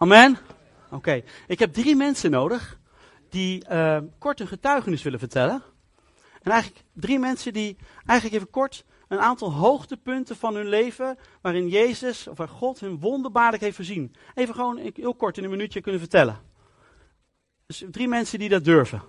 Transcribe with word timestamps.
Amen? 0.00 0.38
Oké. 0.90 1.22
Ik 1.46 1.58
heb 1.58 1.72
drie 1.72 1.96
mensen 1.96 2.30
nodig 2.30 2.78
die 3.28 3.64
uh, 3.70 3.98
kort 4.18 4.40
een 4.40 4.46
getuigenis 4.46 5.02
willen 5.02 5.18
vertellen. 5.18 5.62
En 6.42 6.50
eigenlijk 6.50 6.84
drie 6.92 7.18
mensen 7.18 7.52
die 7.52 7.76
eigenlijk 8.06 8.40
even 8.40 8.50
kort 8.50 8.84
een 9.08 9.18
aantal 9.18 9.52
hoogtepunten 9.52 10.36
van 10.36 10.54
hun 10.54 10.68
leven, 10.68 11.18
waarin 11.40 11.68
Jezus 11.68 12.26
of 12.26 12.36
waar 12.36 12.48
God 12.48 12.80
hun 12.80 13.00
wonderbaarlijk 13.00 13.62
heeft 13.62 13.76
voorzien. 13.76 14.14
Even 14.34 14.54
gewoon 14.54 14.78
heel 14.94 15.14
kort 15.14 15.38
in 15.38 15.44
een 15.44 15.50
minuutje 15.50 15.80
kunnen 15.80 16.00
vertellen. 16.00 16.40
Dus 17.66 17.84
drie 17.90 18.08
mensen 18.08 18.38
die 18.38 18.48
dat 18.48 18.64
durven. 18.64 19.02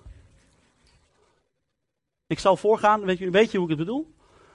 Ik 2.27 2.39
zal 2.39 2.57
voorgaan, 2.57 3.01
weet 3.01 3.17
je, 3.17 3.29
weet 3.29 3.51
je 3.51 3.57
hoe 3.57 3.69
ik 3.69 3.77
het 3.77 3.85
bedoel? 3.85 4.13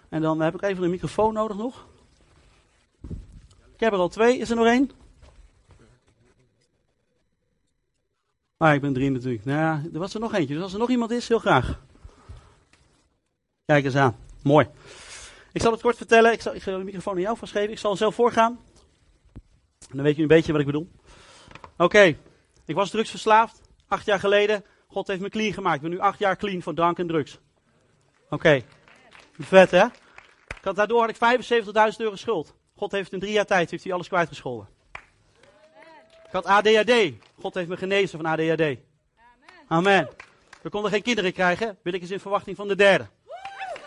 En 0.08 0.22
dan 0.22 0.40
heb 0.40 0.54
ik 0.54 0.62
even 0.62 0.84
een 0.84 0.90
microfoon 0.90 1.34
nodig 1.34 1.56
nog. 1.56 1.86
Ik 3.74 3.80
heb 3.80 3.92
er 3.92 3.98
al 3.98 4.08
twee, 4.08 4.38
is 4.38 4.50
er 4.50 4.56
nog 4.56 4.66
één? 4.66 5.02
Ah, 8.64 8.74
ik 8.74 8.80
ben 8.80 8.92
drie 8.92 9.10
natuurlijk. 9.10 9.44
Nou 9.44 9.58
ja, 9.58 9.82
er 9.92 9.98
was 9.98 10.14
er 10.14 10.20
nog 10.20 10.34
eentje. 10.34 10.54
Dus 10.54 10.62
als 10.62 10.72
er 10.72 10.78
nog 10.78 10.90
iemand 10.90 11.10
is, 11.10 11.28
heel 11.28 11.38
graag. 11.38 11.80
Kijk 13.64 13.84
eens 13.84 13.96
aan. 13.96 14.16
Mooi. 14.42 14.68
Ik 15.52 15.60
zal 15.60 15.72
het 15.72 15.80
kort 15.80 15.96
vertellen. 15.96 16.32
Ik 16.32 16.40
zal, 16.40 16.54
ik 16.54 16.64
de 16.64 16.82
microfoon 16.84 17.14
aan 17.14 17.20
jou 17.20 17.36
vastgeven. 17.36 17.70
Ik 17.70 17.78
zal 17.78 17.96
zelf 17.96 18.14
voorgaan. 18.14 18.58
Dan 19.92 20.02
weet 20.02 20.16
je 20.16 20.22
een 20.22 20.28
beetje 20.28 20.52
wat 20.52 20.60
ik 20.60 20.66
bedoel. 20.66 20.88
Oké. 21.76 22.16
Ik 22.64 22.74
was 22.74 22.90
drugsverslaafd. 22.90 23.60
Acht 23.88 24.06
jaar 24.06 24.20
geleden. 24.20 24.64
God 24.86 25.06
heeft 25.06 25.20
me 25.20 25.28
clean 25.28 25.52
gemaakt. 25.52 25.76
Ik 25.76 25.82
ben 25.82 25.90
nu 25.90 25.98
acht 25.98 26.18
jaar 26.18 26.36
clean 26.36 26.62
van 26.62 26.74
drank 26.74 26.98
en 26.98 27.06
drugs. 27.06 27.38
Oké. 28.30 28.62
Vet, 29.38 29.70
hè? 29.70 29.86
Daardoor 30.72 31.00
had 31.00 31.38
ik 31.38 31.42
75.000 31.52 31.96
euro 31.96 32.16
schuld. 32.16 32.54
God 32.76 32.92
heeft 32.92 33.12
in 33.12 33.20
drie 33.20 33.32
jaar 33.32 33.46
tijd 33.46 33.70
heeft 33.70 33.84
hij 33.84 33.92
alles 33.92 34.08
kwijtgescholden. 34.08 34.73
Ik 36.34 36.44
had 36.44 36.64
ADHD. 36.66 37.12
God 37.40 37.54
heeft 37.54 37.68
me 37.68 37.76
genezen 37.76 38.18
van 38.18 38.26
ADHD. 38.26 38.60
Amen. 38.60 38.78
Amen. 39.68 40.08
We 40.62 40.68
konden 40.70 40.90
geen 40.90 41.02
kinderen 41.02 41.32
krijgen. 41.32 41.78
Wil 41.82 41.92
ik 41.92 42.00
eens 42.00 42.10
in 42.10 42.20
verwachting 42.20 42.56
van 42.56 42.68
de 42.68 42.76
derde. 42.76 43.06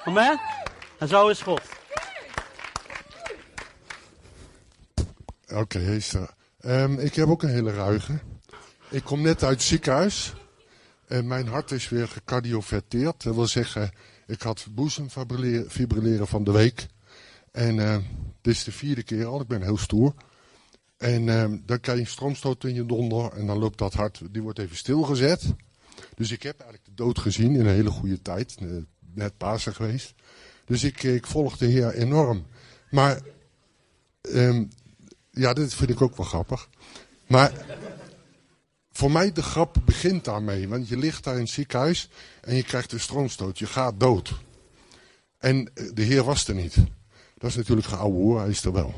Amen. 0.06 0.40
En 0.98 1.08
zo 1.08 1.28
is 1.28 1.42
God. 1.42 1.62
Oké, 5.48 5.58
okay, 5.58 6.02
um, 6.84 7.00
ik 7.00 7.16
heb 7.16 7.28
ook 7.28 7.44
een 7.44 7.50
hele 7.50 7.74
ruige. 7.74 8.20
Ik 8.90 9.04
kom 9.04 9.22
net 9.22 9.44
uit 9.44 9.54
het 9.54 9.62
ziekenhuis. 9.62 10.34
En 11.08 11.28
mijn 11.28 11.48
hart 11.48 11.72
is 11.72 11.90
weer 11.90 12.08
gecardioverteerd. 12.08 13.24
Dat 13.24 13.36
wil 13.36 13.48
zeggen, 13.48 13.92
ik 14.28 14.42
had 14.42 14.68
boezemfibrilleren 14.70 16.28
van 16.28 16.44
de 16.44 16.52
week. 16.52 16.88
En 17.52 17.76
uh, 17.76 17.98
dit 18.42 18.54
is 18.54 18.64
de 18.64 18.72
vierde 18.72 19.04
keer 19.04 19.26
al. 19.26 19.42
Ik 19.42 19.48
ben 19.48 19.62
heel 19.62 19.78
stoer. 19.78 20.14
En 20.98 21.28
uh, 21.28 21.46
dan 21.66 21.80
krijg 21.80 21.98
je 21.98 22.04
een 22.04 22.12
stroomstoot 22.12 22.64
in 22.64 22.74
je 22.74 22.86
donder. 22.86 23.32
En 23.32 23.48
dan 23.48 23.58
loopt 23.58 23.78
dat 23.78 23.94
hart, 23.94 24.22
die 24.32 24.42
wordt 24.42 24.60
even 24.60 24.76
stilgezet. 24.76 25.54
Dus 26.16 26.32
ik 26.32 26.44
heb 26.44 26.60
eigenlijk 26.60 26.90
de 26.90 27.04
dood 27.04 27.20
gezien 27.20 27.56
in 27.56 27.60
een 27.60 27.74
hele 27.74 27.90
goede 27.90 28.22
tijd. 28.22 28.56
Eh, 28.60 28.68
net 29.14 29.38
Pasen 29.38 29.76
geweest. 29.76 30.14
Dus 30.66 30.84
ik, 30.84 31.04
ik 31.04 31.28
volg 31.28 31.58
de 31.58 31.66
Heer 31.66 31.94
enorm. 31.94 32.46
Maar, 32.90 33.22
um, 34.22 34.70
ja, 35.32 35.54
dit 35.54 35.74
vind 35.74 35.90
ik 35.90 36.02
ook 36.02 36.18
wel 36.18 36.26
grappig. 36.26 36.70
Maar 37.28 37.52
voor 38.92 39.12
mij 39.12 39.32
de 39.32 39.44
grap 39.44 39.76
begint 39.86 40.26
daarmee. 40.26 40.68
Want 40.68 40.88
je 40.88 40.98
ligt 40.98 41.24
daar 41.24 41.34
in 41.34 41.40
het 41.40 41.50
ziekenhuis 41.50 42.10
en 42.42 42.56
je 42.56 42.64
krijgt 42.64 42.92
een 42.92 43.00
stroomstoot. 43.00 43.60
Je 43.60 43.66
gaat 43.66 44.00
dood. 44.00 44.34
En 45.38 45.72
eh, 45.74 45.90
de 45.94 46.02
Heer 46.02 46.24
was 46.24 46.48
er 46.48 46.56
niet. 46.56 46.76
Dat 47.38 47.50
is 47.50 47.56
natuurlijk 47.56 47.88
geouwe 47.88 48.16
hoor, 48.16 48.40
hij 48.40 48.50
is 48.50 48.64
er 48.64 48.74
wel. 48.74 48.94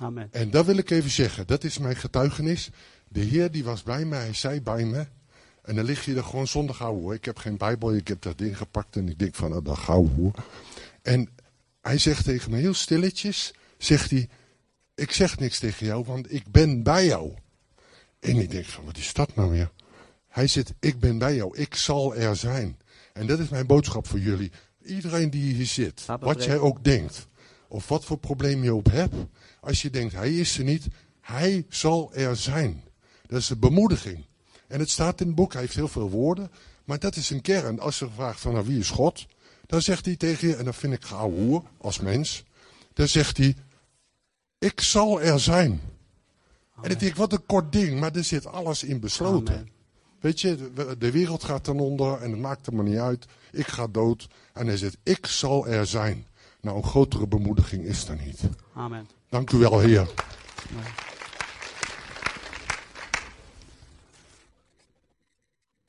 Amen. 0.00 0.28
En 0.30 0.50
dat 0.50 0.66
wil 0.66 0.76
ik 0.76 0.90
even 0.90 1.10
zeggen. 1.10 1.46
Dat 1.46 1.64
is 1.64 1.78
mijn 1.78 1.96
getuigenis. 1.96 2.70
De 3.08 3.20
Heer 3.20 3.50
die 3.50 3.64
was 3.64 3.82
bij 3.82 4.04
me, 4.04 4.16
hij 4.16 4.34
zei 4.34 4.62
bij 4.62 4.84
me. 4.84 5.06
En 5.62 5.74
dan 5.74 5.84
lig 5.84 6.04
je 6.04 6.14
er 6.14 6.24
gewoon 6.24 6.46
zonder 6.46 6.74
gauw 6.74 6.94
hoor. 7.00 7.14
Ik 7.14 7.24
heb 7.24 7.38
geen 7.38 7.56
Bijbel, 7.56 7.94
ik 7.94 8.08
heb 8.08 8.22
dat 8.22 8.38
ding 8.38 8.56
gepakt 8.56 8.96
en 8.96 9.08
ik 9.08 9.18
denk 9.18 9.34
van, 9.34 9.50
nou, 9.50 9.62
dat 9.62 9.78
gauw 9.78 10.08
hoor. 10.16 10.32
En 11.02 11.28
hij 11.80 11.98
zegt 11.98 12.24
tegen 12.24 12.50
me 12.50 12.56
heel 12.56 12.74
stilletjes, 12.74 13.54
zegt 13.78 14.10
hij, 14.10 14.28
ik 14.94 15.12
zeg 15.12 15.38
niks 15.38 15.58
tegen 15.58 15.86
jou, 15.86 16.04
want 16.04 16.32
ik 16.32 16.50
ben 16.50 16.82
bij 16.82 17.06
jou. 17.06 17.32
En 18.20 18.36
ik 18.36 18.50
denk 18.50 18.64
van, 18.64 18.84
wat 18.84 18.96
is 18.96 19.12
dat 19.12 19.34
nou 19.34 19.50
weer? 19.50 19.70
Hij 20.28 20.46
zegt, 20.46 20.72
ik 20.80 20.98
ben 21.00 21.18
bij 21.18 21.34
jou, 21.34 21.56
ik 21.56 21.74
zal 21.74 22.16
er 22.16 22.36
zijn. 22.36 22.78
En 23.12 23.26
dat 23.26 23.38
is 23.38 23.48
mijn 23.48 23.66
boodschap 23.66 24.06
voor 24.06 24.18
jullie. 24.18 24.50
Iedereen 24.84 25.30
die 25.30 25.54
hier 25.54 25.66
zit, 25.66 26.06
wat 26.20 26.44
jij 26.44 26.58
ook 26.58 26.84
denkt, 26.84 27.28
of 27.68 27.88
wat 27.88 28.04
voor 28.04 28.18
probleem 28.18 28.64
je 28.64 28.74
ook 28.74 28.90
hebt, 28.90 29.14
als 29.68 29.82
je 29.82 29.90
denkt, 29.90 30.14
hij 30.14 30.34
is 30.34 30.58
er 30.58 30.64
niet, 30.64 30.86
hij 31.20 31.66
zal 31.68 32.14
er 32.14 32.36
zijn. 32.36 32.84
Dat 33.26 33.40
is 33.40 33.50
een 33.50 33.58
bemoediging. 33.58 34.24
En 34.68 34.80
het 34.80 34.90
staat 34.90 35.20
in 35.20 35.26
het 35.26 35.36
boek, 35.36 35.52
hij 35.52 35.62
heeft 35.62 35.74
heel 35.74 35.88
veel 35.88 36.10
woorden, 36.10 36.50
maar 36.84 36.98
dat 36.98 37.16
is 37.16 37.30
een 37.30 37.40
kern. 37.40 37.80
Als 37.80 37.98
je 37.98 38.08
vraagt 38.14 38.40
van, 38.40 38.52
nou, 38.52 38.66
wie 38.66 38.78
is 38.78 38.90
God? 38.90 39.26
Dan 39.66 39.82
zegt 39.82 40.04
hij 40.04 40.16
tegen 40.16 40.48
je, 40.48 40.56
en 40.56 40.64
dat 40.64 40.76
vind 40.76 40.92
ik 40.92 41.04
hoer 41.04 41.62
als 41.78 42.00
mens, 42.00 42.44
dan 42.92 43.08
zegt 43.08 43.36
hij, 43.36 43.56
ik 44.58 44.80
zal 44.80 45.20
er 45.20 45.40
zijn. 45.40 45.80
En 46.82 46.90
ik 46.90 47.00
denk, 47.00 47.16
wat 47.16 47.32
een 47.32 47.46
kort 47.46 47.72
ding, 47.72 48.00
maar 48.00 48.14
er 48.14 48.24
zit 48.24 48.46
alles 48.46 48.82
in 48.82 49.00
besloten. 49.00 49.68
Weet 50.20 50.40
je, 50.40 50.72
de 50.98 51.10
wereld 51.10 51.44
gaat 51.44 51.64
ten 51.64 51.80
onder 51.80 52.20
en 52.20 52.30
het 52.30 52.40
maakt 52.40 52.66
er 52.66 52.74
maar 52.74 52.84
niet 52.84 52.98
uit. 52.98 53.26
Ik 53.52 53.66
ga 53.66 53.86
dood. 53.86 54.28
En 54.52 54.66
hij 54.66 54.76
zegt, 54.76 54.96
ik 55.02 55.26
zal 55.26 55.66
er 55.66 55.86
zijn. 55.86 56.26
Nou, 56.60 56.76
een 56.76 56.82
grotere 56.82 57.26
bemoediging 57.26 57.84
is 57.84 58.08
er 58.08 58.18
niet. 58.24 58.40
Amen. 58.74 59.08
Dank 59.28 59.50
u 59.50 59.56
wel, 59.56 59.80
Heer. 59.80 60.08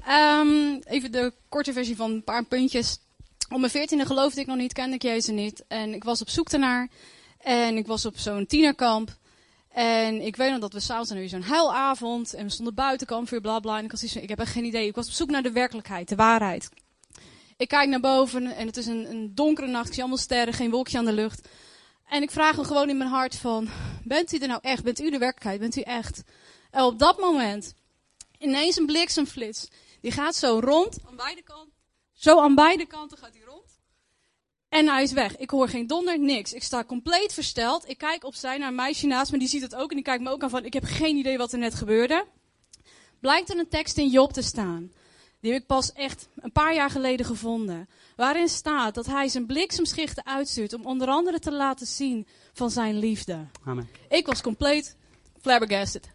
Um, 0.07 0.79
even 0.83 1.11
de 1.11 1.33
korte 1.49 1.73
versie 1.73 1.95
van 1.95 2.11
een 2.11 2.23
paar 2.23 2.43
puntjes. 2.43 2.99
Op 3.49 3.59
mijn 3.59 3.71
veertiende 3.71 4.05
geloofde 4.05 4.41
ik 4.41 4.47
nog 4.47 4.57
niet, 4.57 4.73
kende 4.73 4.95
ik 4.95 5.01
Jezus 5.01 5.35
niet. 5.35 5.63
En 5.67 5.93
ik 5.93 6.03
was 6.03 6.21
op 6.21 6.29
zoek 6.29 6.49
ernaar. 6.49 6.87
En 7.39 7.77
ik 7.77 7.87
was 7.87 8.05
op 8.05 8.17
zo'n 8.17 8.45
tienerkamp. 8.45 9.17
En 9.69 10.25
ik 10.25 10.35
weet 10.35 10.51
nog 10.51 10.59
dat 10.59 10.73
we 10.73 10.79
s'avonds 10.79 11.11
weer 11.11 11.29
zo'n 11.29 11.41
huilavond. 11.41 12.33
En 12.33 12.45
we 12.45 12.51
stonden 12.51 12.73
buiten, 12.73 13.07
kampvuur, 13.07 13.41
bla 13.41 13.59
bla. 13.59 13.77
En 13.77 13.83
ik, 13.83 13.91
had 13.91 14.01
iets, 14.01 14.15
ik 14.15 14.29
heb 14.29 14.39
echt 14.39 14.51
geen 14.51 14.65
idee. 14.65 14.87
Ik 14.87 14.95
was 14.95 15.07
op 15.07 15.13
zoek 15.13 15.29
naar 15.29 15.43
de 15.43 15.51
werkelijkheid, 15.51 16.09
de 16.09 16.15
waarheid. 16.15 16.69
Ik 17.59 17.67
kijk 17.67 17.89
naar 17.89 17.99
boven 17.99 18.45
en 18.45 18.65
het 18.65 18.77
is 18.77 18.85
een, 18.85 19.09
een 19.09 19.35
donkere 19.35 19.67
nacht. 19.67 19.87
Ik 19.87 19.93
zie 19.93 20.01
allemaal 20.01 20.21
sterren, 20.21 20.53
geen 20.53 20.69
wolkje 20.69 20.97
aan 20.97 21.05
de 21.05 21.11
lucht. 21.11 21.47
En 22.05 22.21
ik 22.21 22.31
vraag 22.31 22.55
hem 22.55 22.65
gewoon 22.65 22.89
in 22.89 22.97
mijn 22.97 23.09
hart 23.09 23.35
van, 23.35 23.69
bent 24.03 24.33
u 24.33 24.37
er 24.37 24.47
nou 24.47 24.59
echt? 24.63 24.83
Bent 24.83 24.99
u 24.99 25.09
de 25.09 25.17
werkelijkheid? 25.17 25.59
Bent 25.59 25.75
u 25.75 25.81
echt? 25.81 26.23
En 26.71 26.83
op 26.83 26.99
dat 26.99 27.19
moment, 27.19 27.73
ineens 28.37 28.77
een 28.77 28.85
bliksemflits. 28.85 29.67
Die 30.01 30.11
gaat 30.11 30.35
zo 30.35 30.59
rond, 30.63 30.97
aan 31.07 31.15
beide 31.15 31.41
kanten. 31.43 31.73
Zo 32.13 32.39
aan 32.39 32.55
beide 32.55 32.85
kanten 32.85 33.17
gaat 33.17 33.33
hij 33.33 33.43
rond. 33.45 33.79
En 34.69 34.87
hij 34.87 35.03
is 35.03 35.11
weg. 35.11 35.37
Ik 35.37 35.49
hoor 35.49 35.69
geen 35.69 35.87
donder, 35.87 36.19
niks. 36.19 36.53
Ik 36.53 36.63
sta 36.63 36.83
compleet 36.83 37.33
versteld. 37.33 37.89
Ik 37.89 37.97
kijk 37.97 38.23
opzij 38.23 38.57
naar 38.57 38.67
een 38.67 38.75
meisje 38.75 39.07
naast 39.07 39.31
me, 39.31 39.37
die 39.39 39.47
ziet 39.47 39.61
het 39.61 39.75
ook. 39.75 39.89
En 39.89 39.95
die 39.95 40.05
kijkt 40.05 40.23
me 40.23 40.29
ook 40.29 40.43
aan 40.43 40.49
van, 40.49 40.65
ik 40.65 40.73
heb 40.73 40.83
geen 40.83 41.15
idee 41.17 41.37
wat 41.37 41.51
er 41.51 41.59
net 41.59 41.75
gebeurde. 41.75 42.25
Blijkt 43.19 43.49
er 43.49 43.59
een 43.59 43.69
tekst 43.69 43.97
in 43.97 44.09
Job 44.09 44.33
te 44.33 44.41
staan. 44.41 44.91
Die 45.41 45.51
heb 45.51 45.61
ik 45.61 45.67
pas 45.67 45.93
echt 45.93 46.27
een 46.35 46.51
paar 46.51 46.73
jaar 46.73 46.89
geleden 46.89 47.25
gevonden. 47.25 47.89
Waarin 48.15 48.49
staat 48.49 48.95
dat 48.95 49.05
hij 49.05 49.27
zijn 49.27 49.45
bliksemschichten 49.45 50.25
uitstuurt 50.25 50.73
om 50.73 50.85
onder 50.85 51.07
andere 51.07 51.39
te 51.39 51.51
laten 51.51 51.87
zien 51.87 52.27
van 52.53 52.69
zijn 52.69 52.99
liefde. 52.99 53.45
Amen. 53.65 53.89
Ik 54.09 54.25
was 54.25 54.41
compleet 54.41 54.95
flabbergasted. 55.41 56.09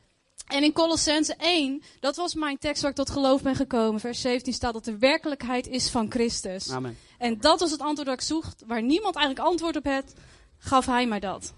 En 0.46 0.62
in 0.62 0.72
Colossense 0.72 1.34
1, 1.38 1.82
dat 2.00 2.16
was 2.16 2.34
mijn 2.34 2.58
tekst 2.58 2.82
waar 2.82 2.90
ik 2.90 2.96
tot 2.96 3.10
geloof 3.10 3.42
ben 3.42 3.54
gekomen. 3.54 4.00
Vers 4.00 4.20
17 4.20 4.52
staat 4.52 4.72
dat 4.72 4.84
de 4.84 4.98
werkelijkheid 4.98 5.66
is 5.68 5.90
van 5.90 6.10
Christus. 6.10 6.70
Amen. 6.70 6.98
En 7.18 7.40
dat 7.40 7.60
was 7.60 7.70
het 7.70 7.80
antwoord 7.80 8.06
dat 8.06 8.18
ik 8.18 8.26
zocht. 8.26 8.62
Waar 8.66 8.82
niemand 8.82 9.16
eigenlijk 9.16 9.46
antwoord 9.48 9.76
op 9.76 9.84
had, 9.84 10.14
gaf 10.58 10.86
hij 10.86 11.06
mij 11.06 11.20
dat. 11.20 11.54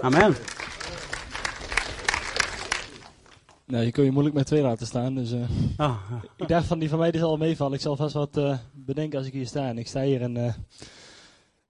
Amen. 0.00 0.36
Nou, 3.66 3.84
je 3.84 3.90
kun 3.90 4.04
je 4.04 4.10
moeilijk 4.10 4.34
met 4.34 4.46
twee 4.46 4.62
laten 4.62 4.86
staan. 4.86 5.14
Dus 5.14 5.32
uh, 5.32 5.48
oh. 5.76 6.12
ik 6.36 6.48
dacht 6.48 6.66
van 6.66 6.78
die 6.78 6.88
van 6.88 6.98
mij 6.98 7.10
die 7.10 7.20
zal 7.20 7.30
al 7.30 7.36
meevallen. 7.36 7.74
Ik 7.74 7.80
zal 7.80 7.96
vast 7.96 8.14
wat 8.14 8.36
uh, 8.36 8.58
bedenken 8.72 9.18
als 9.18 9.26
ik 9.26 9.32
hier 9.32 9.46
sta. 9.46 9.68
En 9.68 9.78
ik 9.78 9.86
sta 9.88 10.02
hier 10.02 10.22
en 10.22 10.36
uh, 10.36 10.52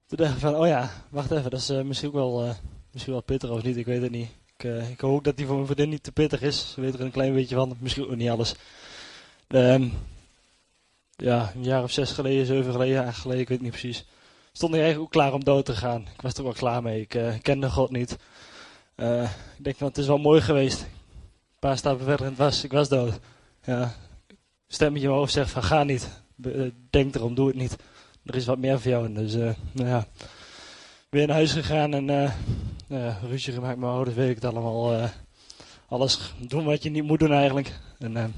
toen 0.06 0.18
dacht 0.18 0.32
ik 0.32 0.38
van, 0.38 0.56
oh 0.56 0.66
ja, 0.66 0.90
wacht 1.10 1.30
even. 1.30 1.50
Dat 1.50 1.60
is 1.60 1.72
misschien 1.84 2.08
ook 2.08 2.14
wel, 2.14 2.54
misschien 2.92 3.12
wel 3.12 3.22
pittig 3.22 3.50
of 3.50 3.62
niet, 3.62 3.76
ik 3.76 3.86
weet 3.86 4.02
het 4.02 4.10
niet. 4.10 4.28
Ik, 4.56 4.64
ik 4.90 5.00
hoop 5.00 5.24
dat 5.24 5.36
die 5.36 5.46
voor 5.46 5.54
mijn 5.54 5.66
vriendin 5.66 5.88
niet 5.88 6.02
te 6.02 6.12
pittig 6.12 6.42
is. 6.42 6.72
Ze 6.72 6.80
weet 6.80 6.94
er 6.94 7.00
een 7.00 7.10
klein 7.10 7.34
beetje 7.34 7.54
van, 7.54 7.76
misschien 7.78 8.04
ook 8.04 8.16
niet 8.16 8.30
alles. 8.30 8.54
Um, 9.48 9.92
ja, 11.16 11.52
een 11.54 11.64
jaar 11.64 11.82
of 11.82 11.90
zes 11.90 12.12
geleden, 12.12 12.46
zeven 12.46 12.72
geleden, 12.72 12.94
jaar 12.94 13.12
geleden, 13.12 13.42
ik 13.42 13.48
weet 13.48 13.60
niet 13.60 13.70
precies. 13.70 14.04
Stond 14.52 14.74
ik 14.74 14.80
eigenlijk 14.80 15.06
ook 15.06 15.20
klaar 15.20 15.32
om 15.32 15.44
dood 15.44 15.64
te 15.64 15.74
gaan. 15.74 16.00
Ik 16.00 16.20
was 16.20 16.34
er 16.34 16.42
wel 16.42 16.52
klaar 16.52 16.82
mee. 16.82 17.00
Ik 17.00 17.38
kende 17.42 17.70
God 17.70 17.90
niet. 17.90 18.12
Ik 18.96 19.64
denk, 19.64 19.78
nou, 19.78 19.90
het 19.90 19.98
is 19.98 20.06
wel 20.06 20.18
mooi 20.18 20.40
geweest. 20.40 20.86
Paar 21.66 21.78
stappen 21.78 22.04
verder 22.04 22.24
en 22.26 22.30
het 22.32 22.38
was, 22.38 22.64
ik 22.64 22.72
was 22.72 22.88
dood. 22.88 23.18
Ja, 23.64 23.94
stemmetje 24.66 25.02
in 25.02 25.08
mijn 25.08 25.20
hoofd 25.20 25.32
zegt 25.32 25.50
van, 25.50 25.62
ga 25.62 25.84
niet. 25.84 26.08
Denk 26.90 27.14
erom, 27.14 27.34
doe 27.34 27.46
het 27.46 27.56
niet. 27.56 27.76
Er 28.24 28.34
is 28.34 28.46
wat 28.46 28.58
meer 28.58 28.80
voor 28.80 28.90
jou. 28.90 29.12
Dus, 29.12 29.34
nou 29.72 29.88
ja, 29.88 30.06
weer 31.10 31.26
naar 31.26 31.36
huis 31.36 31.52
gegaan 31.52 31.94
en 31.94 32.34
uh, 32.88 33.22
ruzie 33.22 33.52
gemaakt 33.52 33.72
met 33.72 33.84
mijn 33.84 33.92
ouders, 33.92 34.16
weet 34.16 34.28
ik 34.28 34.34
het 34.34 34.44
allemaal. 34.44 34.92
Uh, 34.92 35.08
alles 35.88 36.34
doen 36.38 36.64
wat 36.64 36.82
je 36.82 36.90
niet 36.90 37.04
moet 37.04 37.18
doen 37.18 37.32
eigenlijk. 37.32 37.72
En, 37.98 38.14
het 38.14 38.32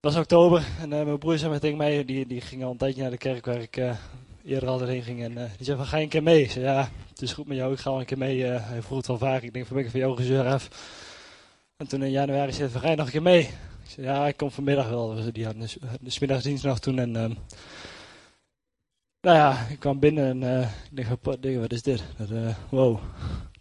was 0.00 0.16
oktober 0.16 0.64
en 0.80 0.92
eh, 0.92 1.04
mijn 1.04 1.18
broer 1.18 1.38
zei 1.38 1.58
tegen 1.58 1.76
mij, 1.76 2.04
die, 2.04 2.26
die 2.26 2.40
ging 2.40 2.64
al 2.64 2.70
een 2.70 2.76
tijdje 2.76 3.02
naar 3.02 3.10
de 3.10 3.16
kerk 3.16 3.46
waar 3.46 3.60
ik 3.60 3.76
eh, 3.76 3.96
eerder 4.44 4.68
altijd 4.68 4.90
heen 4.90 5.02
ging. 5.02 5.22
En 5.22 5.38
eh, 5.38 5.50
die 5.56 5.64
zei 5.64 5.76
van, 5.76 5.86
ga 5.86 5.96
je 5.96 6.02
een 6.02 6.08
keer 6.08 6.22
mee? 6.22 6.42
Ik 6.42 6.50
zei, 6.50 6.64
ja, 6.64 6.90
het 7.08 7.22
is 7.22 7.32
goed 7.32 7.46
met 7.46 7.56
jou, 7.56 7.72
ik 7.72 7.78
ga 7.78 7.90
wel 7.90 8.00
een 8.00 8.06
keer 8.06 8.18
mee. 8.18 8.44
eh, 8.46 8.68
hij 8.68 8.82
vroeg 8.82 8.98
het 8.98 9.08
al 9.08 9.18
vaak, 9.18 9.42
ik 9.42 9.52
denk 9.52 9.66
van, 9.66 9.76
ben 9.76 9.84
ik 9.84 9.90
van 9.90 10.00
jou 10.00 10.16
gezeur 10.16 10.46
af. 10.46 10.68
En 11.76 11.88
toen 11.88 12.02
in 12.02 12.10
januari 12.10 12.52
zei 12.52 12.70
je 12.72 12.96
nog 12.96 13.06
een 13.06 13.12
keer 13.12 13.22
mee? 13.22 13.40
Ik 13.40 13.90
zei, 13.90 14.06
ja, 14.06 14.26
ik 14.26 14.36
kom 14.36 14.50
vanmiddag 14.50 14.88
wel. 14.88 15.14
Dus 15.14 15.32
die 15.32 15.44
hadden 15.44 15.62
de, 15.62 15.78
de 16.00 16.10
smiddagsdienst 16.10 16.64
nog 16.64 16.78
toen 16.78 16.98
en... 16.98 17.16
ehm, 17.16 17.34
nou 19.20 19.36
ja, 19.36 19.66
ik 19.68 19.78
kwam 19.78 19.98
binnen 19.98 20.42
en 20.42 20.60
eh, 20.60 20.68
ik 20.90 20.96
dacht, 20.96 21.08
wat, 21.22 21.38
wat 21.40 21.72
is 21.72 21.82
dit? 21.82 22.02
Dat, 22.16 22.30
eh, 22.30 22.56
wow, 22.68 22.98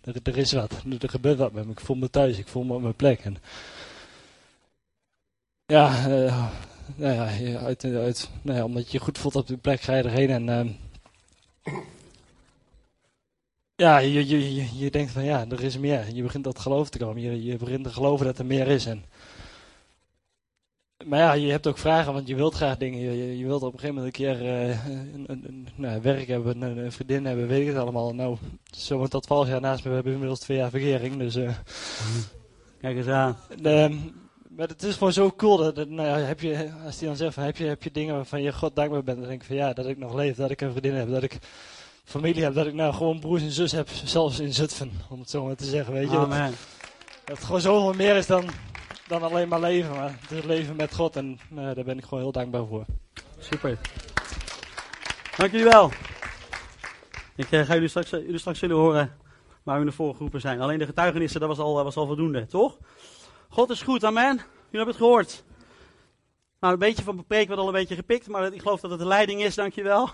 er, 0.01 0.15
er 0.23 0.37
is 0.37 0.51
wat. 0.51 0.83
Er, 0.99 1.09
gebeurt 1.09 1.37
wat 1.37 1.51
met 1.51 1.65
me. 1.65 1.71
Ik 1.71 1.79
voel 1.79 1.95
me 1.95 2.09
thuis, 2.09 2.37
ik 2.37 2.47
voel 2.47 2.63
me 2.63 2.73
op 2.73 2.81
mijn 2.81 2.95
plek. 2.95 3.19
En, 3.19 3.37
ja, 5.65 5.87
eh, 6.09 6.49
nou 6.95 7.13
ja, 7.13 7.57
uit, 7.59 7.83
nou 8.41 8.57
ja, 8.57 8.63
omdat 8.63 8.85
je 8.85 8.97
je 8.97 9.03
goed 9.03 9.17
voelt 9.17 9.35
op 9.35 9.47
je 9.47 9.57
plek 9.57 9.81
ga 9.81 9.95
je 9.95 10.03
erheen 10.03 10.49
en... 10.49 10.77
ja, 13.75 13.97
je, 13.97 14.27
je, 14.27 14.55
je, 14.55 14.77
je 14.77 14.91
denkt 14.91 15.11
van 15.11 15.23
ja, 15.23 15.45
er 15.49 15.63
is 15.63 15.77
meer. 15.77 16.13
Je 16.13 16.21
begint 16.23 16.43
tot 16.43 16.59
geloof 16.59 16.89
te 16.89 16.97
komen. 16.97 17.21
Je, 17.21 17.43
je 17.43 17.57
begint 17.57 17.83
te 17.83 17.89
geloven 17.89 18.25
dat 18.25 18.39
er 18.39 18.45
meer 18.45 18.67
is. 18.67 18.85
En, 18.85 19.05
maar 21.05 21.19
ja, 21.19 21.33
je 21.33 21.51
hebt 21.51 21.67
ook 21.67 21.77
vragen, 21.77 22.13
want 22.13 22.27
je 22.27 22.35
wilt 22.35 22.53
graag 22.53 22.77
dingen. 22.77 22.99
Je, 22.99 23.11
je, 23.17 23.37
je 23.37 23.45
wilt 23.45 23.63
op 23.63 23.73
een 23.73 23.79
gegeven 23.79 23.95
moment 23.95 24.17
een 24.19 24.25
keer 24.25 24.41
eh, 24.41 24.85
een, 24.87 25.23
een, 25.27 25.43
een- 25.47 25.67
nou, 25.75 26.01
werk 26.01 26.27
hebben, 26.27 26.61
een, 26.61 26.77
een 26.77 26.91
vriendin 26.91 27.25
hebben, 27.25 27.47
weet 27.47 27.61
ik 27.61 27.67
het 27.67 27.77
allemaal. 27.77 28.15
Nou, 28.15 28.37
zo 28.77 29.07
tot 29.07 29.25
vals 29.25 29.47
jaar 29.47 29.61
naast 29.61 29.83
me, 29.83 29.89
we 29.89 29.95
hebben 29.95 30.13
inmiddels 30.13 30.39
twee 30.39 30.57
jaar 30.57 30.69
verkering. 30.69 31.17
Dus, 31.17 31.35
eh, 31.35 31.55
Kijk 32.81 32.97
eens 32.97 33.07
aan. 33.07 33.37
Ehm, 33.63 33.95
maar 34.49 34.67
het 34.67 34.83
is 34.83 34.93
gewoon 34.95 35.13
zo 35.13 35.31
cool. 35.31 35.57
Dat, 35.57 35.75
dat, 35.75 35.89
nou 35.89 36.07
ja, 36.07 36.17
heb 36.25 36.39
je, 36.39 36.71
als 36.85 36.99
hij 36.99 37.07
dan 37.07 37.17
zegt, 37.17 37.33
van, 37.33 37.43
heb, 37.43 37.57
je, 37.57 37.65
heb 37.65 37.83
je 37.83 37.91
dingen 37.91 38.15
waarvan 38.15 38.41
je 38.41 38.53
God 38.53 38.75
dankbaar 38.75 39.03
bent, 39.03 39.19
dan 39.19 39.27
denk 39.27 39.41
ik 39.41 39.47
van 39.47 39.55
ja, 39.55 39.73
dat 39.73 39.87
ik 39.87 39.97
nog 39.97 40.13
leef, 40.13 40.35
dat 40.35 40.51
ik 40.51 40.61
een 40.61 40.71
vriendin 40.71 40.93
heb, 40.93 41.09
dat 41.09 41.23
ik 41.23 41.37
familie 42.03 42.43
heb, 42.43 42.53
dat 42.53 42.67
ik 42.67 42.73
nou 42.73 42.93
gewoon 42.93 43.19
broers 43.19 43.41
en 43.41 43.51
zus 43.51 43.71
heb, 43.71 43.89
zelfs 44.03 44.39
in 44.39 44.53
Zutphen, 44.53 44.91
om 45.09 45.19
het 45.19 45.29
zo 45.29 45.45
maar 45.45 45.55
te 45.55 45.65
zeggen. 45.65 45.93
Weet 45.93 46.11
je, 46.11 46.17
Amen. 46.17 46.53
dat 47.25 47.37
het 47.37 47.45
gewoon 47.45 47.61
zoveel 47.61 47.93
meer 47.93 48.15
is 48.15 48.27
dan, 48.27 48.45
dan 49.07 49.23
alleen 49.23 49.47
maar 49.47 49.59
leven. 49.59 49.95
Maar 49.95 50.17
het 50.19 50.31
is 50.31 50.43
leven 50.43 50.75
met 50.75 50.95
God 50.95 51.15
en 51.15 51.39
ja, 51.55 51.73
daar 51.73 51.83
ben 51.83 51.97
ik 51.97 52.03
gewoon 52.03 52.23
heel 52.23 52.31
dankbaar 52.31 52.65
voor. 52.65 52.85
Super. 53.39 53.77
Dank 55.37 55.51
jullie 55.51 55.69
wel. 55.69 55.91
Ik 57.35 57.51
eh, 57.51 57.61
ga 57.61 57.73
jullie 57.73 57.87
straks, 57.87 58.09
jullie 58.09 58.37
straks 58.37 58.59
zullen 58.59 58.75
horen 58.75 59.17
waar 59.63 59.77
we 59.77 59.83
naar 59.83 59.93
voren 59.93 60.15
geroepen 60.15 60.41
zijn. 60.41 60.61
Alleen 60.61 60.79
de 60.79 60.85
getuigenissen, 60.85 61.39
dat 61.39 61.49
was 61.49 61.59
al, 61.59 61.77
eh, 61.77 61.83
was 61.83 61.95
al 61.95 62.05
voldoende, 62.05 62.45
toch? 62.45 62.77
God 63.49 63.69
is 63.69 63.81
goed, 63.81 64.03
amen. 64.03 64.35
Jullie 64.35 64.45
hebben 64.69 64.87
het 64.87 64.95
gehoord. 64.95 65.43
Nou, 66.59 66.73
een 66.73 66.79
beetje 66.79 67.03
van 67.03 67.15
mijn 67.15 67.27
preek 67.27 67.47
werd 67.47 67.59
al 67.59 67.67
een 67.67 67.73
beetje 67.73 67.95
gepikt, 67.95 68.27
maar 68.27 68.53
ik 68.53 68.61
geloof 68.61 68.81
dat 68.81 68.89
het 68.91 68.99
de 68.99 69.05
leiding 69.05 69.43
is, 69.43 69.55
dankjewel. 69.55 70.09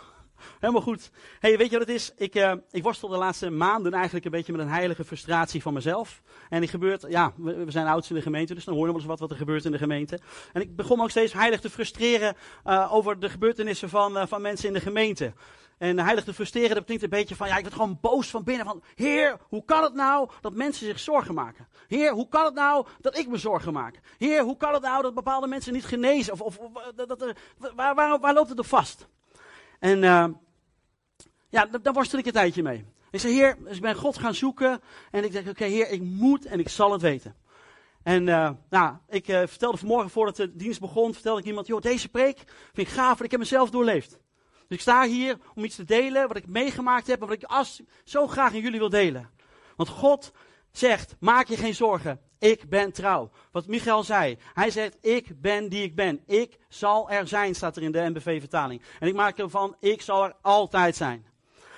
Helemaal 0.59 0.81
goed. 0.81 1.12
hey, 1.39 1.57
weet 1.57 1.71
je 1.71 1.77
wat 1.77 1.88
het 1.88 1.95
is? 1.95 2.13
Ik, 2.18 2.36
eh, 2.36 2.53
ik 2.71 2.83
worstel 2.83 3.09
de 3.09 3.18
laatste 3.18 3.50
maanden 3.50 3.94
eigenlijk 3.94 4.25
een 4.25 4.31
beetje 4.31 4.51
met 4.51 4.62
een 4.62 4.71
heilige 4.71 5.03
frustratie 5.03 5.62
van 5.62 5.74
mezelf. 5.74 6.21
En 6.50 6.59
die 6.59 6.69
gebeurt, 6.69 7.06
ja, 7.09 7.33
we, 7.38 7.65
zijn 7.68 7.86
ouders 7.86 8.09
in 8.09 8.15
de 8.15 8.21
gemeente, 8.21 8.53
dus 8.53 8.63
dan 8.63 8.74
horen 8.74 8.94
we 8.94 8.94
wel 8.94 9.01
eens 9.01 9.09
wat, 9.09 9.19
wat 9.19 9.31
er 9.31 9.45
gebeurt 9.45 9.65
in 9.65 9.71
de 9.71 9.77
gemeente. 9.77 10.19
En 10.53 10.62
ik 10.62 10.75
begon 10.75 11.01
ook 11.01 11.09
steeds 11.09 11.33
heilig 11.33 11.59
te 11.59 11.69
frustreren 11.69 12.36
eh, 12.63 12.94
over 12.94 13.19
de 13.19 13.30
gebeurtenissen 13.30 13.89
van, 13.89 14.18
eh, 14.18 14.27
van 14.27 14.41
mensen 14.41 14.68
in 14.68 14.74
de 14.74 14.80
gemeente. 14.80 15.33
En 15.77 16.00
heilig 16.00 16.24
te 16.24 16.33
frustreren, 16.33 16.75
dat 16.75 16.85
klinkt 16.85 17.03
een 17.03 17.09
beetje 17.09 17.35
van, 17.35 17.47
ja, 17.47 17.56
ik 17.56 17.62
word 17.62 17.74
gewoon 17.74 17.97
boos 18.01 18.30
van 18.30 18.44
binnen. 18.44 18.65
Van, 18.65 18.83
Heer, 18.95 19.38
hoe 19.42 19.65
kan 19.65 19.83
het 19.83 19.94
nou 19.94 20.30
dat 20.42 20.53
mensen 20.53 20.85
zich 20.85 21.00
zorgen 21.00 21.33
maken? 21.33 21.68
Heer, 21.88 22.12
hoe 22.12 22.27
kan 22.27 22.45
het 22.45 22.53
nou 22.53 22.88
dat 23.01 23.18
ik 23.18 23.27
me 23.27 23.38
zorgen 23.38 23.74
maak? 23.74 24.00
Heer, 24.18 24.44
hoe 24.44 24.57
kan 24.57 24.74
het 24.74 24.81
nou 24.81 25.01
dat 25.01 25.13
bepaalde 25.13 25.47
mensen 25.47 25.74
niet 25.74 25.85
genezen? 25.85 26.33
Of, 26.33 26.42
of, 26.42 26.57
dat, 26.95 27.07
dat 27.07 27.33
waar, 27.75 27.95
waar, 27.95 28.19
waar 28.19 28.33
loopt 28.33 28.50
het 28.50 28.59
op 28.59 28.65
vast? 28.65 29.07
En 29.79 30.03
uh, 30.03 30.25
ja, 31.49 31.65
daar, 31.65 31.93
worstel 31.93 32.19
ik 32.19 32.25
een 32.25 32.31
tijdje 32.31 32.63
mee. 32.63 32.85
Ik 33.11 33.19
zei, 33.19 33.33
Heer, 33.33 33.57
dus 33.63 33.75
ik 33.75 33.81
ben 33.81 33.95
God 33.95 34.17
gaan 34.17 34.35
zoeken. 34.35 34.81
En 35.11 35.23
ik 35.23 35.31
denk, 35.31 35.47
oké, 35.47 35.65
Heer, 35.65 35.89
ik 35.89 36.01
moet 36.01 36.45
en 36.45 36.59
ik 36.59 36.69
zal 36.69 36.91
het 36.91 37.01
weten. 37.01 37.35
En 38.03 38.27
uh, 38.27 38.49
nou, 38.69 38.95
ik 39.07 39.27
uh, 39.27 39.41
vertelde 39.45 39.77
vanmorgen 39.77 40.09
voordat 40.09 40.35
de 40.35 40.55
dienst 40.55 40.79
begon, 40.79 41.13
vertelde 41.13 41.39
ik 41.39 41.47
iemand, 41.47 41.67
joh, 41.67 41.81
deze 41.81 42.09
preek 42.09 42.37
vind 42.73 42.87
ik 42.87 42.93
gaaf, 42.93 43.07
want 43.07 43.21
ik 43.21 43.31
heb 43.31 43.39
mezelf 43.39 43.69
doorleefd. 43.69 44.09
Dus 44.67 44.77
ik 44.77 44.81
sta 44.81 45.05
hier 45.05 45.37
om 45.55 45.63
iets 45.63 45.75
te 45.75 45.83
delen 45.83 46.27
wat 46.27 46.37
ik 46.37 46.47
meegemaakt 46.47 47.07
heb 47.07 47.21
en 47.21 47.27
wat 47.27 47.35
ik 47.35 47.43
als, 47.43 47.81
zo 48.03 48.27
graag 48.27 48.53
in 48.53 48.61
jullie 48.61 48.79
wil 48.79 48.89
delen. 48.89 49.29
Want 49.75 49.89
God 49.89 50.31
zegt, 50.71 51.16
maak 51.19 51.48
je 51.48 51.57
geen 51.57 51.75
zorgen, 51.75 52.19
ik 52.39 52.69
ben 52.69 52.92
trouw. 52.92 53.30
Wat 53.51 53.68
Michael 53.68 54.04
zei, 54.04 54.38
hij 54.54 54.71
zegt, 54.71 54.98
ik 55.01 55.42
ben 55.42 55.69
die 55.69 55.83
ik 55.83 55.95
ben. 55.95 56.21
Ik 56.25 56.57
zal 56.69 57.10
er 57.10 57.27
zijn, 57.27 57.56
staat 57.56 57.75
er 57.75 57.83
in 57.83 57.92
de 57.92 58.10
NBV-vertaling. 58.13 58.81
En 59.00 59.07
ik 59.07 59.13
maak 59.13 59.38
ervan, 59.38 59.75
ik 59.80 60.01
zal 60.01 60.24
er 60.24 60.36
altijd 60.42 60.95
zijn. 60.95 61.25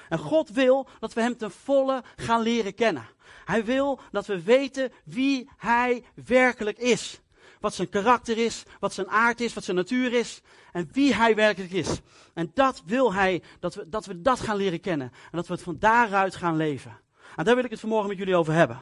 En 0.09 0.17
God 0.17 0.49
wil 0.49 0.87
dat 0.99 1.13
we 1.13 1.21
hem 1.21 1.37
ten 1.37 1.51
volle 1.51 2.03
gaan 2.15 2.41
leren 2.41 2.73
kennen. 2.73 3.05
Hij 3.45 3.65
wil 3.65 3.99
dat 4.11 4.25
we 4.25 4.43
weten 4.43 4.91
wie 5.05 5.49
hij 5.57 6.03
werkelijk 6.25 6.77
is. 6.77 7.21
Wat 7.59 7.73
zijn 7.73 7.89
karakter 7.89 8.37
is, 8.37 8.63
wat 8.79 8.93
zijn 8.93 9.09
aard 9.09 9.41
is, 9.41 9.53
wat 9.53 9.63
zijn 9.63 9.77
natuur 9.77 10.13
is. 10.13 10.41
En 10.71 10.89
wie 10.91 11.15
hij 11.15 11.35
werkelijk 11.35 11.71
is. 11.71 11.99
En 12.33 12.51
dat 12.53 12.83
wil 12.85 13.13
hij, 13.13 13.43
dat 13.59 13.75
we 13.75 13.89
dat, 13.89 14.05
we 14.05 14.21
dat 14.21 14.39
gaan 14.39 14.55
leren 14.55 14.79
kennen. 14.79 15.07
En 15.07 15.37
dat 15.37 15.47
we 15.47 15.53
het 15.53 15.63
van 15.63 15.79
daaruit 15.79 16.35
gaan 16.35 16.55
leven. 16.55 16.99
En 17.35 17.45
daar 17.45 17.55
wil 17.55 17.63
ik 17.63 17.69
het 17.69 17.79
vanmorgen 17.79 18.09
met 18.09 18.17
jullie 18.17 18.35
over 18.35 18.53
hebben. 18.53 18.81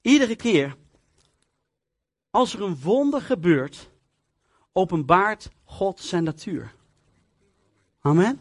Iedere 0.00 0.36
keer 0.36 0.76
als 2.30 2.54
er 2.54 2.62
een 2.62 2.80
wonder 2.80 3.20
gebeurt, 3.20 3.90
openbaart 4.72 5.50
God 5.64 6.00
zijn 6.00 6.24
natuur. 6.24 6.74
Amen. 8.00 8.40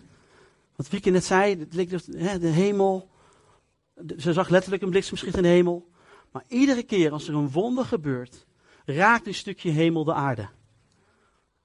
Wat 0.75 0.89
Wieke 0.89 1.09
net 1.09 1.25
zei, 1.25 1.67
de 1.67 2.47
hemel. 2.47 3.09
Ze 4.17 4.33
zag 4.33 4.49
letterlijk 4.49 4.83
een 4.83 4.89
bliksemschicht 4.89 5.35
in 5.35 5.43
de 5.43 5.47
hemel. 5.47 5.89
Maar 6.31 6.43
iedere 6.47 6.83
keer 6.83 7.11
als 7.11 7.27
er 7.27 7.35
een 7.35 7.51
wonder 7.51 7.85
gebeurt, 7.85 8.45
raakt 8.85 9.27
een 9.27 9.33
stukje 9.33 9.69
hemel 9.69 10.03
de 10.03 10.13
aarde. 10.13 10.49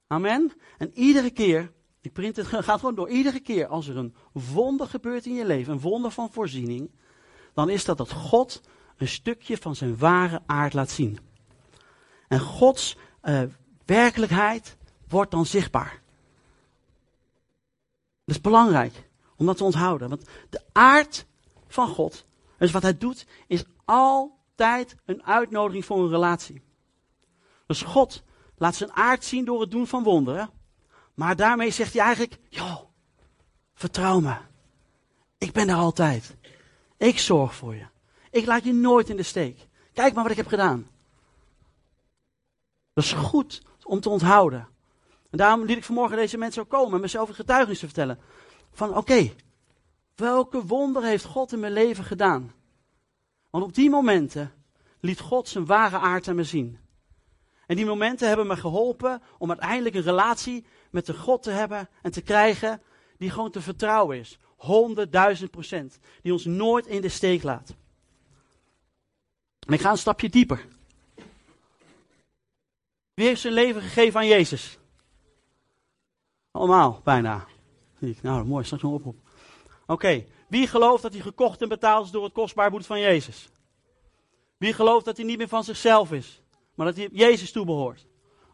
Amen. 0.07 0.51
En 0.77 0.91
iedere 0.93 1.29
keer, 1.29 1.71
ik 2.01 2.13
print 2.13 2.35
het, 2.35 2.47
gaat 2.47 2.79
gewoon 2.79 2.95
door, 2.95 3.09
iedere 3.09 3.39
keer 3.39 3.67
als 3.67 3.87
er 3.87 3.97
een 3.97 4.15
wonder 4.31 4.87
gebeurt 4.87 5.25
in 5.25 5.33
je 5.33 5.45
leven, 5.45 5.73
een 5.73 5.79
wonder 5.79 6.11
van 6.11 6.31
voorziening, 6.31 6.91
dan 7.57 7.69
is 7.69 7.85
dat 7.85 7.97
dat 7.97 8.11
God 8.11 8.61
een 8.97 9.07
stukje 9.07 9.57
van 9.57 9.75
zijn 9.75 9.97
ware 9.97 10.41
aard 10.45 10.73
laat 10.73 10.89
zien. 10.89 11.19
En 12.27 12.39
Gods 12.39 12.97
uh, 13.23 13.41
werkelijkheid 13.85 14.77
wordt 15.07 15.31
dan 15.31 15.45
zichtbaar. 15.45 16.01
Dat 18.25 18.35
is 18.35 18.41
belangrijk 18.41 19.09
om 19.35 19.45
dat 19.45 19.57
te 19.57 19.63
onthouden. 19.63 20.09
Want 20.09 20.25
de 20.49 20.61
aard 20.71 21.25
van 21.67 21.87
God, 21.87 22.25
dus 22.57 22.71
wat 22.71 22.81
hij 22.81 22.97
doet, 22.97 23.25
is 23.47 23.63
altijd 23.85 24.95
een 25.05 25.23
uitnodiging 25.23 25.85
voor 25.85 25.99
een 26.03 26.09
relatie. 26.09 26.61
Dus 27.67 27.81
God 27.81 28.23
laat 28.57 28.75
zijn 28.75 28.93
aard 28.93 29.25
zien 29.25 29.45
door 29.45 29.61
het 29.61 29.71
doen 29.71 29.87
van 29.87 30.03
wonderen. 30.03 30.49
Maar 31.13 31.35
daarmee 31.35 31.71
zegt 31.71 31.93
hij 31.93 32.01
eigenlijk, 32.01 32.37
joh, 32.49 32.79
vertrouw 33.73 34.19
me. 34.19 34.35
Ik 35.37 35.51
ben 35.51 35.69
er 35.69 35.75
altijd. 35.75 36.35
Ik 36.97 37.19
zorg 37.19 37.55
voor 37.55 37.75
je. 37.75 37.85
Ik 38.31 38.45
laat 38.45 38.63
je 38.63 38.73
nooit 38.73 39.09
in 39.09 39.15
de 39.15 39.23
steek. 39.23 39.67
Kijk 39.93 40.13
maar 40.13 40.23
wat 40.23 40.31
ik 40.31 40.37
heb 40.37 40.47
gedaan. 40.47 40.87
Dat 42.93 43.03
is 43.03 43.13
goed 43.13 43.61
om 43.83 43.99
te 43.99 44.09
onthouden. 44.09 44.67
En 45.29 45.37
daarom 45.37 45.65
liet 45.65 45.77
ik 45.77 45.83
vanmorgen 45.83 46.17
deze 46.17 46.37
mensen 46.37 46.61
ook 46.61 46.69
komen 46.69 46.93
en 46.93 47.01
mezelf 47.01 47.29
een 47.29 47.35
getuigenis 47.35 47.79
te 47.79 47.85
vertellen. 47.85 48.19
Van 48.71 48.95
oké, 48.95 49.33
welke 50.15 50.65
wonder 50.65 51.03
heeft 51.03 51.25
God 51.25 51.53
in 51.53 51.59
mijn 51.59 51.73
leven 51.73 52.03
gedaan? 52.03 52.53
Want 53.49 53.63
op 53.63 53.73
die 53.73 53.89
momenten 53.89 54.53
liet 54.99 55.19
God 55.19 55.47
zijn 55.47 55.65
ware 55.65 55.97
aard 55.97 56.27
aan 56.27 56.35
me 56.35 56.43
zien. 56.43 56.79
En 57.65 57.75
die 57.75 57.85
momenten 57.85 58.27
hebben 58.27 58.47
me 58.47 58.55
geholpen 58.55 59.21
om 59.37 59.49
uiteindelijk 59.49 59.95
een 59.95 60.01
relatie 60.01 60.65
met 60.89 61.05
de 61.05 61.13
God 61.13 61.43
te 61.43 61.51
hebben 61.51 61.89
en 62.01 62.11
te 62.11 62.21
krijgen 62.21 62.81
die 63.17 63.29
gewoon 63.29 63.51
te 63.51 63.61
vertrouwen 63.61 64.19
is. 64.19 64.37
100.000 65.39 65.49
procent. 65.51 65.99
Die 66.21 66.31
ons 66.31 66.45
nooit 66.45 66.87
in 66.87 67.01
de 67.01 67.09
steek 67.09 67.43
laat. 67.43 67.75
En 69.59 69.73
ik 69.73 69.81
ga 69.81 69.91
een 69.91 69.97
stapje 69.97 70.29
dieper. 70.29 70.65
Wie 73.13 73.25
heeft 73.25 73.41
zijn 73.41 73.53
leven 73.53 73.81
gegeven 73.81 74.19
aan 74.19 74.27
Jezus? 74.27 74.77
Allemaal, 76.51 77.01
bijna. 77.03 77.45
Nou, 78.21 78.45
mooi, 78.45 78.65
straks 78.65 78.83
nog 78.83 78.93
oproep. 78.93 79.17
Oké, 79.85 80.25
wie 80.47 80.67
gelooft 80.67 81.01
dat 81.01 81.13
hij 81.13 81.21
gekocht 81.21 81.61
en 81.61 81.69
betaald 81.69 82.05
is 82.05 82.11
door 82.11 82.23
het 82.23 82.33
kostbaar 82.33 82.69
bloed 82.69 82.85
van 82.85 82.99
Jezus? 82.99 83.49
Wie 84.57 84.73
gelooft 84.73 85.05
dat 85.05 85.17
hij 85.17 85.25
niet 85.25 85.37
meer 85.37 85.47
van 85.47 85.63
zichzelf 85.63 86.11
is, 86.11 86.41
maar 86.75 86.85
dat 86.85 86.95
hij 86.95 87.09
Jezus 87.11 87.51
toebehoort? 87.51 88.07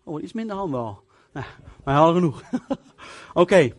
Oh, 0.03 0.23
iets 0.23 0.33
minder 0.33 0.55
handen 0.55 0.79
al. 0.79 1.03
Nou, 1.33 1.45
maar 1.83 1.97
al 1.97 2.13
genoeg. 2.13 2.43
Oké. 3.33 3.73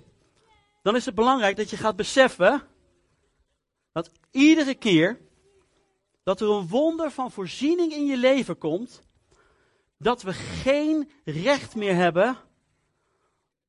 Dan 0.84 0.96
is 0.96 1.04
het 1.04 1.14
belangrijk 1.14 1.56
dat 1.56 1.70
je 1.70 1.76
gaat 1.76 1.96
beseffen 1.96 2.62
dat 3.92 4.10
iedere 4.30 4.74
keer 4.74 5.20
dat 6.22 6.40
er 6.40 6.50
een 6.50 6.68
wonder 6.68 7.10
van 7.10 7.30
voorziening 7.30 7.92
in 7.92 8.06
je 8.06 8.16
leven 8.16 8.58
komt, 8.58 9.02
dat 9.98 10.22
we 10.22 10.32
geen 10.32 11.10
recht 11.24 11.74
meer 11.74 11.94
hebben 11.94 12.36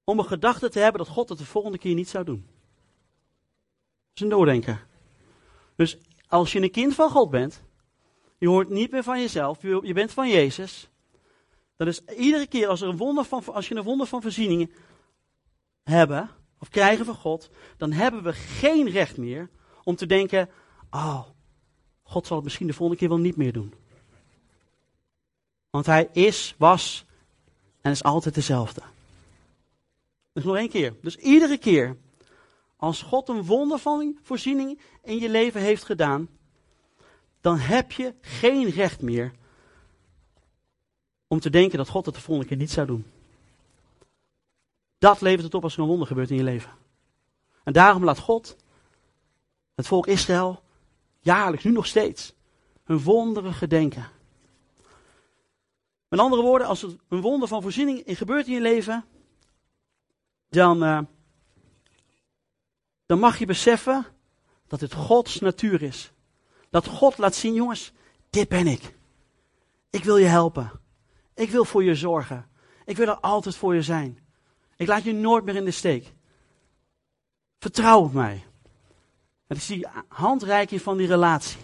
om 0.04 0.20
een 0.20 0.26
gedachte 0.26 0.70
te 0.70 0.80
hebben 0.80 1.06
dat 1.06 1.14
God 1.14 1.30
het 1.30 1.38
de 1.38 1.46
volgende 1.46 1.78
keer 1.78 1.94
niet 1.94 2.10
zou 2.10 2.26
doen. 2.26 2.46
Dat 2.46 4.14
is 4.14 4.22
een 4.22 4.30
doordenker. 4.30 4.88
Dus 5.76 5.98
als 6.28 6.52
je 6.52 6.62
een 6.62 6.72
kind 6.72 6.96
van 6.96 7.10
God 7.10 7.30
bent, 7.30 7.64
je 8.38 8.48
hoort 8.48 8.70
niet 8.70 8.92
meer 8.92 9.04
van 9.04 9.20
jezelf, 9.20 9.62
je 9.62 9.94
bent 9.94 10.12
van 10.12 10.30
Jezus, 10.30 10.90
dan 11.76 11.88
is 11.88 12.06
iedere 12.06 12.48
keer 12.48 12.68
als, 12.68 12.82
er 12.82 12.90
een 12.90 12.98
wonder 12.98 13.26
van, 13.26 13.44
als 13.46 13.68
je 13.68 13.76
een 13.76 13.84
wonder 13.84 14.08
van 14.08 14.22
voorziening 14.22 14.74
hebben, 15.84 16.30
krijgen 16.70 17.06
van 17.06 17.16
God, 17.16 17.50
dan 17.78 17.92
hebben 17.92 18.24
we 18.24 18.34
geen 18.34 18.90
recht 18.90 19.18
meer 19.18 19.50
om 19.84 19.96
te 19.96 20.06
denken, 20.06 20.50
oh, 20.90 21.22
God 22.04 22.28
zal 22.28 22.36
het 22.36 22.46
misschien 22.46 22.68
de 22.68 22.74
volgende 22.74 23.00
keer 23.00 23.10
wel 23.10 23.20
niet 23.20 23.36
meer 23.36 23.54
doen. 23.54 23.74
Want 25.70 25.86
hij 25.86 26.10
is, 26.12 26.56
was 26.58 27.06
en 27.82 27.92
is 27.92 28.04
altijd 28.04 28.36
dezelfde. 28.36 28.82
Dus 30.34 30.44
nog 30.44 30.56
één 30.56 30.70
keer. 30.70 30.94
Dus 31.02 31.16
iedere 31.16 31.58
keer 31.58 31.98
als 32.76 33.02
God 33.02 33.30
een 33.30 33.44
wonder 33.44 33.80
van 33.80 34.18
voorziening 34.22 34.80
in 35.04 35.20
je 35.20 35.30
leven 35.30 35.62
heeft 35.62 35.84
gedaan, 35.84 36.30
dan 37.42 37.58
heb 37.58 37.92
je 37.92 38.14
geen 38.22 38.70
recht 38.70 39.02
meer 39.02 39.32
om 41.28 41.40
te 41.40 41.50
denken 41.50 41.78
dat 41.78 41.90
God 41.90 42.06
het 42.06 42.16
de 42.16 42.22
volgende 42.22 42.50
keer 42.50 42.58
niet 42.58 42.72
zou 42.72 42.88
doen. 42.88 43.06
Dat 44.98 45.22
levert 45.22 45.44
het 45.44 45.54
op 45.54 45.64
als 45.64 45.74
er 45.74 45.80
een 45.80 45.88
wonder 45.88 46.08
gebeurt 46.08 46.30
in 46.30 46.36
je 46.36 46.44
leven. 46.44 46.72
En 47.64 47.74
daarom 47.74 48.04
laat 48.04 48.20
God 48.20 48.56
het 49.76 49.88
volk 49.88 50.08
Israël 50.08 50.64
jaarlijks, 51.20 51.64
nu 51.64 51.72
nog 51.72 51.86
steeds, 51.86 52.34
hun 52.84 53.00
wonderen 53.00 53.54
gedenken. 53.54 54.08
Met 56.08 56.20
andere 56.20 56.42
woorden, 56.42 56.68
als 56.68 56.84
er 56.84 56.96
een 57.10 57.22
wonder 57.22 57.48
van 57.48 57.62
voorziening 57.62 58.04
gebeurt 58.06 58.48
in 58.48 58.54
je 58.54 58.62
leven, 58.62 59.06
dan, 60.50 60.84
uh, 60.84 61.00
dan 63.06 63.20
mag 63.20 63.40
je 63.40 63.46
beseffen 63.46 64.06
dat 64.68 64.80
het 64.80 64.94
Gods 64.94 65.40
natuur 65.40 65.82
is. 65.82 66.12
Dat 66.70 66.88
God 66.88 67.18
laat 67.18 67.36
zien, 67.36 67.54
jongens, 67.54 67.92
dit 68.30 68.50
ben 68.50 68.68
ik. 68.68 68.96
Ik 69.90 70.04
wil 70.04 70.18
je 70.18 70.26
helpen. 70.26 70.72
Ik 71.34 71.50
wil 71.50 71.66
voor 71.66 71.84
je 71.84 71.96
zorgen. 71.96 72.50
Ik 72.86 72.98
wil 72.98 73.08
er 73.08 73.20
altijd 73.20 73.56
voor 73.56 73.76
je 73.76 73.82
zijn. 73.82 74.25
Ik 74.76 74.88
laat 74.88 75.04
je 75.04 75.14
nooit 75.14 75.46
meer 75.46 75.56
in 75.56 75.66
de 75.66 75.72
steek. 75.72 76.14
Vertrouw 77.60 78.02
op 78.02 78.14
mij. 78.14 78.44
Het 79.48 79.58
is 79.58 79.66
die 79.66 79.88
handreiking 80.08 80.82
van 80.82 80.98
die 80.98 81.08
relatie. 81.08 81.62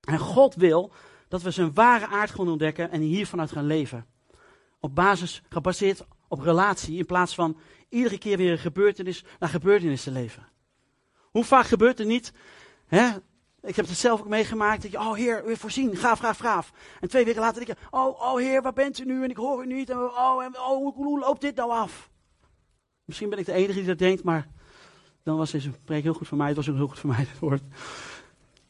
En 0.00 0.18
God 0.18 0.54
wil 0.54 0.92
dat 1.28 1.42
we 1.42 1.50
zijn 1.50 1.74
ware 1.74 2.06
aard 2.06 2.30
gaan 2.30 2.48
ontdekken 2.48 2.90
en 2.90 3.00
hiervanuit 3.00 3.52
gaan 3.52 3.66
leven. 3.66 4.06
Op 4.80 4.94
basis, 4.94 5.42
gebaseerd 5.48 6.04
op 6.28 6.40
relatie, 6.40 6.98
in 6.98 7.06
plaats 7.06 7.34
van 7.34 7.58
iedere 7.88 8.18
keer 8.18 8.36
weer 8.36 8.52
een 8.52 8.58
gebeurtenis 8.58 9.24
naar 9.38 9.48
gebeurtenis 9.48 10.02
te 10.02 10.10
leven. 10.10 10.48
Hoe 11.30 11.44
vaak 11.44 11.66
gebeurt 11.66 12.00
er 12.00 12.06
niet, 12.06 12.32
hè, 12.86 13.10
ik 13.62 13.76
heb 13.76 13.86
het 13.86 13.96
zelf 13.96 14.20
ook 14.20 14.28
meegemaakt. 14.28 14.82
Dat 14.82 14.90
je, 14.90 14.98
oh 14.98 15.14
heer, 15.14 15.44
weer 15.44 15.56
voorzien, 15.56 15.96
gaaf, 15.96 16.18
gaaf, 16.18 16.38
gaaf. 16.38 16.72
En 17.00 17.08
twee 17.08 17.24
weken 17.24 17.40
later 17.40 17.64
denk 17.64 17.78
je, 17.78 17.86
oh, 17.90 18.20
oh 18.20 18.36
heer, 18.36 18.62
waar 18.62 18.72
bent 18.72 18.98
u 18.98 19.04
nu? 19.04 19.24
En 19.24 19.30
ik 19.30 19.36
hoor 19.36 19.64
u 19.64 19.66
niet. 19.66 19.90
En, 19.90 19.98
oh, 19.98 20.44
en, 20.44 20.60
oh 20.60 20.94
hoe, 20.94 21.18
loopt 21.18 21.40
dit 21.40 21.56
nou 21.56 21.70
af? 21.70 22.10
Misschien 23.04 23.30
ben 23.30 23.38
ik 23.38 23.46
de 23.46 23.52
enige 23.52 23.78
die 23.78 23.86
dat 23.86 23.98
denkt, 23.98 24.22
maar 24.22 24.48
dan 25.22 25.36
was 25.36 25.50
deze 25.50 25.70
preek 25.70 26.02
heel 26.02 26.14
goed 26.14 26.28
voor 26.28 26.38
mij. 26.38 26.46
Het 26.46 26.56
was 26.56 26.68
ook 26.68 26.76
heel 26.76 26.88
goed 26.88 26.98
voor 26.98 27.10
mij, 27.10 27.26
het 27.28 27.38
woord. 27.38 27.62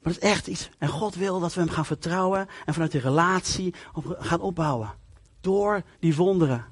Maar 0.02 0.12
het 0.12 0.22
is 0.22 0.28
echt 0.30 0.46
iets. 0.46 0.70
En 0.78 0.88
God 0.88 1.14
wil 1.14 1.40
dat 1.40 1.54
we 1.54 1.60
hem 1.60 1.70
gaan 1.70 1.84
vertrouwen 1.84 2.48
en 2.64 2.72
vanuit 2.72 2.92
die 2.92 3.00
relatie 3.00 3.74
gaan 4.18 4.40
opbouwen. 4.40 4.94
Door 5.40 5.82
die 5.98 6.16
wonderen. 6.16 6.64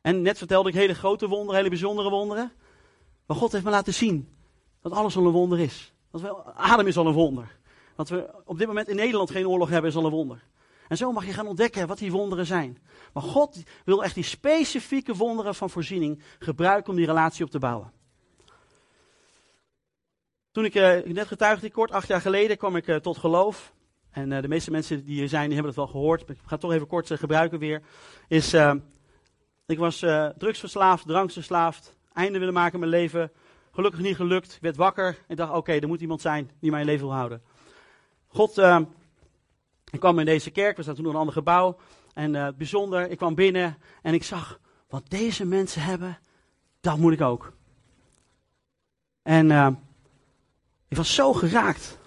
En 0.00 0.22
net 0.22 0.38
vertelde 0.38 0.68
ik 0.68 0.74
hele 0.74 0.94
grote 0.94 1.28
wonderen, 1.28 1.56
hele 1.56 1.68
bijzondere 1.68 2.10
wonderen. 2.10 2.52
Maar 3.26 3.36
God 3.36 3.52
heeft 3.52 3.64
me 3.64 3.70
laten 3.70 3.94
zien 3.94 4.28
dat 4.80 4.92
alles 4.92 5.16
al 5.16 5.26
een 5.26 5.32
wonder 5.32 5.58
is. 5.60 5.92
Dat 6.10 6.20
we, 6.20 6.44
adem 6.54 6.86
is 6.86 6.96
al 6.96 7.06
een 7.06 7.12
wonder. 7.12 7.58
Dat 7.96 8.08
we 8.08 8.30
op 8.44 8.58
dit 8.58 8.66
moment 8.66 8.88
in 8.88 8.96
Nederland 8.96 9.30
geen 9.30 9.48
oorlog 9.48 9.68
hebben 9.68 9.90
is 9.90 9.96
al 9.96 10.04
een 10.04 10.10
wonder. 10.10 10.42
En 10.88 10.96
zo 10.96 11.12
mag 11.12 11.26
je 11.26 11.32
gaan 11.32 11.46
ontdekken 11.46 11.86
wat 11.86 11.98
die 11.98 12.12
wonderen 12.12 12.46
zijn. 12.46 12.78
Maar 13.12 13.22
God 13.22 13.62
wil 13.84 14.04
echt 14.04 14.14
die 14.14 14.24
specifieke 14.24 15.14
wonderen 15.14 15.54
van 15.54 15.70
voorziening 15.70 16.22
gebruiken 16.38 16.90
om 16.90 16.96
die 16.96 17.06
relatie 17.06 17.44
op 17.44 17.50
te 17.50 17.58
bouwen. 17.58 17.92
Toen 20.52 20.64
ik 20.64 20.74
uh, 20.74 21.02
net 21.04 21.26
getuigde, 21.26 21.70
kort 21.70 21.90
acht 21.90 22.08
jaar 22.08 22.20
geleden, 22.20 22.56
kwam 22.56 22.76
ik 22.76 22.86
uh, 22.86 22.96
tot 22.96 23.18
geloof. 23.18 23.74
En 24.10 24.30
uh, 24.30 24.42
de 24.42 24.48
meeste 24.48 24.70
mensen 24.70 25.04
die 25.04 25.14
hier 25.14 25.28
zijn, 25.28 25.44
die 25.44 25.54
hebben 25.54 25.72
het 25.72 25.80
wel 25.80 25.90
gehoord. 25.90 26.20
Ik 26.20 26.26
ga 26.26 26.50
het 26.50 26.60
toch 26.60 26.72
even 26.72 26.86
kort 26.86 27.10
gebruiken 27.12 27.58
weer. 27.58 27.82
Is, 28.28 28.54
ik 29.66 29.78
was 29.78 29.98
drugsverslaafd, 30.38 31.06
drankverslaafd, 31.06 31.96
einde 32.12 32.38
willen 32.38 32.54
maken 32.54 32.72
in 32.72 32.80
mijn 32.80 32.90
leven. 32.90 33.32
Gelukkig 33.80 34.04
niet 34.04 34.16
gelukt. 34.16 34.58
Werd 34.60 34.76
wakker 34.76 35.18
en 35.26 35.36
dacht, 35.36 35.52
oké, 35.52 35.72
er 35.72 35.88
moet 35.88 36.00
iemand 36.00 36.20
zijn 36.20 36.50
die 36.58 36.70
mijn 36.70 36.84
leven 36.84 37.06
wil 37.06 37.14
houden. 37.14 37.42
God, 38.26 38.58
uh, 38.58 38.80
ik 39.90 40.00
kwam 40.00 40.18
in 40.18 40.24
deze 40.24 40.50
kerk, 40.50 40.76
we 40.76 40.82
zaten 40.82 40.96
toen 40.96 41.04
in 41.04 41.12
een 41.12 41.20
ander 41.20 41.34
gebouw. 41.34 41.76
En 42.14 42.34
uh, 42.34 42.48
bijzonder, 42.56 43.10
ik 43.10 43.16
kwam 43.16 43.34
binnen 43.34 43.76
en 44.02 44.14
ik 44.14 44.24
zag, 44.24 44.60
wat 44.88 45.02
deze 45.08 45.46
mensen 45.46 45.82
hebben, 45.82 46.18
dat 46.80 46.98
moet 46.98 47.12
ik 47.12 47.20
ook. 47.20 47.52
En 49.22 49.50
uh, 49.50 49.68
ik 50.88 50.96
was 50.96 51.14
zo 51.14 51.32
geraakt. 51.32 51.98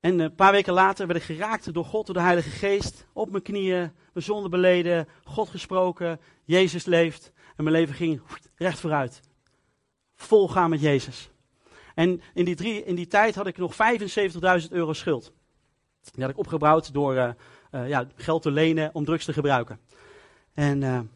En 0.00 0.18
een 0.18 0.34
paar 0.34 0.52
weken 0.52 0.72
later 0.72 1.06
werd 1.06 1.18
ik 1.18 1.24
geraakt 1.24 1.72
door 1.74 1.84
God, 1.84 2.06
door 2.06 2.14
de 2.14 2.20
Heilige 2.20 2.50
Geest. 2.50 3.06
Op 3.12 3.30
mijn 3.30 3.42
knieën, 3.42 3.92
mijn 4.12 4.24
zonde 4.24 4.48
beleden, 4.48 5.08
God 5.24 5.48
gesproken, 5.48 6.20
Jezus 6.44 6.84
leeft. 6.84 7.32
En 7.56 7.64
mijn 7.64 7.76
leven 7.76 7.94
ging 7.94 8.20
recht 8.56 8.80
vooruit 8.80 9.32
vol 10.16 10.48
gaan 10.48 10.70
met 10.70 10.80
Jezus. 10.80 11.30
En 11.94 12.20
in 12.34 12.44
die, 12.44 12.54
drie, 12.54 12.84
in 12.84 12.94
die 12.94 13.06
tijd 13.06 13.34
had 13.34 13.46
ik 13.46 13.56
nog 13.56 13.74
75.000 14.62 14.68
euro 14.70 14.92
schuld. 14.92 15.32
Die 16.12 16.22
had 16.22 16.32
ik 16.32 16.38
opgebouwd 16.38 16.92
door 16.92 17.14
uh, 17.14 17.28
uh, 17.70 17.88
ja, 17.88 18.06
geld 18.16 18.42
te 18.42 18.50
lenen 18.50 18.90
om 18.92 19.04
drugs 19.04 19.24
te 19.24 19.32
gebruiken. 19.32 19.80
En, 20.54 20.82
en 20.82 21.10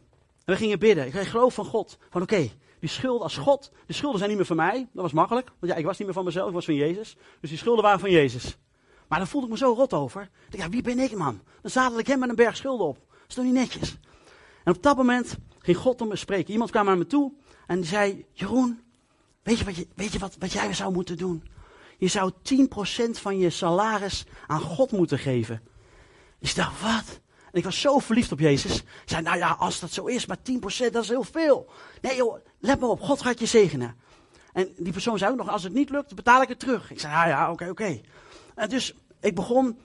we 0.44 0.56
gingen 0.56 0.78
bidden. 0.78 1.06
Ik 1.06 1.14
geloof 1.14 1.54
van 1.54 1.64
God. 1.64 1.98
Van 2.10 2.22
oké, 2.22 2.50
die 2.80 2.88
schulden 2.88 3.22
als 3.22 3.36
God. 3.36 3.72
De 3.86 3.92
schulden 3.92 4.18
zijn 4.18 4.30
niet 4.30 4.38
meer 4.38 4.48
van 4.48 4.56
mij. 4.56 4.88
Dat 4.92 5.02
was 5.02 5.12
makkelijk. 5.12 5.50
Want 5.58 5.72
ja, 5.72 5.78
ik 5.78 5.84
was 5.84 5.96
niet 5.96 6.06
meer 6.06 6.16
van 6.16 6.24
mezelf. 6.24 6.48
Ik 6.48 6.54
was 6.54 6.64
van 6.64 6.74
Jezus. 6.74 7.16
Dus 7.40 7.50
die 7.50 7.58
schulden 7.58 7.84
waren 7.84 8.00
van 8.00 8.10
Jezus. 8.10 8.58
Maar 9.08 9.18
daar 9.18 9.28
voelde 9.28 9.46
ik 9.46 9.52
me 9.52 9.58
zo 9.58 9.72
rot 9.72 9.92
over. 9.92 10.22
Ik 10.22 10.50
dacht, 10.50 10.62
ja, 10.62 10.68
wie 10.68 10.82
ben 10.82 10.98
ik 10.98 11.16
man? 11.16 11.40
Dan 11.62 11.70
zadel 11.70 11.98
ik 11.98 12.06
hem 12.06 12.18
met 12.18 12.28
een 12.28 12.34
berg 12.34 12.56
schulden 12.56 12.86
op. 12.86 12.96
Dat 13.10 13.28
is 13.28 13.34
toch 13.34 13.44
niet 13.44 13.54
netjes? 13.54 13.96
En 14.64 14.74
op 14.74 14.82
dat 14.82 14.96
moment 14.96 15.36
ging 15.58 15.76
God 15.76 16.00
om 16.00 16.08
me 16.08 16.16
spreken. 16.16 16.52
Iemand 16.52 16.70
kwam 16.70 16.84
naar 16.84 16.98
me 16.98 17.06
toe 17.06 17.32
en 17.66 17.76
die 17.76 17.88
zei, 17.88 18.24
Jeroen, 18.32 18.80
Weet 19.48 19.58
je, 19.58 19.64
wat, 19.64 19.76
je, 19.76 19.86
weet 19.94 20.12
je 20.12 20.18
wat, 20.18 20.36
wat 20.38 20.52
jij 20.52 20.74
zou 20.74 20.92
moeten 20.92 21.16
doen? 21.16 21.42
Je 21.98 22.08
zou 22.08 22.32
10% 23.10 23.10
van 23.10 23.38
je 23.38 23.50
salaris 23.50 24.24
aan 24.46 24.60
God 24.60 24.92
moeten 24.92 25.18
geven. 25.18 25.62
Ik 26.38 26.54
dacht, 26.54 26.80
wat? 26.80 27.20
En 27.52 27.58
ik 27.58 27.64
was 27.64 27.80
zo 27.80 27.98
verliefd 27.98 28.32
op 28.32 28.38
Jezus. 28.38 28.76
Ik 28.76 29.02
zei, 29.04 29.22
nou 29.22 29.36
ja, 29.36 29.56
als 29.58 29.80
dat 29.80 29.90
zo 29.90 30.04
is, 30.04 30.26
maar 30.26 30.36
10% 30.36 30.92
dat 30.92 31.02
is 31.02 31.08
heel 31.08 31.22
veel. 31.22 31.70
Nee 32.00 32.16
joh, 32.16 32.38
let 32.58 32.80
maar 32.80 32.88
op, 32.88 33.00
God 33.00 33.22
gaat 33.22 33.38
je 33.38 33.46
zegenen. 33.46 33.96
En 34.52 34.68
die 34.76 34.92
persoon 34.92 35.18
zei 35.18 35.30
ook 35.30 35.36
nog, 35.36 35.48
als 35.48 35.62
het 35.62 35.72
niet 35.72 35.90
lukt, 35.90 36.14
betaal 36.14 36.42
ik 36.42 36.48
het 36.48 36.58
terug. 36.58 36.90
Ik 36.90 37.00
zei, 37.00 37.12
nou 37.12 37.28
ja, 37.28 37.52
oké, 37.52 37.68
oké. 37.68 38.00
En 38.54 38.68
dus 38.68 38.94
ik 39.20 39.34
begon, 39.34 39.78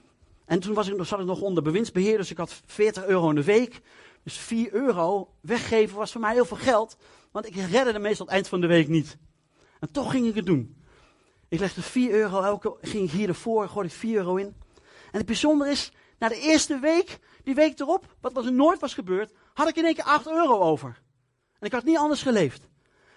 en 0.45 0.59
toen 0.59 0.73
was 0.73 0.87
ik, 0.87 1.05
zat 1.05 1.19
ik 1.19 1.25
nog 1.25 1.41
onder 1.41 1.63
bewindsbeheer, 1.63 2.17
dus 2.17 2.31
ik 2.31 2.37
had 2.37 2.61
40 2.65 3.05
euro 3.05 3.29
in 3.29 3.35
de 3.35 3.43
week. 3.43 3.81
Dus 4.23 4.37
4 4.37 4.73
euro 4.73 5.33
weggeven 5.41 5.97
was 5.97 6.11
voor 6.11 6.21
mij 6.21 6.33
heel 6.33 6.45
veel 6.45 6.57
geld, 6.57 6.97
want 7.31 7.45
ik 7.45 7.55
redde 7.55 7.93
de 7.93 7.99
meestal 7.99 8.25
het 8.25 8.35
eind 8.35 8.47
van 8.47 8.61
de 8.61 8.67
week 8.67 8.87
niet. 8.87 9.17
En 9.83 9.91
toch 9.91 10.11
ging 10.11 10.27
ik 10.27 10.35
het 10.35 10.45
doen. 10.45 10.75
Ik 11.47 11.59
legde 11.59 11.81
4 11.81 12.11
euro 12.11 12.41
elke, 12.41 12.77
ging 12.81 13.03
ik 13.03 13.11
hier 13.11 13.27
ervoor, 13.27 13.69
gooide 13.69 13.93
ik 13.93 13.99
4 13.99 14.15
euro 14.15 14.35
in. 14.35 14.55
En 15.11 15.17
het 15.17 15.25
bijzondere 15.25 15.71
is, 15.71 15.91
na 16.19 16.27
de 16.27 16.39
eerste 16.39 16.79
week, 16.79 17.19
die 17.43 17.55
week 17.55 17.79
erop, 17.79 18.15
wat 18.21 18.45
er 18.45 18.53
nooit 18.53 18.79
was 18.79 18.93
gebeurd, 18.93 19.33
had 19.53 19.67
ik 19.69 19.75
in 19.75 19.85
één 19.85 19.93
keer 19.93 20.03
8 20.03 20.27
euro 20.27 20.59
over. 20.59 21.01
En 21.59 21.67
ik 21.67 21.71
had 21.71 21.83
niet 21.83 21.97
anders 21.97 22.21
geleefd. 22.21 22.67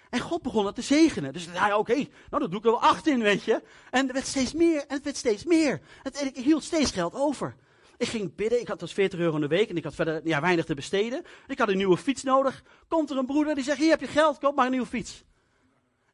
En 0.09 0.19
God 0.19 0.41
begon 0.41 0.65
het 0.65 0.75
te 0.75 0.81
zegenen. 0.81 1.33
Dus 1.33 1.45
ja, 1.53 1.67
oké, 1.67 1.91
okay, 1.91 2.09
nou 2.29 2.41
dat 2.41 2.51
doe 2.51 2.59
ik 2.59 2.65
er 2.65 2.71
wel 2.71 2.81
8 2.81 3.07
in, 3.07 3.21
weet 3.21 3.43
je. 3.43 3.61
En 3.91 4.03
het 4.03 4.11
werd 4.11 4.27
steeds 4.27 4.53
meer, 4.53 4.79
en 4.79 4.95
het 4.95 5.03
werd 5.03 5.17
steeds 5.17 5.43
meer. 5.43 5.81
Het, 6.03 6.21
ik 6.35 6.43
hield 6.43 6.63
steeds 6.63 6.91
geld 6.91 7.13
over. 7.13 7.55
Ik 7.97 8.07
ging 8.07 8.35
bidden, 8.35 8.59
ik 8.59 8.67
had 8.67 8.79
dus 8.79 8.93
40 8.93 9.19
euro 9.19 9.35
in 9.35 9.41
de 9.41 9.47
week 9.47 9.69
en 9.69 9.77
ik 9.77 9.83
had 9.83 9.95
verder 9.95 10.21
ja, 10.23 10.41
weinig 10.41 10.65
te 10.65 10.75
besteden. 10.75 11.23
Ik 11.47 11.59
had 11.59 11.69
een 11.69 11.77
nieuwe 11.77 11.97
fiets 11.97 12.23
nodig. 12.23 12.63
Komt 12.87 13.09
er 13.09 13.17
een 13.17 13.25
broeder 13.25 13.55
die 13.55 13.63
zegt, 13.63 13.77
hier 13.77 13.89
heb 13.89 13.99
je 13.99 14.07
geld, 14.07 14.37
koop 14.37 14.55
maar 14.55 14.65
een 14.65 14.71
nieuwe 14.71 14.87
fiets. 14.87 15.25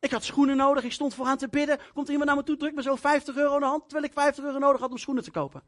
Ik 0.04 0.12
had 0.12 0.24
schoenen 0.24 0.58
nodig, 0.58 0.84
ik 0.84 0.92
stond 0.92 1.14
vooraan 1.14 1.38
te 1.38 1.48
bidden. 1.48 1.80
Komt 1.94 2.10
iemand 2.10 2.26
naar 2.26 2.36
me 2.36 2.44
toe, 2.44 2.58
drukt 2.58 2.76
me 2.76 2.82
zo 2.82 2.96
50 2.96 3.36
euro 3.36 3.54
in 3.54 3.60
de 3.60 3.66
hand, 3.66 3.84
terwijl 3.84 4.04
ik 4.04 4.14
50 4.14 4.44
euro 4.44 4.60
nodig 4.60 4.82
had 4.82 4.92
om 4.92 4.98
schoenen 4.98 5.24
te 5.24 5.32
kopen. 5.32 5.64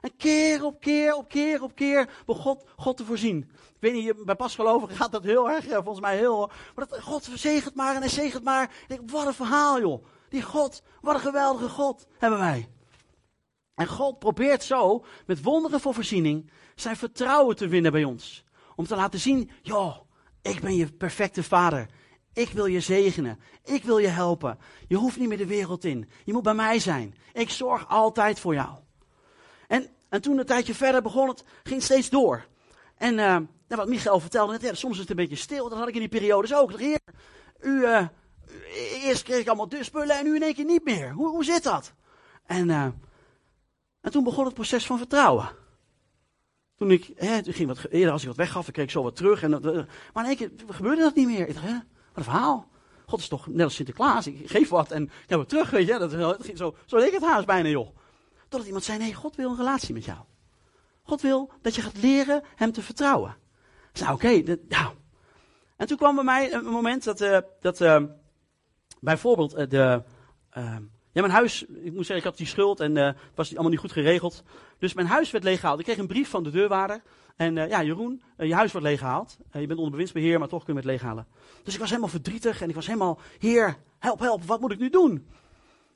En 0.00 0.16
keer 0.16 0.64
op 0.64 0.80
keer 0.80 1.14
op 1.14 1.28
keer 1.28 1.62
op 1.62 1.74
keer 1.74 2.22
begon 2.26 2.60
God, 2.76 2.96
te 2.96 3.04
voorzien. 3.04 3.50
Ik 3.52 3.76
weet 3.78 3.92
niet, 3.92 4.24
bij 4.24 4.34
pasgelovigen 4.34 4.96
gaat 4.96 5.12
dat 5.12 5.24
heel 5.24 5.50
erg, 5.50 5.64
volgens 5.64 6.00
mij 6.00 6.16
heel. 6.16 6.50
Maar 6.74 6.86
dat, 6.88 7.00
God 7.00 7.28
zegent 7.34 7.74
maar 7.74 7.94
en 7.94 8.00
hij 8.00 8.10
zegent 8.10 8.44
maar. 8.44 8.62
Ik 8.62 8.88
denk, 8.88 9.10
wat 9.10 9.26
een 9.26 9.34
verhaal 9.34 9.80
joh. 9.80 10.04
die 10.28 10.42
God, 10.42 10.82
wat 11.00 11.14
een 11.14 11.20
geweldige 11.20 11.68
God 11.68 12.06
hebben 12.18 12.38
wij. 12.38 12.68
En 13.74 13.86
God 13.86 14.18
probeert 14.18 14.64
zo, 14.64 15.04
met 15.26 15.42
wonderen 15.42 15.80
voor 15.80 15.94
voorziening, 15.94 16.50
zijn 16.74 16.96
vertrouwen 16.96 17.56
te 17.56 17.68
winnen 17.68 17.92
bij 17.92 18.04
ons. 18.04 18.44
Om 18.76 18.86
te 18.86 18.96
laten 18.96 19.20
zien, 19.20 19.50
joh, 19.62 19.96
ik 20.42 20.60
ben 20.60 20.76
je 20.76 20.92
perfecte 20.92 21.42
vader. 21.42 21.88
Ik 22.32 22.48
wil 22.48 22.66
je 22.66 22.80
zegenen. 22.80 23.40
Ik 23.64 23.84
wil 23.84 23.98
je 23.98 24.08
helpen. 24.08 24.58
Je 24.88 24.96
hoeft 24.96 25.18
niet 25.18 25.28
meer 25.28 25.38
de 25.38 25.46
wereld 25.46 25.84
in. 25.84 26.08
Je 26.24 26.32
moet 26.32 26.42
bij 26.42 26.54
mij 26.54 26.78
zijn. 26.78 27.14
Ik 27.32 27.50
zorg 27.50 27.88
altijd 27.88 28.40
voor 28.40 28.54
jou. 28.54 28.78
En, 29.68 29.86
en 30.08 30.20
toen 30.20 30.38
een 30.38 30.46
tijdje 30.46 30.74
verder 30.74 31.02
begon 31.02 31.28
het, 31.28 31.44
ging 31.62 31.82
steeds 31.82 32.10
door. 32.10 32.46
En 32.96 33.18
uh, 33.18 33.36
wat 33.68 33.88
Michael 33.88 34.20
vertelde 34.20 34.52
net, 34.52 34.62
ja, 34.62 34.74
soms 34.74 34.94
is 34.94 35.00
het 35.00 35.10
een 35.10 35.16
beetje 35.16 35.36
stil. 35.36 35.68
Dat 35.68 35.78
had 35.78 35.88
ik 35.88 35.94
in 35.94 36.00
die 36.00 36.08
periodes 36.08 36.54
ook. 36.54 36.78
Heer, 36.78 37.00
u, 37.60 37.80
uh, 37.80 38.06
eerst 39.04 39.22
kreeg 39.22 39.40
ik 39.40 39.46
allemaal 39.46 39.68
de 39.68 39.84
spullen 39.84 40.18
en 40.18 40.24
nu 40.24 40.34
in 40.34 40.42
één 40.42 40.54
keer 40.54 40.64
niet 40.64 40.84
meer. 40.84 41.12
Hoe, 41.12 41.28
hoe 41.28 41.44
zit 41.44 41.62
dat? 41.62 41.92
En, 42.46 42.68
uh, 42.68 42.82
en 44.00 44.10
toen 44.10 44.24
begon 44.24 44.44
het 44.44 44.54
proces 44.54 44.86
van 44.86 44.98
vertrouwen. 44.98 45.48
Toen 46.76 46.90
ik, 46.90 47.10
hè, 47.14 47.42
toen 47.42 47.52
ging 47.52 47.68
wat, 47.68 47.86
eerder 47.90 48.12
als 48.12 48.22
ik 48.22 48.28
wat 48.28 48.36
weggaf, 48.36 48.66
ik 48.66 48.72
kreeg 48.72 48.90
zo 48.90 49.02
wat 49.02 49.16
terug. 49.16 49.42
En, 49.42 49.50
maar 50.12 50.24
in 50.24 50.24
één 50.24 50.36
keer 50.36 50.50
gebeurde 50.68 51.02
dat 51.02 51.14
niet 51.14 51.26
meer. 51.26 51.48
Ik 51.48 51.54
dacht, 51.54 51.66
hè, 51.66 51.78
een 52.14 52.22
verhaal. 52.22 52.70
God 53.06 53.20
is 53.20 53.28
toch 53.28 53.46
net 53.46 53.64
als 53.64 53.74
Sinterklaas. 53.74 54.26
Ik 54.26 54.50
geef 54.50 54.68
wat 54.68 54.90
en 54.90 55.02
ik 55.02 55.28
heb 55.28 55.38
het 55.38 55.48
terug, 55.48 55.70
weet 55.70 55.86
je. 55.86 55.98
Dat, 55.98 56.44
ging 56.44 56.58
zo, 56.58 56.76
zo 56.86 56.98
deed 56.98 57.12
het 57.12 57.22
haast 57.22 57.46
bijna, 57.46 57.68
joh. 57.68 57.96
Totdat 58.48 58.66
iemand 58.66 58.84
zei, 58.84 58.98
nee, 58.98 59.14
God 59.14 59.36
wil 59.36 59.50
een 59.50 59.56
relatie 59.56 59.94
met 59.94 60.04
jou. 60.04 60.18
God 61.02 61.20
wil 61.20 61.50
dat 61.62 61.74
je 61.74 61.82
gaat 61.82 61.96
leren 61.96 62.42
hem 62.54 62.72
te 62.72 62.82
vertrouwen. 62.82 63.36
Ik 63.92 63.98
zei, 63.98 64.12
oké, 64.12 64.26
okay, 64.26 64.58
nou. 64.68 64.94
En 65.76 65.86
toen 65.86 65.96
kwam 65.96 66.14
bij 66.14 66.24
mij 66.24 66.52
een 66.52 66.64
moment 66.64 67.04
dat, 67.04 67.20
uh, 67.20 67.38
dat 67.60 67.80
uh, 67.80 68.02
bijvoorbeeld 69.00 69.58
uh, 69.58 69.68
de... 69.68 70.02
ja, 71.12 71.20
mijn 71.20 71.30
huis, 71.30 71.62
ik 71.62 71.92
moet 71.92 72.06
zeggen, 72.06 72.16
ik 72.16 72.24
had 72.24 72.36
die 72.36 72.46
schuld 72.46 72.80
en 72.80 72.96
het 72.96 73.16
was 73.34 73.50
allemaal 73.50 73.70
niet 73.70 73.80
goed 73.80 73.92
geregeld. 73.92 74.42
Dus 74.78 74.94
mijn 74.94 75.06
huis 75.06 75.30
werd 75.30 75.44
leeggehaald. 75.44 75.78
Ik 75.78 75.84
kreeg 75.84 75.98
een 75.98 76.06
brief 76.06 76.28
van 76.28 76.42
de 76.42 76.50
deurwaarder. 76.50 77.02
En 77.36 77.54
ja, 77.54 77.82
Jeroen, 77.82 78.22
je 78.38 78.54
huis 78.54 78.72
wordt 78.72 78.86
leeggehaald. 78.86 79.36
je 79.52 79.66
bent 79.66 79.78
onder 79.78 79.90
bewindsbeheer, 79.90 80.38
maar 80.38 80.48
toch 80.48 80.64
kun 80.64 80.74
je 80.74 80.80
het 80.80 80.88
leeghalen. 80.88 81.26
Dus 81.62 81.74
ik 81.74 81.80
was 81.80 81.88
helemaal 81.88 82.10
verdrietig 82.10 82.62
en 82.62 82.68
ik 82.68 82.74
was 82.74 82.86
helemaal, 82.86 83.18
heer, 83.38 83.76
help, 83.98 84.18
help, 84.18 84.44
wat 84.44 84.60
moet 84.60 84.72
ik 84.72 84.78
nu 84.78 84.90
doen? 84.90 85.26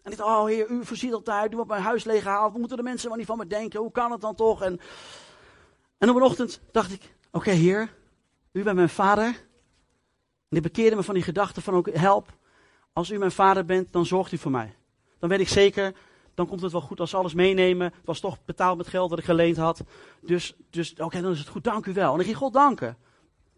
En 0.03 0.13
ik 0.13 0.19
dacht, 0.19 0.31
oh 0.31 0.47
heer, 0.47 0.71
u 0.71 0.85
voorziet 0.85 1.13
altijd, 1.13 1.53
u 1.53 1.55
wordt 1.55 1.71
mijn 1.71 1.83
huis 1.83 2.05
leeggehaald. 2.05 2.51
Wat 2.51 2.61
moeten 2.61 2.77
de 2.77 2.83
mensen 2.83 3.09
wel 3.09 3.17
niet 3.17 3.27
van 3.27 3.39
me 3.39 3.47
denken? 3.47 3.81
Hoe 3.81 3.93
kan 3.93 4.13
het 4.13 4.21
dan 4.21 4.35
toch? 4.35 4.63
En, 4.63 4.81
en 5.99 6.11
op 6.11 6.17
een 6.17 6.23
ochtend 6.23 6.61
dacht 6.73 6.93
ik, 6.93 7.15
oké 7.31 7.51
heer, 7.51 7.95
u 8.53 8.63
bent 8.63 8.77
mijn 8.77 8.89
vader. 8.89 9.27
En 10.49 10.57
ik 10.57 10.63
bekeerde 10.63 10.97
me 10.97 11.03
van 11.03 11.15
die 11.15 11.23
gedachte 11.23 11.61
van, 11.61 11.75
ook 11.75 11.91
help, 11.93 12.33
als 12.93 13.11
u 13.11 13.19
mijn 13.19 13.31
vader 13.31 13.65
bent, 13.65 13.93
dan 13.93 14.07
zorgt 14.07 14.33
u 14.33 14.39
voor 14.39 14.51
mij. 14.51 14.75
Dan 15.19 15.29
weet 15.29 15.41
ik 15.41 15.49
zeker, 15.49 15.95
dan 16.37 16.47
komt 16.47 16.61
het 16.61 16.73
wel 16.73 16.81
goed 16.81 17.01
als 17.01 17.11
ze 17.11 17.17
alles 17.17 17.35
meenemen. 17.35 17.87
Het 17.87 18.05
was 18.07 18.21
toch 18.21 18.45
betaald 18.45 18.77
met 18.77 18.87
geld 18.87 19.11
dat 19.11 19.19
ik 19.19 19.25
geleend 19.25 19.57
had. 19.57 19.83
Dus, 20.21 20.57
dus 20.71 20.95
oké, 20.99 21.21
dan 21.21 21.33
is 21.33 21.39
het 21.39 21.49
goed, 21.49 21.65
dank 21.65 21.87
u 21.87 21.93
wel. 21.93 22.15
En 22.15 22.19
ik 22.19 22.25
ging 22.25 22.37
God 22.37 22.53
danken. 22.53 22.97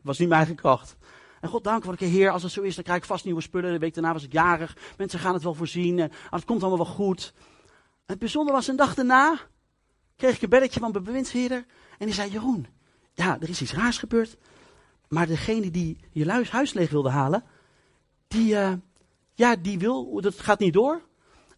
Was 0.02 0.18
niet 0.18 0.28
mijn 0.28 0.40
eigen 0.40 0.56
kracht. 0.56 0.96
En 1.40 1.48
God 1.48 1.64
dank 1.64 1.84
wat 1.84 2.00
ik 2.00 2.08
Heer, 2.08 2.30
als 2.30 2.42
het 2.42 2.52
zo 2.52 2.62
is, 2.62 2.74
dan 2.74 2.84
krijg 2.84 2.98
ik 2.98 3.04
vast 3.04 3.24
nieuwe 3.24 3.40
spullen. 3.40 3.72
De 3.72 3.78
week 3.78 3.94
daarna 3.94 4.12
was 4.12 4.24
ik 4.24 4.32
jarig. 4.32 4.76
Mensen 4.96 5.18
gaan 5.18 5.34
het 5.34 5.42
wel 5.42 5.54
voorzien. 5.54 5.98
En 5.98 6.10
het 6.30 6.44
komt 6.44 6.60
allemaal 6.62 6.84
wel 6.86 6.94
goed. 6.94 7.32
En 7.76 8.14
het 8.14 8.18
bijzondere 8.18 8.56
was, 8.56 8.66
een 8.66 8.76
dag 8.76 8.94
daarna 8.94 9.38
kreeg 10.16 10.34
ik 10.34 10.42
een 10.42 10.48
belletje 10.48 10.80
van 10.80 10.92
de 10.92 11.00
bewindsheerder. 11.00 11.64
En 11.98 12.06
die 12.06 12.14
zei, 12.14 12.30
Jeroen, 12.30 12.66
ja, 13.14 13.40
er 13.40 13.48
is 13.48 13.62
iets 13.62 13.74
raars 13.74 13.98
gebeurd. 13.98 14.36
Maar 15.08 15.26
degene 15.26 15.70
die 15.70 15.98
je 16.12 16.44
huis 16.50 16.72
leeg 16.72 16.90
wilde 16.90 17.10
halen, 17.10 17.44
die, 18.28 18.52
uh, 18.52 18.72
ja, 19.34 19.56
die 19.56 19.78
wil, 19.78 20.20
dat 20.20 20.40
gaat 20.40 20.58
niet 20.58 20.72
door. 20.72 21.07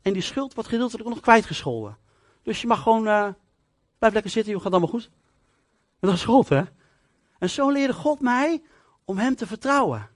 En 0.02 0.12
die 0.12 0.22
schuld 0.22 0.54
wordt 0.54 0.68
gedeeltelijk 0.68 1.08
nog 1.08 1.20
kwijtgescholden. 1.20 1.98
Dus 2.42 2.60
je 2.60 2.66
mag 2.66 2.82
gewoon, 2.82 3.06
uh, 3.06 3.28
blijf 3.98 4.12
lekker 4.12 4.30
zitten, 4.30 4.52
joh, 4.52 4.62
gaat 4.62 4.72
allemaal 4.72 4.90
goed. 4.90 5.10
En 6.00 6.08
dat 6.08 6.14
is 6.14 6.24
God, 6.24 6.48
hè? 6.48 6.62
En 7.38 7.50
zo 7.50 7.70
leerde 7.70 7.92
God 7.92 8.20
mij 8.20 8.62
om 9.04 9.18
Hem 9.18 9.36
te 9.36 9.46
vertrouwen. 9.46 10.08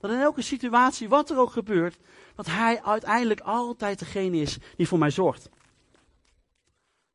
Dat 0.00 0.10
in 0.10 0.20
elke 0.20 0.42
situatie, 0.42 1.08
wat 1.08 1.30
er 1.30 1.38
ook 1.38 1.52
gebeurt, 1.52 1.98
dat 2.34 2.46
Hij 2.46 2.82
uiteindelijk 2.82 3.40
altijd 3.40 3.98
degene 3.98 4.36
is 4.36 4.58
die 4.76 4.88
voor 4.88 4.98
mij 4.98 5.10
zorgt. 5.10 5.48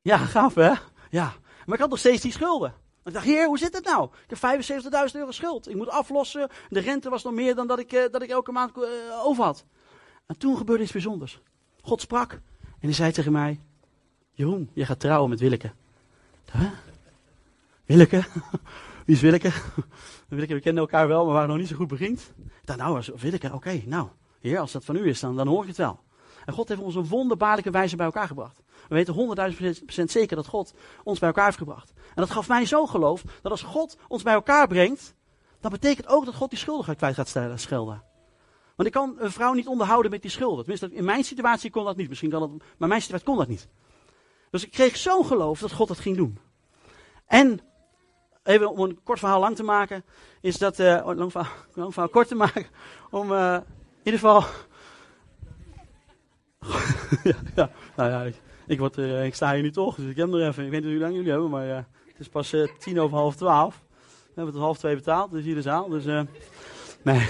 Ja, 0.02 0.18
gaaf 0.18 0.56
hè? 0.56 0.74
Ja. 1.10 1.34
Maar 1.66 1.76
ik 1.76 1.82
had 1.82 1.89
nog 1.89 2.00
steeds 2.00 2.22
die 2.22 2.32
schulden. 2.32 2.74
Ik 3.04 3.13
dacht, 3.13 3.26
heer, 3.26 3.48
hoe 3.48 3.58
zit 3.58 3.74
het 3.74 3.86
nou? 3.86 4.10
Ik 4.28 4.39
heb 4.39 4.63
75.000 5.12 5.12
euro 5.13 5.32
schuld. 5.32 5.70
Ik 5.70 5.76
moet 5.76 5.89
aflossen. 5.89 6.50
De 6.70 6.80
rente 6.80 7.10
was 7.10 7.24
nog 7.24 7.34
meer 7.34 7.56
dan 7.56 7.68
dat 7.68 7.80
ik, 7.80 7.94
uh, 7.94 8.04
dat 8.12 8.22
ik 8.22 8.30
elke 8.30 8.52
maand 8.52 8.78
uh, 8.78 8.84
over 9.26 9.44
had. 9.44 9.66
En 10.26 10.38
toen 10.38 10.58
gebeurde 10.58 10.84
iets 10.84 10.92
bijzonders. 10.92 11.42
God 11.86 12.02
sprak 12.02 12.32
en 12.62 12.91
hij 12.91 12.93
zei 12.93 13.12
tegen 13.12 13.32
mij, 13.32 13.60
Jeroen, 14.32 14.69
je 14.74 14.86
gaat 14.86 15.00
trouwen 15.00 15.30
met 15.30 15.39
Willeke. 15.39 15.71
Huh? 16.52 16.71
Willeke? 17.86 18.24
Wie 19.06 19.15
is 19.15 19.21
Willeke? 19.21 19.52
Willeke, 20.28 20.54
we 20.54 20.60
kenden 20.60 20.84
elkaar 20.84 21.08
wel, 21.08 21.17
maar 21.17 21.28
we 21.28 21.34
waren 21.34 21.50
nog 21.50 21.58
niet 21.58 21.67
zo 21.67 21.76
goed. 21.76 22.02
Ik 22.02 22.19
dacht, 22.63 22.80
nou, 22.80 23.04
Willeke, 23.15 23.54
oké, 23.54 23.82
nou, 23.86 24.08
heer, 24.39 24.60
als 24.60 24.71
dat 24.71 24.86
van 24.86 24.95
u 24.95 25.08
is, 25.08 25.19
dan, 25.19 25.36
dan 25.36 25.48
hoor 25.48 25.62
ik 25.62 25.67
het 25.67 25.78
wel. 25.78 26.00
En 26.45 26.54
God 26.54 26.69
heeft 26.69 26.82
ons 26.82 26.95
op 26.95 27.08
wonderbaarlijke 27.08 27.71
wijze 27.71 27.95
bij 27.95 28.06
elkaar 28.06 28.28
gebracht. 28.28 28.62
We 28.88 28.95
weten 28.95 29.13
honderdduizend 29.13 29.86
procent 29.86 30.12
zeker 30.12 30.36
dat 30.36 30.48
God 30.48 30.74
ons 31.04 31.19
bij 31.19 31.28
elkaar 31.28 31.45
heeft 31.45 31.58
gebracht. 31.58 31.93
En 31.95 32.13
dat 32.15 32.30
gaf 32.30 32.48
mij 32.48 32.65
zo 32.65 32.86
geloof, 32.86 33.24
dat 33.41 33.52
als 33.52 33.63
God 33.63 33.98
ons 34.08 34.24
bij 34.24 34.34
elkaar 34.34 34.67
brengt, 34.67 35.13
dan 35.60 35.71
betekent 35.71 36.08
ook 36.08 36.26
dat 36.26 36.36
God 36.36 36.50
die 36.50 36.60
schuldigheid 36.60 36.98
kwijt 36.98 37.15
gaat 37.15 37.60
schelden. 37.60 38.04
Want 38.76 38.88
ik 38.88 38.94
kan 38.94 39.16
een 39.18 39.32
vrouw 39.32 39.54
niet 39.54 39.68
onderhouden 39.68 40.12
met 40.12 40.22
die 40.22 40.32
schulden. 40.32 40.60
Tenminste, 40.60 40.92
in 40.92 41.06
mijn 41.06 41.24
situatie 41.24 41.72
kon 41.72 41.86
dat 41.86 41.96
niet. 41.96 42.10
Misschien 42.10 42.30
kan 42.30 42.40
dat, 42.40 42.50
maar 42.78 42.90
mijn 42.90 43.02
situatie 43.02 43.26
kon 43.26 43.38
dat 43.38 43.48
niet. 43.48 43.68
Dus 44.50 44.66
ik 44.66 44.72
kreeg 44.72 44.98
zo'n 44.98 45.26
geloof 45.26 45.60
dat 45.60 45.72
God 45.72 45.88
dat 45.88 46.00
ging 46.00 46.18
doen. 46.18 46.40
En 47.26 47.60
even 48.44 48.72
om 48.72 48.80
een 48.80 49.00
kort 49.04 49.20
verhaal 49.20 49.40
lang 49.40 49.56
te 49.56 49.64
maken, 49.64 50.04
is 50.42 50.58
dat, 50.58 50.80
uh, 50.80 51.02
lang, 51.16 51.32
verhaal, 51.32 51.54
lang 51.74 51.94
verhaal 51.94 52.10
kort 52.10 52.28
te 52.28 52.36
maken, 52.36 52.66
om 53.10 53.32
uh, 53.32 53.54
in 54.04 54.12
ieder 54.12 54.20
geval, 54.20 54.44
ja, 57.32 57.36
ja, 57.56 57.72
nou 57.96 58.10
ja, 58.10 58.32
ik, 58.68 58.80
word, 58.80 58.98
uh, 58.98 59.26
ik 59.26 59.36
sta 59.36 59.54
hier 59.54 59.62
nu 59.62 59.72
toch, 59.72 59.96
dus 59.96 60.10
ik 60.10 60.16
heb 60.16 60.28
nog 60.28 60.40
even, 60.40 60.66
ik 60.66 60.72
weet 60.72 60.84
niet 60.84 60.92
hoe 60.92 61.02
lang 61.02 61.16
jullie 61.16 61.32
hebben, 61.32 61.50
maar 61.50 61.66
het 61.66 62.20
is 62.20 62.30
pas 62.30 62.56
tien 62.80 63.00
over 63.00 63.18
half 63.18 63.36
twaalf. 63.36 63.84
We 64.08 64.42
hebben 64.42 64.54
het 64.54 64.64
half 64.64 64.78
twee 64.78 64.96
betaald, 64.96 65.32
dus 65.32 65.44
hier 65.44 65.56
de 65.56 65.62
zaal, 65.62 65.90
dus 65.90 66.06
nee. 67.02 67.28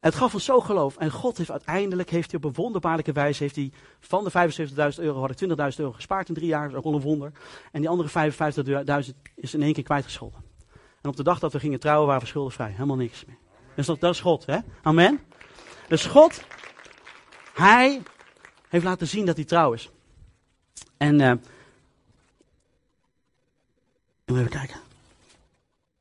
Het 0.00 0.14
gaf 0.14 0.34
ons 0.34 0.44
zo 0.44 0.60
geloof. 0.60 0.96
En 0.96 1.10
God 1.10 1.38
heeft 1.38 1.50
uiteindelijk, 1.50 2.10
heeft 2.10 2.30
hij 2.30 2.40
op 2.40 2.46
een 2.46 2.62
wonderbaarlijke 2.62 3.12
wijze, 3.12 3.42
heeft 3.42 3.56
hij 3.56 3.72
van 4.00 4.24
de 4.24 4.30
75.000 4.30 5.02
euro, 5.04 5.20
had 5.20 5.40
ik 5.40 5.48
20.000 5.48 5.56
euro 5.76 5.92
gespaard 5.92 6.28
in 6.28 6.34
drie 6.34 6.46
jaar, 6.46 6.70
dat 6.70 6.70
is 6.70 6.84
ook 6.84 6.94
een 6.94 7.00
wonder. 7.00 7.32
En 7.72 7.80
die 7.80 7.88
andere 7.88 8.32
55.000 9.04 9.14
is 9.34 9.54
in 9.54 9.62
één 9.62 9.72
keer 9.72 9.82
kwijtgescholden. 9.82 10.44
En 11.00 11.10
op 11.10 11.16
de 11.16 11.22
dag 11.22 11.38
dat 11.38 11.52
we 11.52 11.58
gingen 11.58 11.80
trouwen 11.80 12.06
waren 12.06 12.22
we 12.22 12.28
schuldenvrij. 12.28 12.70
Helemaal 12.70 12.96
niks 12.96 13.24
meer. 13.24 13.36
Dus 13.74 13.86
dat, 13.86 14.00
dat 14.00 14.14
is 14.14 14.20
God, 14.20 14.46
hè? 14.46 14.58
Amen. 14.82 15.20
Dus 15.88 16.06
God, 16.06 16.44
hij 17.54 18.02
heeft 18.68 18.84
laten 18.84 19.06
zien 19.06 19.26
dat 19.26 19.36
hij 19.36 19.44
trouw 19.44 19.72
is. 19.72 19.90
En, 20.96 21.20
uh, 21.20 21.32
even 24.24 24.48
kijken. 24.48 24.80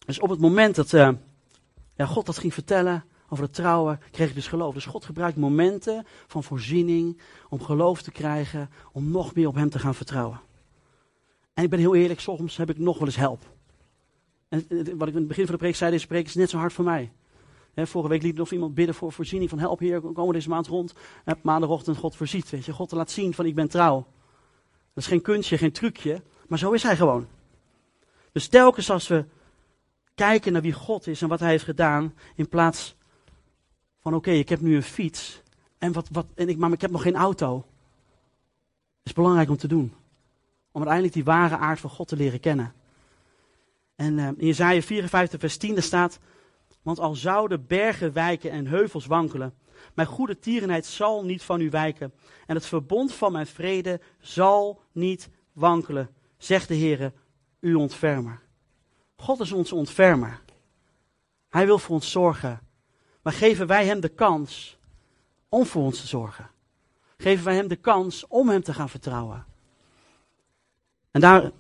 Dus 0.05 0.19
op 0.19 0.29
het 0.29 0.39
moment 0.39 0.75
dat 0.75 0.91
uh, 0.91 1.09
ja, 1.95 2.05
God 2.05 2.25
dat 2.25 2.37
ging 2.37 2.53
vertellen, 2.53 3.03
over 3.29 3.43
het 3.43 3.53
trouwen, 3.53 3.99
kreeg 4.11 4.29
ik 4.29 4.35
dus 4.35 4.47
geloof. 4.47 4.73
Dus 4.73 4.85
God 4.85 5.05
gebruikt 5.05 5.37
momenten 5.37 6.05
van 6.27 6.43
voorziening 6.43 7.21
om 7.49 7.61
geloof 7.61 8.01
te 8.01 8.11
krijgen, 8.11 8.69
om 8.91 9.11
nog 9.11 9.35
meer 9.35 9.47
op 9.47 9.55
Hem 9.55 9.69
te 9.69 9.79
gaan 9.79 9.95
vertrouwen. 9.95 10.39
En 11.53 11.63
ik 11.63 11.69
ben 11.69 11.79
heel 11.79 11.95
eerlijk, 11.95 12.19
soms 12.19 12.57
heb 12.57 12.69
ik 12.69 12.77
nog 12.77 12.97
wel 12.97 13.07
eens 13.07 13.15
help. 13.15 13.55
En 14.49 14.67
wat 14.97 15.07
ik 15.07 15.13
in 15.13 15.19
het 15.19 15.27
begin 15.27 15.45
van 15.45 15.53
de 15.53 15.61
preek 15.61 15.75
zei, 15.75 15.91
deze 15.91 16.07
preek 16.07 16.25
is 16.25 16.35
net 16.35 16.49
zo 16.49 16.57
hard 16.57 16.73
voor 16.73 16.85
mij. 16.85 17.11
vorige 17.75 18.09
week 18.09 18.21
liet 18.21 18.35
nog 18.35 18.51
iemand 18.51 18.73
bidden 18.73 18.95
voor 18.95 19.11
voorziening 19.11 19.49
van 19.49 19.59
help 19.59 19.79
hier, 19.79 20.01
komen 20.01 20.33
deze 20.33 20.49
maand 20.49 20.67
rond. 20.67 20.93
En 21.23 21.39
maandagochtend 21.41 21.97
God 21.97 22.15
voorziet, 22.15 22.49
weet 22.49 22.65
je. 22.65 22.73
God 22.73 22.91
laat 22.91 23.11
zien 23.11 23.33
van 23.33 23.45
ik 23.45 23.55
ben 23.55 23.69
trouw. 23.69 24.07
Dat 24.93 25.03
is 25.03 25.07
geen 25.07 25.21
kunstje, 25.21 25.57
geen 25.57 25.71
trucje, 25.71 26.21
maar 26.47 26.59
zo 26.59 26.71
is 26.71 26.83
hij 26.83 26.95
gewoon. 26.95 27.27
Dus 28.31 28.47
telkens 28.47 28.89
als 28.89 29.07
we 29.07 29.25
kijken 30.15 30.53
naar 30.53 30.61
wie 30.61 30.73
God 30.73 31.07
is 31.07 31.21
en 31.21 31.27
wat 31.27 31.39
hij 31.39 31.49
heeft 31.49 31.63
gedaan, 31.63 32.13
in 32.35 32.49
plaats 32.49 32.96
van 33.99 34.13
oké, 34.13 34.31
ik 34.31 34.49
heb 34.49 34.61
nu 34.61 34.75
een 34.75 34.83
fiets, 34.83 35.41
en 35.77 35.91
wat, 35.91 36.07
wat, 36.11 36.25
en 36.35 36.49
ik, 36.49 36.57
maar 36.57 36.71
ik 36.71 36.81
heb 36.81 36.91
nog 36.91 37.01
geen 37.01 37.15
auto. 37.15 37.65
Is 39.03 39.13
belangrijk 39.13 39.49
om 39.49 39.57
te 39.57 39.67
doen. 39.67 39.93
Om 40.71 40.81
uiteindelijk 40.81 41.13
die 41.13 41.23
ware 41.23 41.57
aard 41.57 41.79
van 41.79 41.89
God 41.89 42.07
te 42.07 42.15
leren 42.15 42.39
kennen. 42.39 42.73
En 43.95 44.17
uh, 44.17 44.27
in 44.27 44.45
Jezaja 44.45 44.81
54 44.81 45.39
vers 45.39 45.57
10 45.57 45.83
staat, 45.83 46.19
want 46.81 46.99
al 46.99 47.15
zouden 47.15 47.67
bergen 47.67 48.13
wijken 48.13 48.51
en 48.51 48.67
heuvels 48.67 49.05
wankelen, 49.05 49.53
mijn 49.93 50.07
goede 50.07 50.39
tierenheid 50.39 50.85
zal 50.85 51.25
niet 51.25 51.43
van 51.43 51.61
u 51.61 51.69
wijken. 51.69 52.13
En 52.45 52.55
het 52.55 52.65
verbond 52.65 53.13
van 53.13 53.31
mijn 53.31 53.47
vrede 53.47 53.99
zal 54.19 54.81
niet 54.91 55.29
wankelen, 55.53 56.09
zegt 56.37 56.67
de 56.67 56.77
Heere, 56.77 57.13
uw 57.59 57.79
ontfermer. 57.79 58.41
God 59.15 59.39
is 59.39 59.51
onze 59.51 59.75
ontfermer. 59.75 60.41
Hij 61.49 61.65
wil 61.65 61.79
voor 61.79 61.95
ons 61.95 62.11
zorgen. 62.11 62.66
Maar 63.27 63.35
geven 63.35 63.67
wij 63.67 63.85
hem 63.85 63.99
de 63.99 64.09
kans 64.09 64.77
om 65.49 65.65
voor 65.65 65.83
ons 65.83 66.01
te 66.01 66.07
zorgen? 66.07 66.49
Geven 67.17 67.45
wij 67.45 67.55
hem 67.55 67.67
de 67.67 67.75
kans 67.75 68.27
om 68.27 68.49
hem 68.49 68.63
te 68.63 68.73
gaan 68.73 68.89
vertrouwen? 68.89 69.45
En 71.11 71.21
daar, 71.21 71.51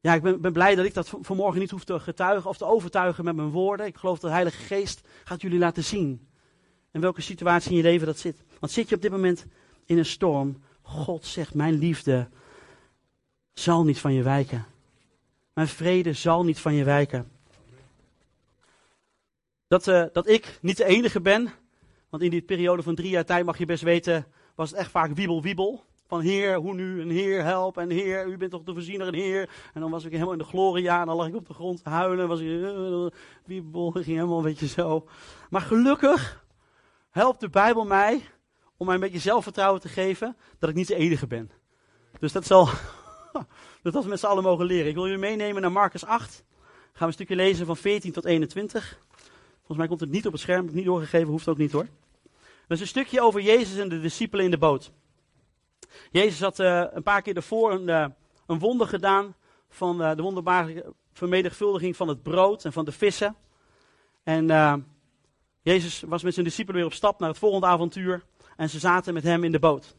ja, 0.00 0.14
ik 0.14 0.22
ben, 0.22 0.40
ben 0.40 0.52
blij 0.52 0.74
dat 0.74 0.84
ik 0.84 0.94
dat 0.94 1.12
vanmorgen 1.20 1.60
niet 1.60 1.70
hoef 1.70 1.84
te 1.84 2.00
getuigen 2.00 2.50
of 2.50 2.56
te 2.56 2.64
overtuigen 2.64 3.24
met 3.24 3.36
mijn 3.36 3.50
woorden. 3.50 3.86
Ik 3.86 3.96
geloof 3.96 4.18
dat 4.18 4.30
de 4.30 4.36
Heilige 4.36 4.62
Geest 4.62 5.00
gaat 5.24 5.40
jullie 5.40 5.58
laten 5.58 5.84
zien 5.84 6.28
in 6.92 7.00
welke 7.00 7.20
situatie 7.20 7.70
in 7.70 7.76
je 7.76 7.82
leven 7.82 8.06
dat 8.06 8.18
zit. 8.18 8.42
Want 8.58 8.72
zit 8.72 8.88
je 8.88 8.94
op 8.94 9.02
dit 9.02 9.10
moment 9.10 9.46
in 9.84 9.98
een 9.98 10.06
storm, 10.06 10.62
God 10.82 11.26
zegt, 11.26 11.54
mijn 11.54 11.74
liefde 11.74 12.28
zal 13.52 13.84
niet 13.84 13.98
van 13.98 14.12
je 14.12 14.22
wijken. 14.22 14.66
Mijn 15.52 15.68
vrede 15.68 16.12
zal 16.12 16.44
niet 16.44 16.58
van 16.58 16.74
je 16.74 16.84
wijken. 16.84 17.30
Dat, 19.70 19.88
eh, 19.88 20.04
dat 20.12 20.28
ik 20.28 20.58
niet 20.62 20.76
de 20.76 20.84
enige 20.84 21.20
ben, 21.20 21.50
want 22.08 22.22
in 22.22 22.30
die 22.30 22.42
periode 22.42 22.82
van 22.82 22.94
drie 22.94 23.10
jaar 23.10 23.24
tijd 23.24 23.44
mag 23.44 23.58
je 23.58 23.64
best 23.64 23.82
weten, 23.82 24.26
was 24.54 24.70
het 24.70 24.78
echt 24.78 24.90
vaak 24.90 25.14
wiebel 25.14 25.42
wiebel. 25.42 25.84
Van 26.06 26.20
Heer, 26.20 26.56
hoe 26.56 26.74
nu? 26.74 27.00
En 27.00 27.08
Heer, 27.08 27.42
help. 27.42 27.78
En 27.78 27.90
Heer, 27.90 28.26
u 28.26 28.36
bent 28.36 28.50
toch 28.50 28.62
de 28.62 28.72
voorziener 28.72 29.06
en 29.06 29.14
Heer. 29.14 29.50
En 29.74 29.80
dan 29.80 29.90
was 29.90 30.04
ik 30.04 30.12
helemaal 30.12 30.32
in 30.32 30.38
de 30.38 30.44
gloria 30.44 31.00
en 31.00 31.06
dan 31.06 31.16
lag 31.16 31.26
ik 31.26 31.34
op 31.34 31.46
de 31.46 31.54
grond 31.54 31.84
huilen. 31.84 32.28
Was 32.28 32.40
ik, 32.40 32.46
uh, 32.46 33.06
wiebel, 33.44 33.90
ging 33.90 34.06
helemaal 34.06 34.38
een 34.38 34.44
beetje 34.44 34.66
zo. 34.66 35.08
Maar 35.50 35.60
gelukkig 35.60 36.44
helpt 37.10 37.40
de 37.40 37.48
Bijbel 37.48 37.84
mij 37.84 38.22
om 38.76 38.86
mij 38.86 38.94
een 38.94 39.00
beetje 39.00 39.18
zelfvertrouwen 39.18 39.80
te 39.80 39.88
geven 39.88 40.36
dat 40.58 40.70
ik 40.70 40.76
niet 40.76 40.88
de 40.88 40.96
enige 40.96 41.26
ben. 41.26 41.50
Dus 42.18 42.32
dat 42.32 42.46
zal, 42.46 42.68
dat 43.82 44.04
we 44.04 44.08
met 44.08 44.20
z'n 44.20 44.26
allen 44.26 44.42
mogen 44.42 44.66
leren. 44.66 44.88
Ik 44.88 44.94
wil 44.94 45.04
jullie 45.04 45.18
meenemen 45.18 45.62
naar 45.62 45.72
Marcus 45.72 46.04
8. 46.04 46.44
Gaan 46.66 46.92
we 46.92 47.04
een 47.04 47.12
stukje 47.12 47.36
lezen 47.36 47.66
van 47.66 47.76
14 47.76 48.12
tot 48.12 48.24
21. 48.24 49.08
Volgens 49.70 49.88
mij 49.88 49.98
komt 49.98 50.10
het 50.10 50.18
niet 50.18 50.26
op 50.26 50.32
het 50.32 50.40
scherm, 50.40 50.60
heb 50.60 50.68
ik 50.68 50.74
niet 50.74 50.84
doorgegeven, 50.84 51.28
hoeft 51.28 51.48
ook 51.48 51.58
niet 51.58 51.72
hoor. 51.72 51.86
Is 52.68 52.80
een 52.80 52.86
stukje 52.86 53.20
over 53.20 53.40
Jezus 53.40 53.78
en 53.78 53.88
de 53.88 54.00
discipelen 54.00 54.44
in 54.44 54.50
de 54.50 54.58
boot. 54.58 54.92
Jezus 56.10 56.40
had 56.40 56.58
uh, 56.58 56.84
een 56.90 57.02
paar 57.02 57.22
keer 57.22 57.34
daarvoor 57.34 57.72
een, 57.72 57.88
uh, 57.88 58.06
een 58.46 58.58
wonder 58.58 58.86
gedaan 58.86 59.34
van 59.68 60.02
uh, 60.02 60.14
de 60.14 60.22
wonderbare 60.22 60.94
vermenigvuldiging 61.12 61.96
van 61.96 62.08
het 62.08 62.22
brood 62.22 62.64
en 62.64 62.72
van 62.72 62.84
de 62.84 62.92
vissen. 62.92 63.36
En 64.22 64.46
Jezus 65.62 66.00
was 66.00 66.22
met 66.22 66.34
zijn 66.34 66.46
discipelen 66.46 66.76
weer 66.76 66.90
op 66.90 66.96
stap 66.96 67.20
naar 67.20 67.28
het 67.28 67.38
volgende 67.38 67.66
avontuur 67.66 68.24
en 68.56 68.70
ze 68.70 68.78
zaten 68.78 69.14
met 69.14 69.22
hem 69.22 69.44
in 69.44 69.52
de 69.52 69.58
boot. 69.58 69.94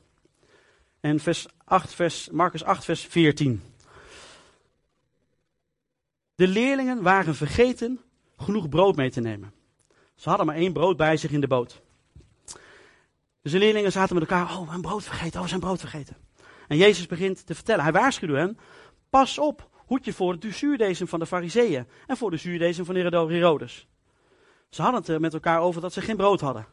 En 0.99 1.19
vers 1.19 1.47
8, 1.63 1.93
vers, 1.93 2.29
Marcus 2.29 2.63
8, 2.63 2.85
vers 2.85 3.01
14. 3.01 3.61
De 6.35 6.47
leerlingen 6.47 7.01
waren 7.01 7.35
vergeten 7.35 7.99
genoeg 8.37 8.69
brood 8.69 8.95
mee 8.95 9.11
te 9.11 9.21
nemen. 9.21 9.59
Ze 10.21 10.29
hadden 10.29 10.47
maar 10.47 10.55
één 10.55 10.73
brood 10.73 10.97
bij 10.97 11.17
zich 11.17 11.31
in 11.31 11.41
de 11.41 11.47
boot. 11.47 11.81
Dus 13.41 13.51
de 13.51 13.57
leerlingen 13.57 13.91
zaten 13.91 14.15
met 14.15 14.29
elkaar, 14.29 14.57
oh, 14.57 14.73
we 14.73 14.79
brood 14.79 15.03
vergeten, 15.03 15.41
oh, 15.41 15.47
zijn 15.47 15.59
brood 15.59 15.79
vergeten. 15.79 16.17
En 16.67 16.77
Jezus 16.77 17.05
begint 17.05 17.45
te 17.45 17.55
vertellen, 17.55 17.83
hij 17.83 17.91
waarschuwde 17.91 18.37
hen, 18.37 18.57
pas 19.09 19.37
op, 19.37 19.69
hoed 19.75 20.05
je 20.05 20.13
voor 20.13 20.39
de 20.39 20.51
zuurdesem 20.51 21.07
van 21.07 21.19
de 21.19 21.25
fariseeën 21.25 21.87
en 22.07 22.17
voor 22.17 22.31
de 22.31 22.37
zuurdesem 22.37 22.85
van 22.85 22.95
Herodes. 22.95 23.87
Ze 24.69 24.81
hadden 24.81 24.99
het 24.99 25.09
er 25.09 25.19
met 25.19 25.33
elkaar 25.33 25.61
over 25.61 25.81
dat 25.81 25.93
ze 25.93 26.01
geen 26.01 26.17
brood 26.17 26.41
hadden. 26.41 26.65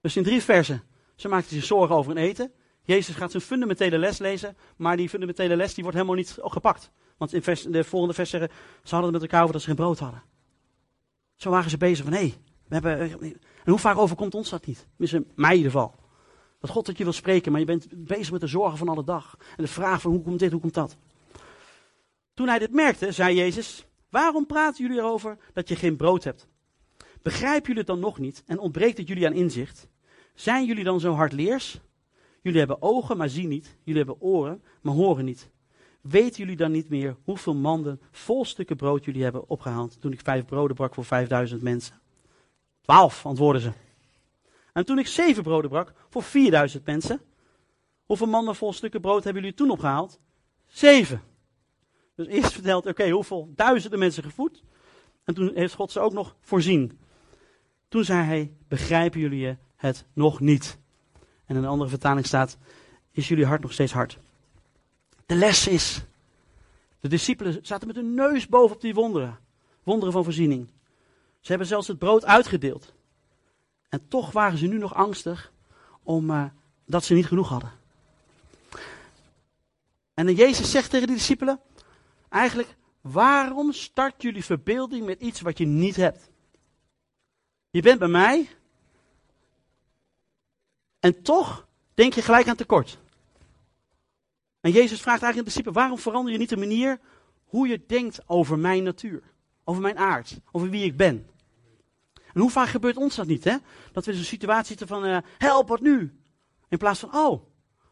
Dus 0.00 0.16
in 0.16 0.22
drie 0.22 0.42
versen, 0.42 0.82
ze 1.16 1.28
maakten 1.28 1.56
zich 1.56 1.64
zorgen 1.64 1.96
over 1.96 2.14
hun 2.14 2.24
eten. 2.24 2.52
Jezus 2.82 3.14
gaat 3.14 3.30
zijn 3.30 3.42
fundamentele 3.42 3.98
les 3.98 4.18
lezen, 4.18 4.56
maar 4.76 4.96
die 4.96 5.08
fundamentele 5.08 5.56
les 5.56 5.74
die 5.74 5.82
wordt 5.82 5.98
helemaal 5.98 6.18
niet 6.18 6.38
gepakt. 6.40 6.90
Want 7.16 7.32
in 7.32 7.72
de 7.72 7.84
volgende 7.84 8.14
vers 8.14 8.30
zeggen, 8.30 8.50
ze 8.82 8.94
hadden 8.94 9.12
het 9.12 9.22
met 9.22 9.30
elkaar 9.30 9.40
over 9.40 9.52
dat 9.52 9.62
ze 9.62 9.68
geen 9.68 9.76
brood 9.76 9.98
hadden. 9.98 10.31
Zo 11.42 11.50
waren 11.50 11.70
ze 11.70 11.76
bezig 11.76 12.04
van, 12.04 12.12
hé, 12.14 12.18
hey, 12.18 12.34
we 12.68 12.74
hebben... 12.74 13.20
En 13.64 13.70
hoe 13.70 13.78
vaak 13.78 13.96
overkomt 13.96 14.34
ons 14.34 14.50
dat 14.50 14.66
niet? 14.66 14.86
Tenminste, 14.90 15.32
mij 15.34 15.50
in 15.50 15.56
ieder 15.56 15.72
geval. 15.72 15.94
Dat 16.60 16.70
God 16.70 16.86
dat 16.86 16.98
je 16.98 17.04
wil 17.04 17.12
spreken, 17.12 17.50
maar 17.52 17.60
je 17.60 17.66
bent 17.66 17.86
bezig 17.90 18.30
met 18.30 18.40
de 18.40 18.46
zorgen 18.46 18.78
van 18.78 18.88
alle 18.88 19.04
dag. 19.04 19.36
En 19.56 19.64
de 19.64 19.70
vraag 19.70 20.00
van 20.00 20.10
hoe 20.10 20.22
komt 20.22 20.38
dit, 20.38 20.52
hoe 20.52 20.60
komt 20.60 20.74
dat? 20.74 20.96
Toen 22.34 22.48
hij 22.48 22.58
dit 22.58 22.72
merkte, 22.72 23.12
zei 23.12 23.36
Jezus, 23.36 23.86
waarom 24.10 24.46
praten 24.46 24.82
jullie 24.82 24.98
erover 24.98 25.36
dat 25.52 25.68
je 25.68 25.76
geen 25.76 25.96
brood 25.96 26.24
hebt? 26.24 26.48
Begrijpen 27.22 27.66
jullie 27.66 27.78
het 27.78 27.86
dan 27.86 28.00
nog 28.00 28.18
niet 28.18 28.42
en 28.46 28.58
ontbreekt 28.58 28.98
het 28.98 29.08
jullie 29.08 29.26
aan 29.26 29.32
inzicht? 29.32 29.88
Zijn 30.34 30.64
jullie 30.64 30.84
dan 30.84 31.00
zo 31.00 31.12
hardleers? 31.12 31.80
Jullie 32.42 32.58
hebben 32.58 32.82
ogen, 32.82 33.16
maar 33.16 33.28
zien 33.28 33.48
niet. 33.48 33.76
Jullie 33.82 34.04
hebben 34.04 34.20
oren, 34.20 34.62
maar 34.80 34.94
horen 34.94 35.24
niet. 35.24 35.50
Weten 36.02 36.38
jullie 36.38 36.56
dan 36.56 36.70
niet 36.70 36.88
meer 36.88 37.16
hoeveel 37.24 37.54
manden 37.54 38.00
vol 38.10 38.44
stukken 38.44 38.76
brood 38.76 39.04
jullie 39.04 39.22
hebben 39.22 39.48
opgehaald 39.48 40.00
toen 40.00 40.12
ik 40.12 40.20
vijf 40.20 40.44
broden 40.44 40.76
brak 40.76 40.94
voor 40.94 41.04
vijfduizend 41.04 41.62
mensen? 41.62 42.00
Twaalf, 42.80 43.26
antwoordden 43.26 43.62
ze. 43.62 43.72
En 44.72 44.84
toen 44.84 44.98
ik 44.98 45.06
zeven 45.06 45.42
broden 45.42 45.70
brak 45.70 45.92
voor 46.08 46.22
4000 46.22 46.86
mensen, 46.86 47.20
hoeveel 48.04 48.26
mannen 48.26 48.54
vol 48.54 48.72
stukken 48.72 49.00
brood 49.00 49.24
hebben 49.24 49.42
jullie 49.42 49.56
toen 49.56 49.70
opgehaald? 49.70 50.20
Zeven. 50.66 51.22
Dus 52.14 52.26
eerst 52.26 52.52
vertelt, 52.52 52.86
oké, 52.86 53.10
hoeveel 53.10 53.52
duizenden 53.54 53.98
mensen 53.98 54.22
gevoed? 54.22 54.62
En 55.24 55.34
toen 55.34 55.50
heeft 55.54 55.74
God 55.74 55.92
ze 55.92 56.00
ook 56.00 56.12
nog 56.12 56.36
voorzien. 56.40 56.98
Toen 57.88 58.04
zei 58.04 58.24
hij, 58.24 58.52
begrijpen 58.68 59.20
jullie 59.20 59.56
het 59.76 60.06
nog 60.12 60.40
niet? 60.40 60.78
En 61.44 61.56
in 61.56 61.62
een 61.62 61.68
andere 61.68 61.90
vertaling 61.90 62.26
staat, 62.26 62.58
is 63.10 63.28
jullie 63.28 63.46
hart 63.46 63.62
nog 63.62 63.72
steeds 63.72 63.92
hard? 63.92 64.18
De 65.26 65.34
les 65.34 65.66
is, 65.66 66.02
de 67.00 67.08
discipelen 67.08 67.58
zaten 67.62 67.86
met 67.86 67.96
hun 67.96 68.14
neus 68.14 68.46
bovenop 68.46 68.80
die 68.80 68.94
wonderen. 68.94 69.38
Wonderen 69.82 70.12
van 70.12 70.24
voorziening. 70.24 70.68
Ze 71.40 71.48
hebben 71.48 71.66
zelfs 71.66 71.88
het 71.88 71.98
brood 71.98 72.24
uitgedeeld. 72.24 72.92
En 73.88 74.08
toch 74.08 74.32
waren 74.32 74.58
ze 74.58 74.66
nu 74.66 74.78
nog 74.78 74.94
angstig 74.94 75.52
omdat 76.02 76.36
uh, 76.36 76.44
dat 76.84 77.04
ze 77.04 77.14
niet 77.14 77.26
genoeg 77.26 77.48
hadden. 77.48 77.72
En 80.14 80.34
Jezus 80.34 80.70
zegt 80.70 80.90
tegen 80.90 81.06
de 81.06 81.12
discipelen, 81.12 81.60
eigenlijk, 82.28 82.76
waarom 83.00 83.72
start 83.72 84.22
jullie 84.22 84.44
verbeelding 84.44 85.06
met 85.06 85.20
iets 85.20 85.40
wat 85.40 85.58
je 85.58 85.66
niet 85.66 85.96
hebt? 85.96 86.30
Je 87.70 87.82
bent 87.82 87.98
bij 87.98 88.08
mij 88.08 88.48
en 91.00 91.22
toch 91.22 91.66
denk 91.94 92.12
je 92.12 92.22
gelijk 92.22 92.48
aan 92.48 92.56
tekort. 92.56 92.98
En 94.62 94.70
Jezus 94.70 95.00
vraagt 95.00 95.22
eigenlijk 95.22 95.36
de 95.36 95.44
discipelen, 95.44 95.74
waarom 95.74 95.98
verander 95.98 96.32
je 96.32 96.38
niet 96.38 96.48
de 96.48 96.56
manier 96.56 97.00
hoe 97.44 97.68
je 97.68 97.84
denkt 97.86 98.20
over 98.26 98.58
mijn 98.58 98.82
natuur, 98.82 99.22
over 99.64 99.82
mijn 99.82 99.98
aard, 99.98 100.40
over 100.52 100.70
wie 100.70 100.84
ik 100.84 100.96
ben? 100.96 101.26
En 102.32 102.40
hoe 102.40 102.50
vaak 102.50 102.68
gebeurt 102.68 102.96
ons 102.96 103.16
dat 103.16 103.26
niet, 103.26 103.44
hè? 103.44 103.56
Dat 103.92 104.04
we 104.04 104.10
in 104.10 104.16
zo'n 104.16 104.26
situatie 104.26 104.66
zitten 104.66 104.86
van, 104.86 105.06
uh, 105.06 105.16
help, 105.38 105.68
wat 105.68 105.80
nu? 105.80 106.20
In 106.68 106.78
plaats 106.78 107.00
van, 107.00 107.14
oh, 107.14 107.42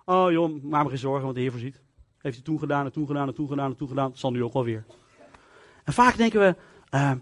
oh 0.04 0.30
joh, 0.30 0.62
maak 0.62 0.82
me 0.82 0.88
geen 0.88 0.98
zorgen, 0.98 1.22
want 1.22 1.34
de 1.34 1.40
Heer 1.40 1.50
voorziet. 1.50 1.82
Heeft 2.18 2.34
hij 2.34 2.44
toen 2.44 2.58
gedaan 2.58 2.84
en 2.84 2.92
toen 2.92 3.06
gedaan 3.06 3.28
en 3.28 3.34
toen 3.34 3.48
gedaan 3.48 3.70
en 3.70 3.76
toen 3.76 3.88
gedaan, 3.88 4.10
zal 4.14 4.30
nu 4.30 4.42
ook 4.42 4.52
wel 4.52 4.64
weer. 4.64 4.84
En 5.84 5.92
vaak 5.92 6.16
denken 6.16 6.40
we 6.40 6.56
uh, 6.94 7.12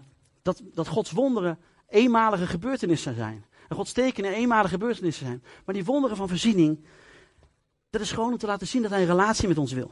dat, 0.41 0.63
dat 0.73 0.87
Gods 0.87 1.11
wonderen 1.11 1.59
eenmalige 1.87 2.47
gebeurtenissen 2.47 3.15
zijn. 3.15 3.45
En 3.67 3.75
Gods 3.75 3.91
tekenen 3.91 4.33
eenmalige 4.33 4.73
gebeurtenissen 4.73 5.25
zijn. 5.25 5.43
Maar 5.65 5.75
die 5.75 5.85
wonderen 5.85 6.17
van 6.17 6.27
voorziening, 6.27 6.85
dat 7.89 8.01
is 8.01 8.11
gewoon 8.11 8.31
om 8.31 8.37
te 8.37 8.47
laten 8.47 8.67
zien 8.67 8.81
dat 8.81 8.91
hij 8.91 9.01
een 9.01 9.07
relatie 9.07 9.47
met 9.47 9.57
ons 9.57 9.71
wil. 9.71 9.91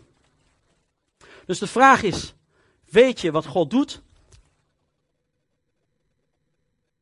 Dus 1.46 1.60
de 1.60 1.68
vraag 1.68 2.04
is, 2.04 2.34
weet 2.86 3.22
je 3.22 3.32
wat 3.32 3.46
God 3.46 3.70
doet? 3.70 4.02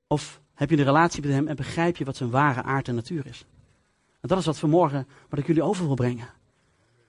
Of 0.07 0.41
heb 0.53 0.69
je 0.69 0.77
een 0.77 0.83
relatie 0.83 1.21
met 1.21 1.31
hem 1.31 1.47
en 1.47 1.55
begrijp 1.55 1.97
je 1.97 2.05
wat 2.05 2.15
zijn 2.15 2.29
ware 2.29 2.63
aard 2.63 2.87
en 2.87 2.95
natuur 2.95 3.25
is? 3.25 3.45
En 4.21 4.27
dat 4.27 4.37
is 4.37 4.45
wat 4.45 4.59
vanmorgen, 4.59 5.07
wat 5.29 5.39
ik 5.39 5.47
jullie 5.47 5.63
over 5.63 5.85
wil 5.85 5.95
brengen. 5.95 6.29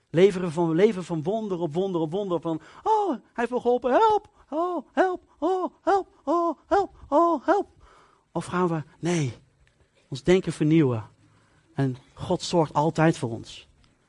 Leveren 0.09 0.51
van, 0.51 0.75
leven 0.75 1.03
van 1.03 1.23
wonder 1.23 1.59
op 1.59 1.73
wonder 1.73 2.01
op 2.01 2.11
wonder. 2.11 2.41
Van, 2.41 2.61
oh, 2.83 3.09
hij 3.09 3.19
heeft 3.33 3.49
wel 3.49 3.59
geholpen, 3.59 3.91
help, 3.91 4.29
oh, 4.49 4.87
help, 4.93 5.23
oh, 5.39 5.73
help, 5.81 6.07
oh, 6.23 6.57
help, 6.67 6.95
oh, 7.07 7.45
help. 7.45 7.67
Of 8.31 8.45
gaan 8.45 8.67
we, 8.67 8.83
nee, 8.99 9.33
ons 10.07 10.23
denken 10.23 10.53
vernieuwen. 10.53 11.09
En 11.73 11.97
God 12.13 12.41
zorgt 12.41 12.73
altijd 12.73 13.17
voor 13.17 13.29
ons. 13.29 13.67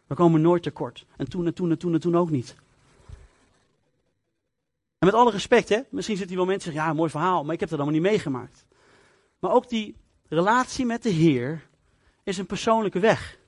We 0.09 0.15
komen 0.15 0.41
nooit 0.41 0.63
tekort. 0.63 1.07
En 1.17 1.29
toen 1.29 1.47
en 1.47 1.55
toen 1.55 1.71
en 1.71 1.79
toen 1.79 1.95
en 1.95 2.01
toen 2.01 2.17
ook 2.17 2.31
niet. 2.31 2.55
En 4.99 5.07
met 5.07 5.15
alle 5.15 5.31
respect, 5.31 5.69
hè, 5.69 5.81
misschien 5.91 6.17
zitten 6.17 6.37
hier 6.37 6.45
wel 6.45 6.55
mensen 6.55 6.71
die 6.71 6.73
zeggen, 6.73 6.93
ja, 6.93 6.99
mooi 6.99 7.11
verhaal, 7.11 7.45
maar 7.45 7.55
ik 7.55 7.61
heb 7.61 7.69
dat 7.69 7.79
allemaal 7.79 8.01
niet 8.01 8.11
meegemaakt. 8.11 8.67
Maar 9.39 9.53
ook 9.53 9.69
die 9.69 9.97
relatie 10.29 10.87
met 10.87 11.03
de 11.03 11.09
Heer 11.09 11.69
is 12.23 12.39
een 12.39 12.47
persoonlijke 12.47 12.99
weg. 12.99 13.39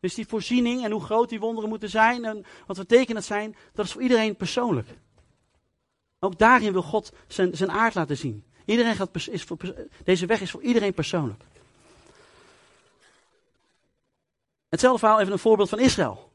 Dus 0.00 0.14
die 0.14 0.26
voorziening 0.26 0.84
en 0.84 0.90
hoe 0.90 1.00
groot 1.00 1.28
die 1.28 1.40
wonderen 1.40 1.68
moeten 1.68 1.88
zijn 1.88 2.24
en 2.24 2.44
wat 2.66 2.76
voor 2.76 2.86
tekenen 2.86 3.22
zijn, 3.22 3.56
dat 3.72 3.84
is 3.84 3.92
voor 3.92 4.02
iedereen 4.02 4.36
persoonlijk. 4.36 4.88
Ook 6.18 6.38
daarin 6.38 6.72
wil 6.72 6.82
God 6.82 7.12
zijn, 7.26 7.56
zijn 7.56 7.70
aard 7.70 7.94
laten 7.94 8.16
zien. 8.16 8.44
Iedereen 8.64 8.94
gaat, 8.94 9.28
is 9.30 9.42
voor, 9.42 9.56
deze 10.04 10.26
weg 10.26 10.40
is 10.40 10.50
voor 10.50 10.62
iedereen 10.62 10.94
persoonlijk. 10.94 11.42
Hetzelfde 14.72 14.98
verhaal, 14.98 15.20
even 15.20 15.32
een 15.32 15.38
voorbeeld 15.38 15.68
van 15.68 15.78
Israël. 15.78 16.30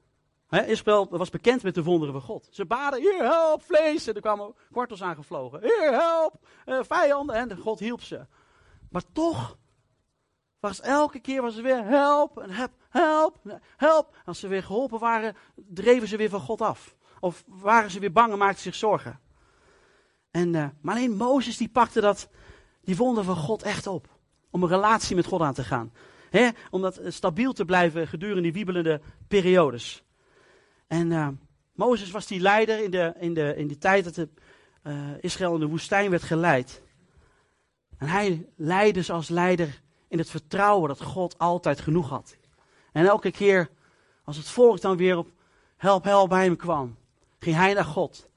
Israël 0.49 1.07
was 1.09 1.29
bekend 1.29 1.63
met 1.63 1.75
de 1.75 1.83
wonderen 1.83 2.13
van 2.13 2.23
God. 2.23 2.47
Ze 2.51 2.65
baden, 2.65 3.01
Heer 3.01 3.23
help, 3.23 3.63
vlees. 3.63 4.07
En 4.07 4.13
er 4.13 4.21
kwamen 4.21 4.55
kwartels 4.71 5.03
aangevlogen. 5.03 5.59
Heer 5.61 5.91
help, 5.91 6.33
uh, 6.65 6.79
vijanden. 6.81 7.35
En 7.35 7.57
God 7.57 7.79
hielp 7.79 8.01
ze. 8.01 8.25
Maar 8.89 9.01
toch 9.13 9.57
Was 10.59 10.81
elke 10.81 11.19
keer 11.19 11.41
was 11.41 11.57
er 11.57 11.63
weer 11.63 11.83
help 11.83 12.37
en 12.37 12.49
help, 12.49 12.71
help, 12.89 13.59
help. 13.77 14.15
Als 14.25 14.39
ze 14.39 14.47
weer 14.47 14.63
geholpen 14.63 14.99
waren, 14.99 15.35
dreven 15.55 16.07
ze 16.07 16.17
weer 16.17 16.29
van 16.29 16.39
God 16.39 16.61
af. 16.61 16.95
Of 17.19 17.43
waren 17.47 17.91
ze 17.91 17.99
weer 17.99 18.11
bang 18.11 18.31
en 18.31 18.37
maakten 18.37 18.61
zich 18.61 18.75
zorgen. 18.75 19.19
En, 20.31 20.53
uh, 20.53 20.67
maar 20.81 20.95
alleen 20.95 21.15
Mozes 21.15 21.57
die 21.57 21.69
pakte 21.69 22.01
dat, 22.01 22.29
die 22.81 22.97
wonder 22.97 23.23
van 23.23 23.35
God 23.35 23.63
echt 23.63 23.87
op. 23.87 24.07
Om 24.49 24.63
een 24.63 24.69
relatie 24.69 25.15
met 25.15 25.25
God 25.25 25.41
aan 25.41 25.53
te 25.53 25.63
gaan. 25.63 25.93
He, 26.29 26.49
om 26.69 26.81
dat 26.81 27.01
stabiel 27.07 27.53
te 27.53 27.65
blijven 27.65 28.07
gedurende 28.07 28.41
die 28.41 28.53
wiebelende 28.53 29.01
periodes. 29.27 30.03
En 30.87 31.11
uh, 31.11 31.27
Mozes 31.73 32.11
was 32.11 32.27
die 32.27 32.39
leider 32.39 32.83
in, 32.83 32.91
de, 32.91 33.13
in, 33.19 33.33
de, 33.33 33.55
in 33.55 33.67
die 33.67 33.77
tijd 33.77 34.03
dat 34.03 34.15
de, 34.15 34.29
uh, 34.83 34.93
Israël 35.21 35.53
in 35.53 35.59
de 35.59 35.67
woestijn 35.67 36.09
werd 36.09 36.23
geleid. 36.23 36.81
En 37.97 38.07
hij 38.07 38.45
leidde 38.55 39.03
ze 39.03 39.13
als 39.13 39.29
leider 39.29 39.81
in 40.07 40.17
het 40.17 40.29
vertrouwen 40.29 40.87
dat 40.87 41.01
God 41.01 41.37
altijd 41.37 41.79
genoeg 41.79 42.09
had. 42.09 42.37
En 42.91 43.05
elke 43.05 43.31
keer 43.31 43.69
als 44.23 44.37
het 44.37 44.49
volk 44.49 44.81
dan 44.81 44.97
weer 44.97 45.17
op 45.17 45.31
help, 45.77 46.03
help 46.03 46.29
bij 46.29 46.43
hem 46.43 46.55
kwam, 46.55 46.95
ging 47.39 47.55
hij 47.55 47.73
naar 47.73 47.85
God. 47.85 48.29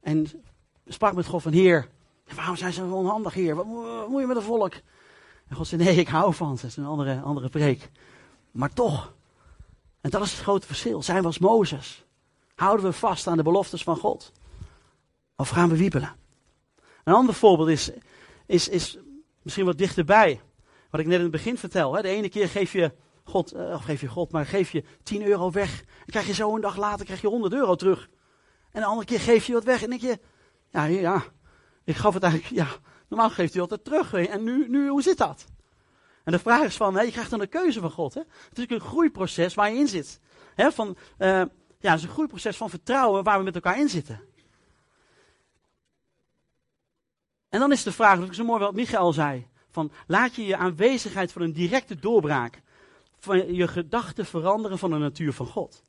En 0.00 0.26
sprak 0.86 1.14
met 1.14 1.26
God 1.26 1.42
van 1.42 1.52
Heer, 1.52 1.88
waarom 2.34 2.56
zijn 2.56 2.72
ze 2.72 2.84
onhandig 2.84 3.34
hier? 3.34 3.54
Wat 3.54 3.66
moet 4.08 4.20
je 4.20 4.26
met 4.26 4.36
het 4.36 4.44
volk? 4.44 4.74
En 5.50 5.56
God 5.56 5.66
zei, 5.66 5.82
nee, 5.82 5.96
ik 5.96 6.08
hou 6.08 6.34
van 6.34 6.56
ze. 6.56 6.62
Dat 6.62 6.70
is 6.70 6.76
een 6.76 6.84
andere, 6.84 7.20
andere 7.20 7.48
preek. 7.48 7.90
Maar 8.50 8.72
toch, 8.72 9.14
en 10.00 10.10
dat 10.10 10.22
is 10.22 10.32
het 10.32 10.40
grote 10.40 10.66
verschil. 10.66 11.02
Zijn 11.02 11.20
we 11.20 11.26
als 11.26 11.38
Mozes? 11.38 12.04
Houden 12.54 12.86
we 12.86 12.92
vast 12.92 13.26
aan 13.26 13.36
de 13.36 13.42
beloftes 13.42 13.82
van 13.82 13.96
God? 13.96 14.32
Of 15.36 15.48
gaan 15.48 15.68
we 15.68 15.76
wiebelen? 15.76 16.14
Een 17.04 17.14
ander 17.14 17.34
voorbeeld 17.34 17.68
is, 17.68 17.90
is, 18.46 18.68
is 18.68 18.98
misschien 19.42 19.64
wat 19.64 19.78
dichterbij. 19.78 20.40
Wat 20.90 21.00
ik 21.00 21.06
net 21.06 21.16
in 21.16 21.22
het 21.22 21.30
begin 21.30 21.58
vertel. 21.58 21.94
Hè. 21.94 22.02
De 22.02 22.08
ene 22.08 22.28
keer 22.28 22.48
geef 22.48 22.72
je 22.72 22.92
God, 23.24 23.54
uh, 23.54 23.72
of 23.72 23.84
geef 23.84 24.00
je 24.00 24.08
God, 24.08 24.32
maar 24.32 24.46
geef 24.46 24.70
je 24.70 24.84
10 25.02 25.26
euro 25.26 25.50
weg. 25.50 25.80
En 25.80 26.06
krijg 26.06 26.26
je 26.26 26.32
zo 26.32 26.54
een 26.54 26.60
dag 26.60 26.76
later 26.76 27.04
krijg 27.04 27.20
je 27.20 27.28
100 27.28 27.52
euro 27.52 27.74
terug. 27.74 28.08
En 28.72 28.80
de 28.80 28.86
andere 28.86 29.06
keer 29.06 29.20
geef 29.20 29.46
je 29.46 29.52
wat 29.52 29.64
weg 29.64 29.82
en 29.82 29.90
denk 29.90 30.00
je, 30.00 30.18
ja, 30.70 30.84
ja, 30.84 31.24
ik 31.84 31.96
gaf 31.96 32.14
het 32.14 32.22
eigenlijk, 32.22 32.54
ja, 32.54 32.68
normaal 33.10 33.30
geeft 33.30 33.52
hij 33.52 33.62
altijd 33.62 33.84
terug. 33.84 34.12
En 34.12 34.44
nu, 34.44 34.68
nu, 34.68 34.88
hoe 34.88 35.02
zit 35.02 35.18
dat? 35.18 35.44
En 36.24 36.32
de 36.32 36.38
vraag 36.38 36.62
is 36.62 36.76
van, 36.76 36.94
hè, 36.94 37.02
je 37.02 37.10
krijgt 37.10 37.30
dan 37.30 37.40
een 37.40 37.48
keuze 37.48 37.80
van 37.80 37.90
God. 37.90 38.14
Hè? 38.14 38.22
Het 38.48 38.58
is 38.58 38.64
een 38.68 38.80
groeiproces 38.80 39.54
waar 39.54 39.70
je 39.70 39.78
in 39.78 39.88
zit. 39.88 40.20
Hè, 40.54 40.72
van, 40.72 40.96
uh, 41.18 41.28
ja, 41.78 41.90
het 41.90 41.98
is 41.98 42.02
een 42.02 42.08
groeiproces 42.08 42.56
van 42.56 42.70
vertrouwen 42.70 43.24
waar 43.24 43.38
we 43.38 43.44
met 43.44 43.54
elkaar 43.54 43.78
in 43.78 43.88
zitten. 43.88 44.20
En 47.48 47.60
dan 47.60 47.72
is 47.72 47.82
de 47.82 47.92
vraag, 47.92 48.18
dat 48.18 48.30
is 48.30 48.36
zo 48.36 48.44
mooi 48.44 48.60
wat 48.60 48.74
Michael 48.74 49.12
zei. 49.12 49.46
Van, 49.70 49.92
laat 50.06 50.34
je 50.34 50.46
je 50.46 50.56
aanwezigheid 50.56 51.32
van 51.32 51.42
een 51.42 51.52
directe 51.52 51.96
doorbraak, 51.96 52.62
van 53.18 53.54
je 53.54 53.68
gedachten 53.68 54.26
veranderen 54.26 54.78
van 54.78 54.90
de 54.90 54.96
natuur 54.96 55.32
van 55.32 55.46
God. 55.46 55.82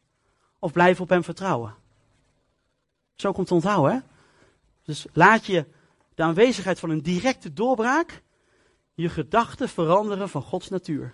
Of 0.60 0.72
blijf 0.72 1.02
op 1.02 1.10
hem 1.10 1.24
vertrouwen. 1.24 1.76
Zo 3.16 3.32
komt 3.32 3.50
het 3.50 3.58
onthouden, 3.58 3.94
hè? 3.94 4.00
Dus 4.84 5.06
laat 5.14 5.46
je 5.46 5.66
de 6.16 6.24
aanwezigheid 6.24 6.80
van 6.80 6.90
een 6.90 7.02
directe 7.02 7.54
doorbraak 7.54 8.22
je 8.94 9.10
gedachten 9.10 9.70
veranderen 9.70 10.30
van 10.30 10.42
Gods 10.42 10.70
natuur. 10.70 11.14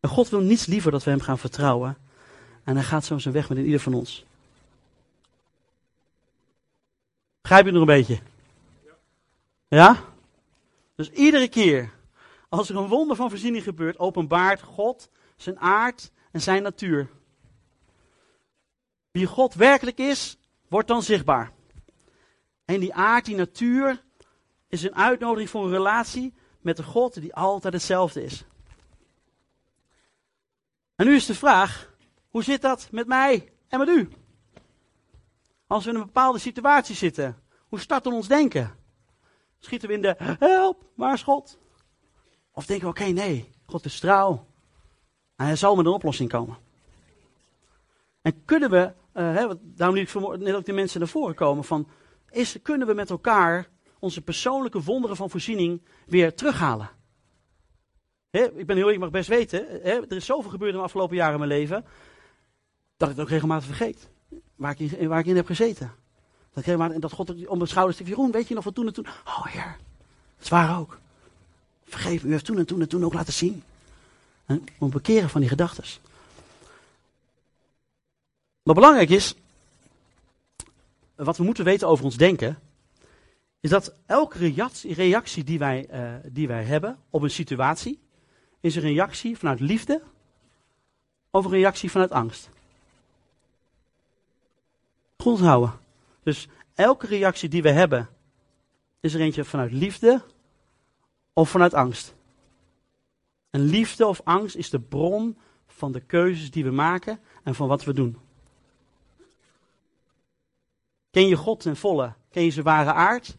En 0.00 0.08
God 0.08 0.28
wil 0.28 0.40
niets 0.40 0.66
liever 0.66 0.90
dat 0.90 1.04
we 1.04 1.10
hem 1.10 1.20
gaan 1.20 1.38
vertrouwen. 1.38 1.96
En 2.64 2.74
hij 2.74 2.84
gaat 2.84 3.04
zo 3.04 3.18
zijn 3.18 3.34
weg 3.34 3.48
met 3.48 3.58
ieder 3.58 3.80
van 3.80 3.94
ons. 3.94 4.24
Begrijp 7.40 7.64
je 7.64 7.70
nog 7.70 7.80
een 7.80 7.86
beetje? 7.86 8.20
Ja? 9.68 10.04
Dus 10.94 11.10
iedere 11.10 11.48
keer 11.48 11.92
als 12.48 12.68
er 12.68 12.76
een 12.76 12.88
wonder 12.88 13.16
van 13.16 13.30
voorziening 13.30 13.64
gebeurt, 13.64 13.98
openbaart 13.98 14.62
God 14.62 15.08
zijn 15.36 15.58
aard 15.58 16.10
en 16.30 16.40
zijn 16.40 16.62
natuur. 16.62 17.08
Wie 19.14 19.26
God 19.26 19.54
werkelijk 19.54 19.98
is, 19.98 20.36
wordt 20.68 20.88
dan 20.88 21.02
zichtbaar. 21.02 21.52
En 22.64 22.80
die 22.80 22.94
aard, 22.94 23.24
die 23.24 23.36
natuur, 23.36 24.02
is 24.68 24.82
een 24.82 24.94
uitnodiging 24.94 25.50
voor 25.50 25.64
een 25.64 25.70
relatie 25.70 26.34
met 26.60 26.76
de 26.76 26.82
God 26.82 27.20
die 27.20 27.34
altijd 27.34 27.72
hetzelfde 27.72 28.24
is. 28.24 28.44
En 30.96 31.06
nu 31.06 31.14
is 31.14 31.26
de 31.26 31.34
vraag, 31.34 31.94
hoe 32.30 32.42
zit 32.42 32.62
dat 32.62 32.88
met 32.90 33.06
mij 33.06 33.52
en 33.68 33.78
met 33.78 33.88
u? 33.88 34.08
Als 35.66 35.84
we 35.84 35.90
in 35.90 35.96
een 35.96 36.04
bepaalde 36.04 36.38
situatie 36.38 36.94
zitten, 36.94 37.42
hoe 37.68 37.80
start 37.80 38.06
ons 38.06 38.28
denken? 38.28 38.76
Schieten 39.58 39.88
we 39.88 39.94
in 39.94 40.02
de, 40.02 40.14
help, 40.38 40.84
waar 40.94 41.14
is 41.14 41.22
God? 41.22 41.58
Of 42.52 42.66
denken 42.66 42.86
we, 42.86 42.92
oké, 42.92 43.04
nee, 43.04 43.50
God 43.66 43.84
is 43.84 44.00
trouw. 44.00 44.46
En 45.36 45.46
hij 45.46 45.56
zal 45.56 45.76
met 45.76 45.86
een 45.86 45.92
oplossing 45.92 46.30
komen. 46.30 46.56
En 48.22 48.44
kunnen 48.44 48.70
we, 48.70 48.92
uh, 49.14 49.34
hè, 49.34 49.46
daarom 49.62 49.96
liet 49.96 50.14
ik 50.14 50.38
net 50.38 50.54
ook 50.54 50.64
de 50.64 50.72
mensen 50.72 51.00
naar 51.00 51.08
voren 51.08 51.34
komen, 51.34 51.64
van, 51.64 51.88
is, 52.30 52.56
kunnen 52.62 52.86
we 52.86 52.94
met 52.94 53.10
elkaar 53.10 53.68
onze 53.98 54.20
persoonlijke 54.20 54.82
wonderen 54.82 55.16
van 55.16 55.30
voorziening 55.30 55.82
weer 56.06 56.34
terughalen? 56.34 56.90
ik 58.30 58.66
ben 58.66 58.76
heel, 58.76 58.90
ik 58.90 58.98
mag 58.98 59.10
best 59.10 59.28
weten, 59.28 59.84
er 59.84 60.12
is 60.12 60.24
zoveel 60.24 60.50
gebeurd 60.50 60.72
in 60.72 60.76
de 60.76 60.84
afgelopen 60.84 61.16
jaren 61.16 61.32
in 61.32 61.38
mijn 61.38 61.60
leven, 61.60 61.84
dat 62.96 63.08
ik 63.08 63.14
het 63.14 63.24
ook 63.24 63.30
regelmatig 63.30 63.66
vergeet. 63.66 64.08
Waar 64.54 64.70
ik 64.78 64.92
in, 64.92 65.08
waar 65.08 65.18
ik 65.18 65.26
in 65.26 65.36
heb 65.36 65.46
gezeten. 65.46 65.92
Dat 66.54 66.64
en 66.64 67.00
dat 67.00 67.12
God 67.12 67.46
om 67.46 67.58
de 67.58 67.66
schouders 67.66 67.96
stikt, 67.96 68.10
Jeroen, 68.10 68.30
weet 68.30 68.48
je 68.48 68.54
nog 68.54 68.64
wat 68.64 68.74
toen 68.74 68.86
en 68.86 68.92
toen? 68.92 69.06
Oh 69.24 69.46
heer, 69.46 69.76
dat 70.36 70.44
is 70.44 70.48
waar 70.48 70.78
ook. 70.78 70.98
Vergeef 71.84 72.24
u 72.24 72.30
heeft 72.30 72.44
toen 72.44 72.58
en 72.58 72.66
toen 72.66 72.80
en 72.80 72.88
toen 72.88 73.04
ook 73.04 73.12
laten 73.12 73.32
zien. 73.32 73.62
En 74.46 74.64
om 74.78 74.90
bekeren 74.90 75.28
van 75.28 75.40
die 75.40 75.50
gedachten. 75.50 75.84
Wat 78.64 78.74
belangrijk 78.74 79.10
is, 79.10 79.34
wat 81.14 81.36
we 81.36 81.44
moeten 81.44 81.64
weten 81.64 81.88
over 81.88 82.04
ons 82.04 82.16
denken, 82.16 82.58
is 83.60 83.70
dat 83.70 83.94
elke 84.06 84.38
reactie, 84.82 85.44
die, 85.44 85.58
wij, 85.58 85.88
uh, 85.92 86.14
die 86.32 86.48
wij 86.48 86.64
hebben 86.64 86.98
op 87.10 87.22
een 87.22 87.30
situatie, 87.30 87.98
is 88.60 88.76
een 88.76 88.82
reactie 88.82 89.38
vanuit 89.38 89.60
liefde 89.60 90.02
of 91.30 91.44
een 91.44 91.50
reactie 91.50 91.90
vanuit 91.90 92.10
angst. 92.10 92.48
Goed 95.16 95.40
houden. 95.40 95.72
Dus 96.22 96.48
elke 96.74 97.06
reactie 97.06 97.48
die 97.48 97.62
we 97.62 97.70
hebben, 97.70 98.08
is 99.00 99.14
er 99.14 99.20
eentje 99.20 99.44
vanuit 99.44 99.72
liefde 99.72 100.22
of 101.32 101.50
vanuit 101.50 101.74
angst. 101.74 102.14
En 103.50 103.60
liefde 103.60 104.06
of 104.06 104.20
angst 104.24 104.56
is 104.56 104.70
de 104.70 104.80
bron 104.80 105.38
van 105.66 105.92
de 105.92 106.00
keuzes 106.00 106.50
die 106.50 106.64
we 106.64 106.70
maken 106.70 107.20
en 107.42 107.54
van 107.54 107.68
wat 107.68 107.84
we 107.84 107.92
doen. 107.92 108.18
Ken 111.14 111.28
je 111.28 111.36
God 111.36 111.60
ten 111.60 111.76
volle? 111.76 112.12
Ken 112.30 112.44
je 112.44 112.50
zijn 112.50 112.64
ware 112.64 112.92
aard? 112.92 113.36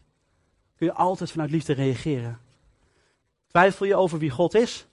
Kun 0.76 0.86
je 0.86 0.92
altijd 0.92 1.30
vanuit 1.30 1.50
liefde 1.50 1.72
reageren. 1.72 2.40
Twijfel 3.46 3.86
je 3.86 3.96
over 3.96 4.18
wie 4.18 4.30
God 4.30 4.54
is? 4.54 4.86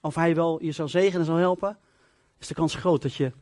Of 0.00 0.14
hij 0.14 0.34
wel 0.34 0.62
je 0.62 0.72
zal 0.72 0.88
zegenen 0.88 1.20
en 1.20 1.26
zal 1.26 1.36
helpen? 1.36 1.78
Is 2.38 2.46
de 2.46 2.54
kans 2.54 2.74
groot 2.74 3.02
dat 3.02 3.14
je 3.14 3.32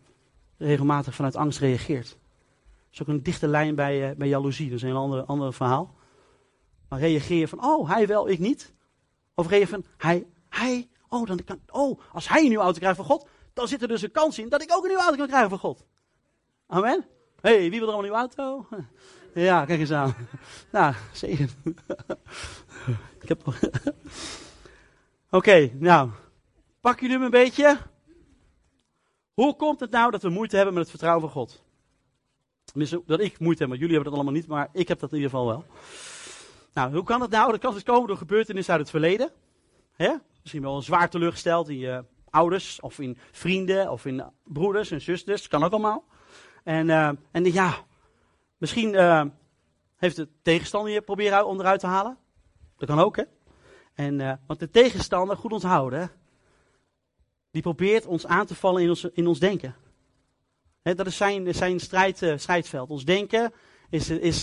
regelmatig 0.57 1.15
vanuit 1.15 1.37
angst 1.37 1.59
reageert. 1.59 2.09
Dat 2.09 2.93
is 2.93 3.03
ook 3.03 3.09
een 3.09 3.23
dichte 3.23 3.49
lijn 3.49 3.75
bij, 3.75 4.11
uh, 4.11 4.17
bij 4.17 4.29
jaloezie. 4.29 4.67
Dat 4.67 4.77
is 4.77 4.83
een 4.83 4.89
heel 4.89 5.25
ander, 5.27 5.53
verhaal. 5.53 5.95
Maar 6.89 6.99
reageer 6.99 7.39
je 7.39 7.49
van, 7.49 7.65
oh, 7.65 7.91
hij 7.91 8.07
wel, 8.07 8.29
ik 8.29 8.39
niet. 8.39 8.73
Of 9.35 9.49
reageer 9.49 9.69
van, 9.69 9.85
hij, 9.97 10.27
hij, 10.49 10.89
oh, 11.09 11.27
dan 11.27 11.45
kan, 11.45 11.61
oh, 11.71 12.01
als 12.13 12.29
hij 12.29 12.43
een 12.43 12.49
nieuwe 12.49 12.65
auto 12.65 12.79
krijgt 12.79 12.97
van 12.97 13.05
God, 13.05 13.29
dan 13.53 13.69
zit 13.69 13.83
er 13.83 13.89
dus 13.89 14.03
een 14.03 14.11
kans 14.11 14.39
in 14.39 14.49
dat 14.49 14.63
ik 14.63 14.73
ook 14.73 14.83
een 14.83 14.89
nieuwe 14.89 15.03
auto 15.03 15.19
kan 15.19 15.27
krijgen 15.27 15.51
van 15.51 15.59
God. 15.59 15.87
Amen 16.67 17.19
hey, 17.41 17.71
wie 17.71 17.79
wil 17.81 17.89
er 17.89 17.95
allemaal 17.95 18.19
een 18.19 18.29
nieuwe 18.35 18.47
auto? 18.47 18.67
Ja, 19.35 19.65
kijk 19.65 19.81
eens 19.81 19.93
aan. 19.93 20.15
Nou, 20.73 20.95
zegen. 21.13 21.49
Ik 23.21 23.29
heb... 23.29 23.43
Oké, 25.31 25.71
nou. 25.79 26.11
Pak 26.81 27.01
jullie 27.01 27.15
hem 27.17 27.25
een 27.25 27.31
beetje? 27.31 27.79
Hoe 29.35 29.57
komt 29.57 29.81
het 29.81 29.91
nou 29.91 30.11
dat 30.11 30.23
we 30.23 30.29
moeite 30.29 30.57
hebben 30.57 30.75
met 30.75 30.83
het 30.83 30.91
vertrouwen 30.91 31.23
van 31.23 31.31
God? 31.31 31.63
Dat 33.07 33.21
ik 33.21 33.39
moeite 33.39 33.61
heb, 33.61 33.69
maar 33.69 33.79
jullie 33.79 33.95
hebben 33.95 34.13
dat 34.13 34.15
allemaal 34.15 34.41
niet, 34.41 34.47
maar 34.47 34.69
ik 34.73 34.89
heb 34.89 34.99
dat 34.99 35.11
in 35.11 35.17
ieder 35.17 35.31
geval 35.31 35.47
wel. 35.47 35.65
Nou, 36.75 36.95
hoe 36.95 37.05
kan 37.05 37.21
het 37.21 37.31
nou? 37.31 37.51
Dat 37.51 37.61
kan 37.61 37.75
dus 37.75 37.83
komen 37.83 38.09
door 38.09 38.17
gebeurtenissen 38.17 38.73
uit 38.73 38.83
het 38.83 38.91
verleden. 38.91 39.31
Hè? 39.93 40.15
Misschien 40.41 40.63
wel 40.63 40.83
zwaar 40.83 41.11
teleurgesteld 41.11 41.69
in 41.69 41.79
je 41.79 42.05
ouders, 42.31 42.81
of 42.81 42.99
in 42.99 43.19
vrienden, 43.31 43.91
of 43.91 44.07
in 44.07 44.25
broeders 44.45 44.91
en 44.91 45.01
zusters. 45.01 45.49
Kan 45.49 45.65
ook 45.65 45.73
allemaal. 45.73 46.05
En, 46.65 46.89
uh, 46.89 47.11
en 47.31 47.45
ja, 47.53 47.75
misschien 48.57 48.95
uh, 48.95 49.25
heeft 49.97 50.17
de 50.17 50.29
tegenstander 50.43 50.93
je 50.93 51.03
proberen 51.03 51.47
onderuit 51.47 51.81
te 51.81 51.87
halen. 51.87 52.19
Dat 52.77 52.89
kan 52.89 52.99
ook, 52.99 53.17
hè. 53.17 53.25
En, 53.95 54.21
uh, 54.21 54.33
want 54.47 54.61
de 54.61 54.71
tegenstander, 54.71 55.37
goed 55.37 55.53
onthouden, 55.53 56.11
die 57.51 57.63
probeert 57.63 58.07
ons 58.07 58.27
aan 58.27 58.47
te 58.47 58.55
vallen 58.55 58.83
in 58.83 58.89
ons, 58.89 59.05
in 59.05 59.27
ons 59.27 59.39
denken. 59.39 59.75
Dat 60.83 61.07
is 61.07 61.17
zijn, 61.17 61.55
zijn 61.55 61.81
strijd, 61.81 62.33
strijdveld. 62.37 62.91
Ons 62.91 63.05
denken 63.05 63.53
is, 63.89 64.11
is 64.11 64.43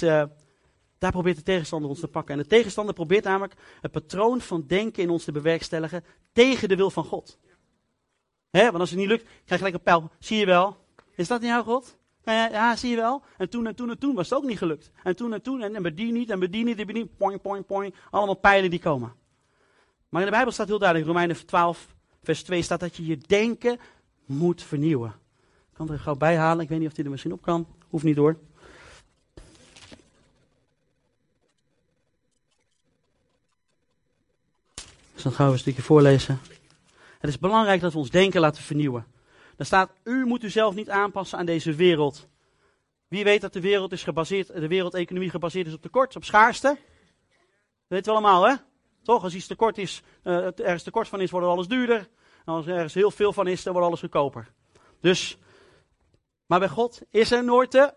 Daar 0.98 1.12
probeert 1.12 1.36
de 1.36 1.44
tegenstander 1.44 1.90
ons 1.90 2.00
te 2.00 2.08
pakken. 2.08 2.36
En 2.36 2.42
de 2.42 2.48
tegenstander 2.48 2.94
probeert 2.94 3.24
namelijk 3.24 3.54
het 3.82 3.92
patroon 3.92 4.42
van 4.42 4.68
denken 4.68 5.04
in 5.04 5.10
ons 5.10 5.24
te 5.24 5.32
bewerkstelligen 5.32 6.04
tegen 6.34 6.70
de 6.70 6.76
wil 6.76 6.90
van 6.90 7.04
God. 7.04 7.40
Hè, 8.50 8.64
want 8.64 8.80
als 8.80 8.90
het 8.90 9.00
niet 9.00 9.08
lukt, 9.08 9.24
krijg 9.24 9.44
je 9.46 9.56
gelijk 9.56 9.76
een 9.76 9.82
pijl. 9.82 10.12
Zie 10.20 10.38
je 10.38 10.46
wel? 10.46 10.78
Is 11.16 11.28
dat 11.28 11.42
niet 11.42 11.50
jouw 11.50 11.64
God? 11.64 11.98
Ja, 12.34 12.50
ja, 12.50 12.76
zie 12.76 12.90
je 12.90 12.96
wel? 12.96 13.24
En 13.38 13.50
toen 13.50 13.68
en 13.68 13.76
toen 13.76 13.90
en 13.90 13.98
toen 13.98 14.16
was 14.16 14.30
het 14.30 14.40
ook 14.40 14.46
niet 14.46 14.58
gelukt. 14.58 14.92
En 15.04 15.16
toen 15.16 15.34
en 15.34 15.42
toen, 15.42 15.62
en, 15.62 15.76
en 15.76 15.82
bij 15.82 15.94
die 15.94 16.12
niet, 16.12 16.30
en 16.30 16.40
bij 16.40 16.50
die 16.50 16.64
niet, 16.64 16.80
en 16.80 16.86
bij 16.86 16.94
die 16.94 17.06
poing, 17.42 17.66
poing. 17.66 17.96
Allemaal 18.10 18.36
pijlen 18.36 18.70
die 18.70 18.80
komen. 18.80 19.14
Maar 20.10 20.22
in 20.22 20.28
de 20.28 20.34
Bijbel 20.34 20.52
staat 20.52 20.68
heel 20.68 20.80
duidelijk, 20.80 21.10
Romeinen 21.10 21.46
12, 21.46 21.96
vers 22.24 22.44
2 22.44 22.62
staat 22.62 22.80
dat 22.80 22.96
je 22.96 23.06
je 23.06 23.18
denken 23.18 23.80
moet 24.26 24.64
vernieuwen. 24.64 25.10
Ik 25.70 25.74
kan 25.74 25.92
er 25.92 26.00
gauw 26.00 26.16
bij 26.16 26.38
halen. 26.38 26.64
Ik 26.64 26.70
weet 26.70 26.80
niet 26.80 26.88
of 26.88 26.94
die 26.94 27.04
er 27.04 27.10
misschien 27.10 27.34
op 27.34 27.42
kan. 27.42 27.68
Hoeft 27.90 28.04
niet 28.04 28.16
door. 28.16 28.38
Dus 35.14 35.24
dan 35.24 35.32
gaan 35.32 35.48
we 35.48 35.54
een 35.54 35.60
stukje 35.60 35.82
voorlezen. 35.82 36.40
Het 37.20 37.30
is 37.30 37.40
belangrijk 37.40 37.82
dat 37.82 37.94
we 37.94 38.00
ons 38.00 38.10
denken 38.10 38.42
laten 38.42 38.64
vernieuwen. 38.64 39.06
Daar 39.58 39.66
staat, 39.66 39.92
u 40.04 40.26
moet 40.26 40.44
uzelf 40.44 40.76
niet 40.76 40.90
aanpassen 40.90 41.38
aan 41.38 41.46
deze 41.46 41.74
wereld. 41.74 42.28
Wie 43.08 43.24
weet 43.24 43.42
dat 43.42 43.54
de 43.54 43.62
wereld 43.62 43.92
is 43.92 44.04
gebaseerd, 44.04 44.48
de 44.48 44.68
wereldeconomie 44.68 45.30
gebaseerd 45.30 45.68
is 45.68 45.74
op 45.74 45.82
tekort, 45.82 46.16
op 46.16 46.24
schaarste? 46.24 46.68
Dat 46.68 46.78
weten 47.88 48.14
we 48.14 48.20
allemaal, 48.20 48.48
hè? 48.48 48.56
Toch? 49.04 49.24
Als 49.24 49.36
iets 49.36 49.48
tekort 49.48 49.78
is, 49.78 50.04
uh, 50.24 50.60
ergens 50.60 50.84
tekort 50.84 51.08
van 51.08 51.22
is, 51.22 51.32
wordt 51.32 51.48
alles 51.48 51.68
duurder. 51.68 52.10
Als 52.46 52.66
er 52.66 52.74
ergens 52.76 52.94
heel 52.94 53.12
veel 53.12 53.34
van 53.34 53.48
is, 53.48 53.64
dan 53.64 53.74
wordt 53.74 53.88
alles 53.88 54.00
goedkoper. 54.00 54.52
Dus, 55.02 55.38
maar 56.46 56.60
bij 56.60 56.70
God 56.70 57.02
is 57.10 57.32
er 57.32 57.44
nooit 57.44 57.72
te. 57.72 57.94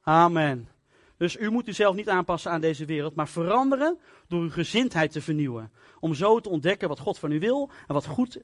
Amen. 0.00 0.68
Dus 1.16 1.36
u 1.36 1.50
moet 1.50 1.68
uzelf 1.68 1.94
niet 1.94 2.08
aanpassen 2.08 2.50
aan 2.50 2.60
deze 2.60 2.84
wereld, 2.84 3.14
maar 3.14 3.28
veranderen 3.28 3.98
door 4.28 4.40
uw 4.40 4.50
gezindheid 4.50 5.12
te 5.12 5.20
vernieuwen. 5.20 5.72
Om 6.00 6.14
zo 6.14 6.40
te 6.40 6.48
ontdekken 6.48 6.88
wat 6.88 6.98
God 6.98 7.18
van 7.18 7.32
u 7.32 7.38
wil 7.38 7.70
en 7.86 7.94
wat 7.94 8.06
goed, 8.06 8.40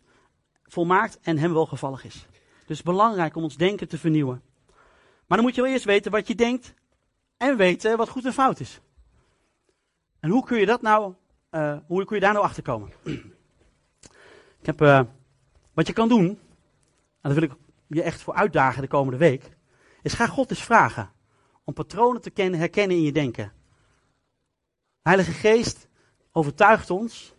volmaakt 0.72 1.18
en 1.20 1.38
hem 1.38 1.52
welgevallig 1.52 2.04
is. 2.04 2.26
Dus 2.66 2.82
belangrijk 2.82 3.36
om 3.36 3.42
ons 3.42 3.56
denken 3.56 3.88
te 3.88 3.98
vernieuwen. 3.98 4.42
Maar 5.26 5.38
dan 5.38 5.46
moet 5.46 5.54
je 5.54 5.62
wel 5.62 5.70
eerst 5.70 5.84
weten 5.84 6.10
wat 6.10 6.28
je 6.28 6.34
denkt 6.34 6.74
en 7.36 7.56
weten 7.56 7.96
wat 7.96 8.08
goed 8.08 8.24
en 8.24 8.32
fout 8.32 8.60
is. 8.60 8.80
En 10.20 10.30
hoe 10.30 10.44
kun 10.44 10.58
je 10.58 10.66
dat 10.66 10.82
nou, 10.82 11.14
uh, 11.50 11.76
hoe 11.86 12.04
kun 12.04 12.16
je 12.16 12.22
daar 12.22 12.32
nou 12.32 12.44
achter 12.44 12.62
komen? 12.62 12.90
ik 14.60 14.66
heb, 14.66 14.80
uh, 14.80 15.00
wat 15.72 15.86
je 15.86 15.92
kan 15.92 16.08
doen, 16.08 16.26
en 16.26 16.38
daar 17.20 17.34
wil 17.34 17.42
ik 17.42 17.52
je 17.86 18.02
echt 18.02 18.22
voor 18.22 18.34
uitdagen 18.34 18.82
de 18.82 18.88
komende 18.88 19.18
week, 19.18 19.56
is 20.02 20.12
ga 20.12 20.26
God 20.26 20.50
eens 20.50 20.62
vragen 20.62 21.10
om 21.64 21.74
patronen 21.74 22.20
te 22.20 22.30
kennen, 22.30 22.58
herkennen 22.58 22.96
in 22.96 23.02
je 23.02 23.12
denken. 23.12 23.52
Heilige 25.02 25.32
Geest 25.32 25.88
overtuigt 26.32 26.90
ons. 26.90 27.34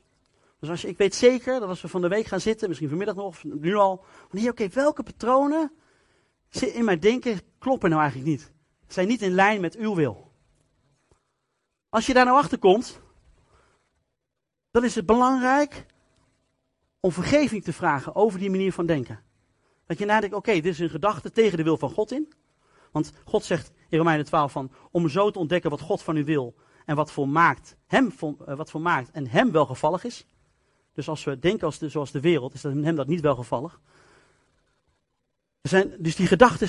Dus 0.61 0.69
als 0.69 0.81
je, 0.81 0.87
ik 0.87 0.97
weet 0.97 1.15
zeker 1.15 1.59
dat 1.59 1.69
als 1.69 1.81
we 1.81 1.87
van 1.87 2.01
de 2.01 2.07
week 2.07 2.25
gaan 2.25 2.39
zitten, 2.39 2.67
misschien 2.67 2.89
vanmiddag 2.89 3.15
nog, 3.15 3.25
of 3.25 3.43
nu 3.43 3.75
al, 3.75 4.03
oké, 4.47 4.67
welke 4.67 5.03
patronen 5.03 5.71
in 6.49 6.85
mijn 6.85 6.99
denken 6.99 7.39
kloppen 7.59 7.89
nou 7.89 8.01
eigenlijk 8.01 8.31
niet? 8.31 8.51
Zijn 8.87 9.07
niet 9.07 9.21
in 9.21 9.31
lijn 9.31 9.61
met 9.61 9.75
uw 9.75 9.95
wil. 9.95 10.31
Als 11.89 12.05
je 12.05 12.13
daar 12.13 12.25
nou 12.25 12.37
achter 12.37 12.57
komt, 12.57 13.01
dan 14.71 14.83
is 14.83 14.95
het 14.95 15.05
belangrijk 15.05 15.85
om 16.99 17.11
vergeving 17.11 17.63
te 17.63 17.73
vragen 17.73 18.15
over 18.15 18.39
die 18.39 18.49
manier 18.49 18.73
van 18.73 18.85
denken. 18.85 19.23
Dat 19.85 19.97
je 19.97 20.05
nadenkt, 20.05 20.35
oké, 20.35 20.53
dit 20.53 20.65
is 20.65 20.79
een 20.79 20.89
gedachte 20.89 21.31
tegen 21.31 21.57
de 21.57 21.63
wil 21.63 21.77
van 21.77 21.89
God 21.89 22.11
in. 22.11 22.33
Want 22.91 23.11
God 23.25 23.43
zegt 23.43 23.71
in 23.89 23.97
Romeinen 23.97 24.25
12 24.25 24.51
van, 24.51 24.71
om 24.91 25.09
zo 25.09 25.31
te 25.31 25.39
ontdekken 25.39 25.69
wat 25.69 25.81
God 25.81 26.01
van 26.01 26.15
u 26.15 26.23
wil 26.23 26.55
en 26.85 26.95
wat 26.95 27.11
volmaakt, 27.11 27.77
hem, 27.87 28.13
eh, 28.19 28.55
wat 28.55 28.69
volmaakt 28.69 29.11
en 29.11 29.27
hem 29.27 29.51
welgevallig 29.51 30.03
is. 30.03 30.25
Dus 30.93 31.09
als 31.09 31.23
we 31.23 31.39
denken 31.39 31.65
als 31.65 31.79
zoals 31.79 32.11
de 32.11 32.19
wereld, 32.19 32.53
is 32.53 32.61
dat 32.61 32.73
hem 32.73 32.95
dat 32.95 33.07
niet 33.07 33.21
welgevallig. 33.21 33.79
Er 35.61 35.69
zijn 35.69 35.95
dus 35.97 36.15
die 36.15 36.27
gedachten, 36.27 36.67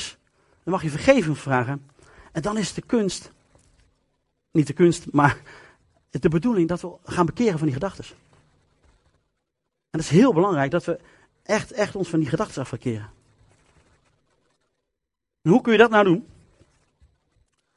dan 0.63 0.73
mag 0.73 0.83
je 0.83 0.91
vergeving 0.91 1.39
vragen. 1.39 1.91
En 2.33 2.43
dan 2.43 2.59
is 2.59 2.75
de 2.75 2.83
kunst, 2.83 3.33
niet 4.51 4.67
de 4.67 4.73
kunst, 4.73 5.13
maar 5.13 5.41
de 6.11 6.29
bedoeling 6.29 6.69
dat 6.69 6.81
we 6.81 6.93
gaan 7.05 7.27
bekeren 7.27 7.59
van 7.59 7.67
die 7.67 7.77
gedachten. 7.77 8.05
En 8.05 9.99
dat 9.99 10.01
is 10.01 10.09
heel 10.09 10.33
belangrijk 10.33 10.71
dat 10.71 10.85
we 10.85 11.01
echt, 11.43 11.73
echt 11.73 11.97
ons 11.97 12.09
van 12.09 12.21
die 12.21 12.29
gedachten 12.29 12.63
afverkeren. 12.63 13.11
En 15.43 15.51
hoe 15.51 15.61
kun 15.61 15.73
je 15.73 15.79
dat 15.79 15.91
nou 15.91 16.05
doen? 16.05 16.27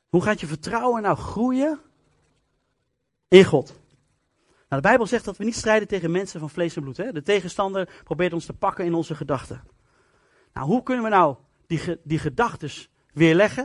Hoe 0.09 0.21
gaat 0.21 0.39
je 0.39 0.47
vertrouwen 0.47 1.01
nou 1.01 1.17
groeien 1.17 1.79
in 3.27 3.43
God? 3.43 3.79
Nou, 4.75 4.87
de 4.87 4.93
Bijbel 4.93 5.07
zegt 5.07 5.25
dat 5.25 5.37
we 5.37 5.43
niet 5.43 5.55
strijden 5.55 5.87
tegen 5.87 6.11
mensen 6.11 6.39
van 6.39 6.49
vlees 6.49 6.75
en 6.75 6.81
bloed. 6.81 6.97
Hè? 6.97 7.11
De 7.11 7.21
tegenstander 7.21 8.01
probeert 8.03 8.33
ons 8.33 8.45
te 8.45 8.53
pakken 8.53 8.85
in 8.85 8.93
onze 8.93 9.15
gedachten. 9.15 9.63
Nou, 10.53 10.67
hoe 10.67 10.83
kunnen 10.83 11.03
we 11.03 11.09
nou 11.09 11.35
die, 11.67 11.99
die 12.03 12.19
gedachten 12.19 12.69
weerleggen? 13.13 13.63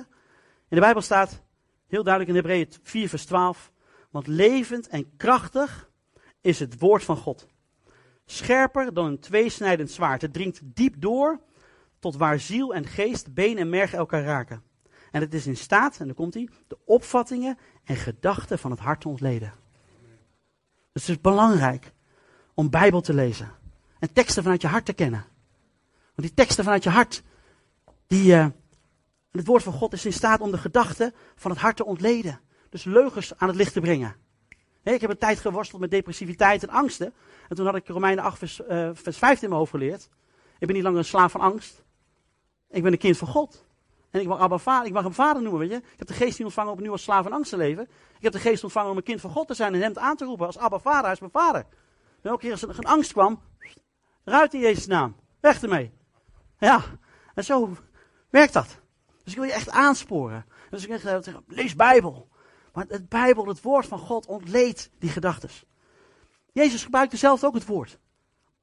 In 0.69 0.77
de 0.77 0.81
Bijbel 0.81 1.03
staat 1.03 1.43
heel 1.87 2.03
duidelijk 2.03 2.37
in 2.37 2.37
Hebreeën 2.37 2.69
4 2.83 3.09
vers 3.09 3.25
12. 3.25 3.73
Want 4.11 4.27
levend 4.27 4.89
en 4.89 5.17
krachtig 5.17 5.91
is 6.41 6.59
het 6.59 6.79
woord 6.79 7.05
van 7.05 7.17
God. 7.17 7.47
Scherper 8.25 8.95
dan 8.95 9.07
een 9.07 9.21
tweesnijdend 9.21 9.91
zwaard. 9.91 10.23
Het 10.23 10.33
dringt 10.33 10.61
diep 10.65 10.95
door 10.99 11.41
tot 11.99 12.17
waar 12.17 12.39
ziel 12.39 12.75
en 12.75 12.87
geest, 12.87 13.35
been 13.35 13.59
en 13.59 13.69
merg 13.69 13.93
elkaar 13.93 14.25
raken. 14.25 14.63
En 15.11 15.21
het 15.21 15.35
is 15.35 15.47
in 15.47 15.57
staat, 15.57 15.99
en 16.01 16.07
dan 16.07 16.15
komt 16.15 16.35
hij, 16.35 16.49
de 16.67 16.79
opvattingen 16.85 17.59
en 17.85 17.97
gedachten 17.97 18.59
van 18.59 18.71
het 18.71 18.81
hart 18.81 19.01
te 19.01 19.09
ontleden. 19.09 19.53
Het 20.93 21.09
is 21.09 21.21
belangrijk 21.21 21.93
om 22.55 22.71
Bijbel 22.71 23.01
te 23.01 23.15
lezen. 23.15 23.53
En 23.99 24.13
teksten 24.13 24.43
vanuit 24.43 24.63
je 24.63 24.69
hart 24.69 24.85
te 24.85 24.93
kennen. 24.93 25.25
Want 26.15 26.29
die 26.29 26.35
teksten 26.35 26.65
vanuit 26.65 26.83
je 26.83 26.91
hart, 26.91 27.23
die, 28.07 28.33
uh, 28.33 28.47
het 29.31 29.47
woord 29.47 29.63
van 29.63 29.73
God 29.73 29.93
is 29.93 30.05
in 30.05 30.13
staat 30.13 30.41
om 30.41 30.51
de 30.51 30.59
gedachten 30.59 31.15
van 31.35 31.51
het 31.51 31.61
hart 31.61 31.77
te 31.77 31.85
ontleden. 31.85 32.41
Dus 32.69 32.85
leugens 32.85 33.37
aan 33.37 33.49
het 33.49 33.57
licht 33.57 33.73
te 33.73 33.81
brengen. 33.81 34.17
ik 34.83 35.01
heb 35.01 35.11
een 35.11 35.19
tijd 35.19 35.39
geworsteld 35.39 35.81
met 35.81 35.91
depressiviteit 35.91 36.63
en 36.63 36.69
angsten. 36.69 37.13
En 37.49 37.57
toen 37.57 37.67
had 37.67 37.75
ik 37.75 37.89
Romeinen 37.89 38.25
8 38.25 38.39
vers, 38.39 38.61
uh, 38.61 38.91
vers 38.93 39.19
15 39.19 39.43
in 39.43 39.49
mijn 39.49 39.61
hoofd 39.61 39.71
geleerd. 39.71 40.09
Ik 40.59 40.67
ben 40.67 40.75
niet 40.75 40.85
langer 40.85 40.99
een 40.99 41.05
slaaf 41.05 41.33
van 41.33 41.41
angst. 41.41 41.83
Ik 42.71 42.83
ben 42.83 42.93
een 42.93 42.99
kind 42.99 43.17
van 43.17 43.29
God. 43.29 43.65
En 44.11 44.21
ik 44.21 44.27
mag 44.27 44.39
Abba 44.39 44.59
vader, 44.59 44.87
ik 44.87 44.93
mag 44.93 45.03
hem 45.03 45.13
vader 45.13 45.43
noemen, 45.43 45.61
weet 45.61 45.71
je. 45.71 45.77
Ik 45.77 45.99
heb 45.99 46.09
de 46.09 46.15
geest 46.15 46.39
niet 46.39 46.47
ontvangen 46.47 46.71
om 46.71 46.77
opnieuw 46.77 46.93
als 46.93 47.03
slaaf 47.03 47.27
en 47.27 47.33
angst 47.33 47.51
te 47.51 47.57
leven. 47.57 47.89
Ik 48.17 48.23
heb 48.23 48.33
de 48.33 48.39
geest 48.39 48.65
ontvangen 48.65 48.91
om 48.91 48.97
een 48.97 49.03
kind 49.03 49.21
van 49.21 49.31
God 49.31 49.47
te 49.47 49.55
zijn 49.55 49.75
en 49.75 49.81
hem 49.81 49.99
aan 49.99 50.17
te 50.17 50.25
roepen 50.25 50.47
als 50.47 50.59
Abba 50.59 50.79
vader, 50.79 51.03
hij 51.03 51.13
is 51.13 51.21
mijn 51.21 51.33
vader. 51.33 51.67
En 52.23 52.31
elke 52.31 52.41
keer 52.41 52.53
als 52.53 52.63
er 52.63 52.79
een 52.79 52.85
angst 52.85 53.13
kwam, 53.13 53.41
eruit 54.25 54.55
in 54.55 54.61
Jezus' 54.61 54.87
naam. 54.87 55.17
Weg 55.41 55.63
ermee. 55.63 55.93
Ja, 56.59 56.83
en 57.35 57.45
zo 57.45 57.77
werkt 58.31 58.53
dat. 58.53 58.79
Dus 59.25 59.33
ik 59.33 59.39
wil 59.39 59.49
je 59.49 59.53
echt 59.53 59.71
aansporen. 59.71 60.47
Dus 60.71 60.87
ik 60.87 61.01
zeg, 61.01 61.41
lees 61.47 61.75
Bijbel. 61.75 62.29
Maar 62.73 62.85
het 62.89 63.09
Bijbel, 63.09 63.47
het 63.47 63.63
woord 63.63 63.87
van 63.87 63.99
God, 63.99 64.27
ontleedt 64.27 64.91
die 64.99 65.11
gedachten. 65.11 65.51
Jezus 66.53 66.85
gebruikte 66.85 67.17
zelf 67.17 67.45
ook 67.45 67.55
het 67.55 67.67
woord. 67.67 67.99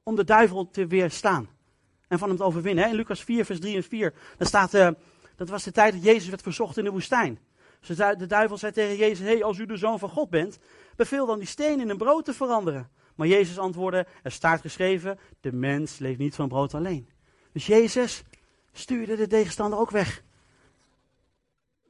Om 0.02 0.16
de 0.16 0.24
duivel 0.24 0.70
te 0.70 0.86
weerstaan. 0.86 1.48
En 2.08 2.18
van 2.18 2.28
hem 2.28 2.36
te 2.36 2.44
overwinnen. 2.44 2.88
In 2.88 2.94
Lucas 2.94 3.24
4, 3.24 3.44
vers 3.44 3.60
3 3.60 3.76
en 3.76 3.82
4. 3.82 4.14
Daar 4.36 4.48
staat, 4.48 4.74
uh, 4.74 4.88
dat 5.38 5.48
was 5.48 5.62
de 5.62 5.72
tijd 5.72 5.92
dat 5.92 6.02
Jezus 6.02 6.28
werd 6.28 6.42
verzocht 6.42 6.76
in 6.76 6.84
de 6.84 6.90
woestijn. 6.90 7.38
De 7.96 8.26
duivel 8.26 8.56
zei 8.56 8.72
tegen 8.72 8.96
Jezus, 8.96 9.26
hey, 9.26 9.44
als 9.44 9.58
u 9.58 9.66
de 9.66 9.76
zoon 9.76 9.98
van 9.98 10.08
God 10.08 10.30
bent, 10.30 10.58
beveel 10.96 11.26
dan 11.26 11.38
die 11.38 11.48
steen 11.48 11.80
in 11.80 11.88
een 11.88 11.96
brood 11.96 12.24
te 12.24 12.34
veranderen. 12.34 12.90
Maar 13.14 13.26
Jezus 13.26 13.58
antwoordde, 13.58 14.06
er 14.22 14.32
staat 14.32 14.60
geschreven, 14.60 15.18
de 15.40 15.52
mens 15.52 15.98
leeft 15.98 16.18
niet 16.18 16.34
van 16.34 16.48
brood 16.48 16.74
alleen. 16.74 17.08
Dus 17.52 17.66
Jezus 17.66 18.22
stuurde 18.72 19.16
de 19.16 19.26
tegenstander 19.26 19.78
ook 19.78 19.90
weg. 19.90 20.22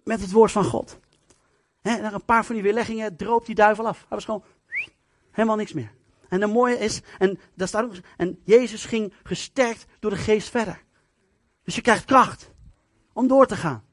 Met 0.04 0.20
het 0.20 0.32
woord 0.32 0.52
van 0.52 0.64
God. 0.64 0.98
En 1.82 2.02
na 2.02 2.12
een 2.12 2.24
paar 2.24 2.44
van 2.44 2.54
die 2.54 2.64
weerleggingen 2.64 3.16
droop 3.16 3.46
die 3.46 3.54
duivel 3.54 3.86
af. 3.86 3.98
Hij 3.98 4.06
was 4.08 4.24
gewoon 4.24 4.44
helemaal 5.30 5.56
niks 5.56 5.72
meer. 5.72 5.92
En 6.28 6.40
het 6.40 6.52
mooie 6.52 6.78
is, 6.78 7.00
en 7.18 7.40
daar 7.54 7.68
staat 7.68 7.84
ook, 7.84 7.94
en 8.16 8.40
Jezus 8.44 8.84
ging 8.84 9.12
gesterkt 9.22 9.86
door 9.98 10.10
de 10.10 10.16
geest 10.16 10.48
verder. 10.48 10.84
Dus 11.64 11.74
je 11.74 11.80
krijgt 11.80 12.04
kracht 12.04 12.50
om 13.18 13.26
door 13.28 13.46
te 13.46 13.56
gaan. 13.56 13.84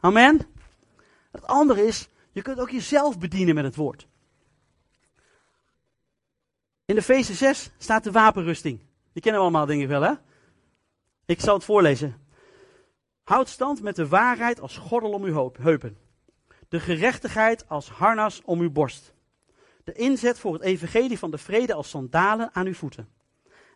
Amen. 0.00 0.40
Het 1.30 1.46
andere 1.46 1.86
is, 1.86 2.08
je 2.32 2.42
kunt 2.42 2.60
ook 2.60 2.70
jezelf 2.70 3.18
bedienen 3.18 3.54
met 3.54 3.64
het 3.64 3.76
woord. 3.76 4.08
In 6.84 6.94
de 6.94 7.00
Efeze 7.00 7.34
6 7.34 7.70
staat 7.78 8.04
de 8.04 8.10
wapenrusting. 8.10 8.80
Die 9.12 9.22
kennen 9.22 9.40
we 9.40 9.46
allemaal, 9.46 9.70
ik 9.70 9.88
wel, 9.88 10.02
hè? 10.02 10.12
Ik 11.26 11.40
zal 11.40 11.54
het 11.54 11.64
voorlezen. 11.64 12.26
Houd 13.22 13.48
stand 13.48 13.82
met 13.82 13.96
de 13.96 14.08
waarheid 14.08 14.60
als 14.60 14.76
gordel 14.76 15.12
om 15.12 15.24
uw 15.24 15.52
heupen. 15.58 15.98
De 16.68 16.80
gerechtigheid 16.80 17.68
als 17.68 17.90
harnas 17.90 18.42
om 18.44 18.60
uw 18.60 18.70
borst. 18.70 19.14
De 19.84 19.92
inzet 19.92 20.38
voor 20.38 20.52
het 20.52 20.62
evangelie 20.62 21.18
van 21.18 21.30
de 21.30 21.38
vrede 21.38 21.74
als 21.74 21.88
sandalen 21.88 22.50
aan 22.52 22.66
uw 22.66 22.74
voeten. 22.74 23.08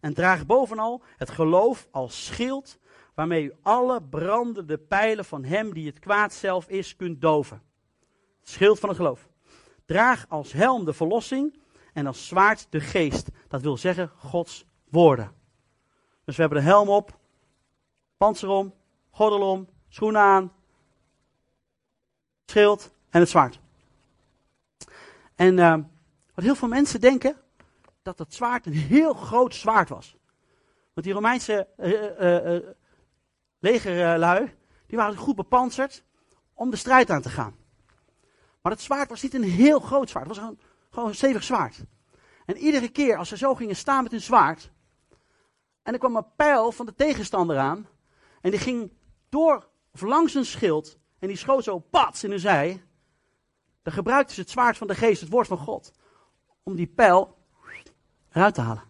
En 0.01 0.14
draag 0.14 0.47
bovenal 0.47 1.03
het 1.16 1.30
geloof 1.30 1.88
als 1.90 2.24
schild 2.24 2.78
waarmee 3.14 3.44
u 3.44 3.52
alle 3.62 4.02
brandende 4.02 4.78
pijlen 4.78 5.24
van 5.24 5.44
hem 5.44 5.74
die 5.74 5.86
het 5.86 5.98
kwaad 5.98 6.32
zelf 6.32 6.68
is 6.68 6.96
kunt 6.96 7.20
doven. 7.20 7.62
Het 8.40 8.48
schild 8.48 8.78
van 8.78 8.88
het 8.88 8.98
geloof. 8.98 9.28
Draag 9.84 10.26
als 10.28 10.52
helm 10.52 10.84
de 10.84 10.92
verlossing 10.92 11.58
en 11.92 12.06
als 12.06 12.26
zwaard 12.26 12.66
de 12.70 12.80
geest. 12.80 13.28
Dat 13.48 13.62
wil 13.62 13.76
zeggen 13.76 14.10
Gods 14.16 14.64
woorden. 14.88 15.32
Dus 16.24 16.36
we 16.36 16.42
hebben 16.42 16.60
de 16.60 16.68
helm 16.68 16.88
op, 16.88 17.18
panzer 18.16 18.48
om, 18.48 18.74
gordel 19.10 19.50
om, 19.50 19.68
schoenen 19.88 20.20
aan, 20.20 20.52
schild 22.46 22.90
en 23.10 23.20
het 23.20 23.28
zwaard. 23.28 23.60
En 25.34 25.58
uh, 25.58 25.76
wat 26.34 26.44
heel 26.44 26.54
veel 26.54 26.68
mensen 26.68 27.00
denken, 27.00 27.36
dat 28.02 28.18
het 28.18 28.34
zwaard 28.34 28.66
een 28.66 28.72
heel 28.72 29.14
groot 29.14 29.54
zwaard 29.54 29.88
was. 29.88 30.16
Want 30.92 31.06
die 31.06 31.14
Romeinse 31.14 31.68
uh, 31.78 32.54
uh, 32.54 32.62
legerlui, 33.62 34.54
die 34.86 34.98
waren 34.98 35.16
goed 35.16 35.36
bepanserd 35.36 36.04
om 36.54 36.70
de 36.70 36.76
strijd 36.76 37.10
aan 37.10 37.22
te 37.22 37.30
gaan. 37.30 37.56
Maar 38.60 38.72
het 38.72 38.80
zwaard 38.80 39.08
was 39.08 39.22
niet 39.22 39.34
een 39.34 39.42
heel 39.42 39.80
groot 39.80 40.10
zwaard, 40.10 40.26
het 40.26 40.36
was 40.36 40.44
gewoon, 40.44 40.60
gewoon 40.90 41.08
een 41.08 41.14
stevig 41.14 41.42
zwaard. 41.42 41.84
En 42.46 42.56
iedere 42.56 42.88
keer 42.88 43.16
als 43.16 43.28
ze 43.28 43.36
zo 43.36 43.54
gingen 43.54 43.76
staan 43.76 44.02
met 44.02 44.12
hun 44.12 44.20
zwaard, 44.20 44.70
en 45.82 45.92
er 45.92 45.98
kwam 45.98 46.16
een 46.16 46.34
pijl 46.36 46.72
van 46.72 46.86
de 46.86 46.94
tegenstander 46.94 47.58
aan, 47.58 47.86
en 48.40 48.50
die 48.50 48.60
ging 48.60 48.92
door 49.28 49.68
of 49.92 50.00
langs 50.00 50.34
een 50.34 50.44
schild, 50.44 50.98
en 51.18 51.28
die 51.28 51.36
schoot 51.36 51.64
zo 51.64 51.78
pats 51.78 52.24
in 52.24 52.30
hun 52.30 52.40
zij, 52.40 52.84
dan 53.82 53.92
gebruikten 53.92 54.34
ze 54.34 54.40
het 54.40 54.50
zwaard 54.50 54.76
van 54.76 54.86
de 54.86 54.94
geest, 54.94 55.20
het 55.20 55.30
woord 55.30 55.46
van 55.46 55.58
God, 55.58 55.92
om 56.62 56.74
die 56.74 56.86
pijl 56.86 57.38
eruit 58.32 58.54
te 58.54 58.60
halen. 58.60 58.84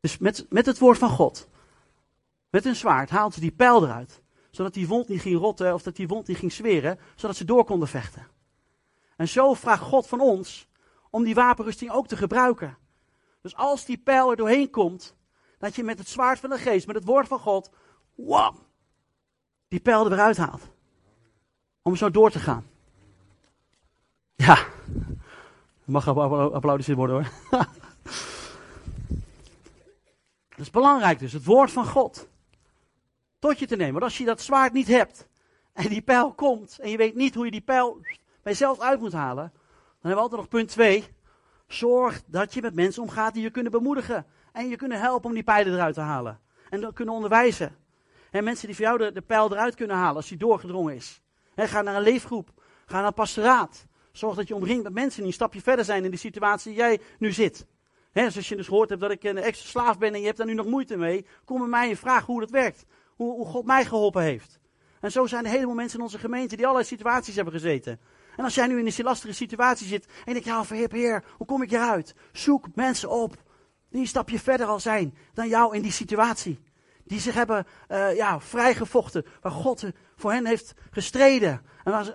Dus 0.00 0.18
met, 0.18 0.46
met 0.48 0.66
het 0.66 0.78
woord 0.78 0.98
van 0.98 1.10
God, 1.10 1.48
met 2.54 2.64
een 2.64 2.76
zwaard, 2.76 3.10
haalden 3.10 3.32
ze 3.32 3.40
die 3.40 3.52
pijl 3.52 3.84
eruit. 3.84 4.22
Zodat 4.50 4.74
die 4.74 4.88
wond 4.88 5.08
niet 5.08 5.20
ging 5.20 5.38
rotten 5.38 5.74
of 5.74 5.82
dat 5.82 5.96
die 5.96 6.08
wond 6.08 6.26
niet 6.26 6.36
ging 6.36 6.52
zweren, 6.52 6.98
zodat 7.14 7.36
ze 7.36 7.44
door 7.44 7.64
konden 7.64 7.88
vechten. 7.88 8.26
En 9.16 9.28
zo 9.28 9.54
vraagt 9.54 9.82
God 9.82 10.06
van 10.06 10.20
ons 10.20 10.68
om 11.10 11.24
die 11.24 11.34
wapenrusting 11.34 11.90
ook 11.90 12.06
te 12.06 12.16
gebruiken. 12.16 12.76
Dus 13.40 13.56
als 13.56 13.84
die 13.84 13.98
pijl 13.98 14.30
er 14.30 14.36
doorheen 14.36 14.70
komt, 14.70 15.14
dat 15.58 15.74
je 15.74 15.82
met 15.82 15.98
het 15.98 16.08
zwaard 16.08 16.38
van 16.38 16.50
de 16.50 16.58
geest, 16.58 16.86
met 16.86 16.96
het 16.96 17.04
woord 17.04 17.28
van 17.28 17.38
God, 17.38 17.70
wam, 18.14 18.58
die 19.68 19.80
pijl 19.80 20.04
er 20.04 20.10
weer 20.10 20.20
uithaalt. 20.20 20.68
Om 21.82 21.96
zo 21.96 22.10
door 22.10 22.30
te 22.30 22.38
gaan. 22.38 22.66
Ja, 24.34 24.66
mag 25.84 26.08
applaudisseerd 26.08 26.98
worden 26.98 27.16
hoor. 27.16 27.60
Dat 30.48 30.66
is 30.66 30.70
belangrijk 30.70 31.18
dus, 31.18 31.32
het 31.32 31.44
woord 31.44 31.70
van 31.70 31.86
God. 31.86 32.32
Tot 33.44 33.58
je 33.58 33.66
te 33.66 33.76
nemen. 33.76 33.92
Want 33.92 34.04
als 34.04 34.18
je 34.18 34.24
dat 34.24 34.40
zwaard 34.40 34.72
niet 34.72 34.88
hebt 34.88 35.28
en 35.72 35.88
die 35.88 36.02
pijl 36.02 36.32
komt 36.32 36.78
en 36.80 36.90
je 36.90 36.96
weet 36.96 37.14
niet 37.14 37.34
hoe 37.34 37.44
je 37.44 37.50
die 37.50 37.60
pijl 37.60 37.98
bij 38.42 38.52
jezelf 38.52 38.80
uit 38.80 39.00
moet 39.00 39.12
halen, 39.12 39.52
dan 39.54 39.92
hebben 39.92 40.14
we 40.14 40.20
altijd 40.20 40.40
nog 40.40 40.48
punt 40.48 40.68
2. 40.68 41.04
Zorg 41.66 42.22
dat 42.26 42.54
je 42.54 42.60
met 42.60 42.74
mensen 42.74 43.02
omgaat 43.02 43.34
die 43.34 43.42
je 43.42 43.50
kunnen 43.50 43.72
bemoedigen 43.72 44.26
en 44.52 44.68
je 44.68 44.76
kunnen 44.76 45.00
helpen 45.00 45.28
om 45.28 45.34
die 45.34 45.42
pijlen 45.42 45.72
eruit 45.72 45.94
te 45.94 46.00
halen. 46.00 46.40
En 46.70 46.80
dan 46.80 46.92
kunnen 46.92 47.14
onderwijzen. 47.14 47.76
En 48.30 48.44
mensen 48.44 48.66
die 48.66 48.76
voor 48.76 48.84
jou 48.84 49.12
de, 49.12 49.22
pijl 49.22 49.52
eruit 49.52 49.74
kunnen 49.74 49.96
halen 49.96 50.16
als 50.16 50.28
die 50.28 50.38
doorgedrongen 50.38 50.94
is. 50.94 51.22
En 51.54 51.68
ga 51.68 51.82
naar 51.82 51.96
een 51.96 52.02
leefgroep. 52.02 52.50
Ga 52.86 52.96
naar 52.96 53.06
een 53.06 53.14
pastoraat. 53.14 53.86
Zorg 54.12 54.36
dat 54.36 54.48
je 54.48 54.54
omringt 54.54 54.82
met 54.82 54.92
mensen 54.92 55.18
die 55.18 55.26
een 55.26 55.32
stapje 55.32 55.60
verder 55.60 55.84
zijn 55.84 56.04
in 56.04 56.10
de 56.10 56.16
situatie 56.16 56.70
die 56.70 56.80
jij 56.80 57.00
nu 57.18 57.32
zit. 57.32 57.66
He, 58.12 58.24
als 58.24 58.48
je 58.48 58.56
dus 58.56 58.68
gehoord 58.68 58.88
hebt 58.88 59.00
dat 59.00 59.10
ik 59.10 59.24
een 59.24 59.38
extra 59.38 59.68
slaaf 59.68 59.98
ben 59.98 60.14
en 60.14 60.20
je 60.20 60.26
hebt 60.26 60.38
daar 60.38 60.46
nu 60.46 60.54
nog 60.54 60.66
moeite 60.66 60.96
mee, 60.96 61.26
kom 61.44 61.58
bij 61.58 61.68
mij 61.68 61.90
en 61.90 61.96
vraag 61.96 62.26
hoe 62.26 62.40
dat 62.40 62.50
werkt. 62.50 62.84
Hoe, 63.16 63.32
hoe 63.32 63.46
God 63.46 63.64
mij 63.64 63.84
geholpen 63.84 64.22
heeft. 64.22 64.58
En 65.00 65.10
zo 65.10 65.26
zijn 65.26 65.44
er 65.44 65.50
helemaal 65.50 65.74
mensen 65.74 65.98
in 65.98 66.04
onze 66.04 66.18
gemeente 66.18 66.56
die 66.56 66.64
allerlei 66.64 66.88
situaties 66.88 67.34
hebben 67.34 67.54
gezeten. 67.54 68.00
En 68.36 68.44
als 68.44 68.54
jij 68.54 68.66
nu 68.66 68.78
in 68.78 68.86
een 68.86 69.04
lastige 69.04 69.32
situatie 69.32 69.86
zit 69.86 70.06
en 70.24 70.32
denkt, 70.32 70.48
ja, 70.48 70.64
verhip 70.64 70.92
Heer, 70.92 71.24
hoe 71.36 71.46
kom 71.46 71.62
ik 71.62 71.70
hieruit? 71.70 72.14
Zoek 72.32 72.68
mensen 72.74 73.10
op 73.10 73.36
die 73.90 74.00
een 74.00 74.06
stapje 74.06 74.38
verder 74.38 74.66
al 74.66 74.80
zijn 74.80 75.14
dan 75.34 75.48
jou 75.48 75.76
in 75.76 75.82
die 75.82 75.92
situatie. 75.92 76.58
Die 77.04 77.20
zich 77.20 77.34
hebben 77.34 77.66
uh, 77.88 78.16
ja, 78.16 78.40
vrijgevochten, 78.40 79.24
waar 79.40 79.52
God 79.52 79.84
voor 80.16 80.32
hen 80.32 80.46
heeft 80.46 80.74
gestreden. 80.90 81.62
En 81.84 81.92
waar 81.92 82.04
ze, 82.04 82.14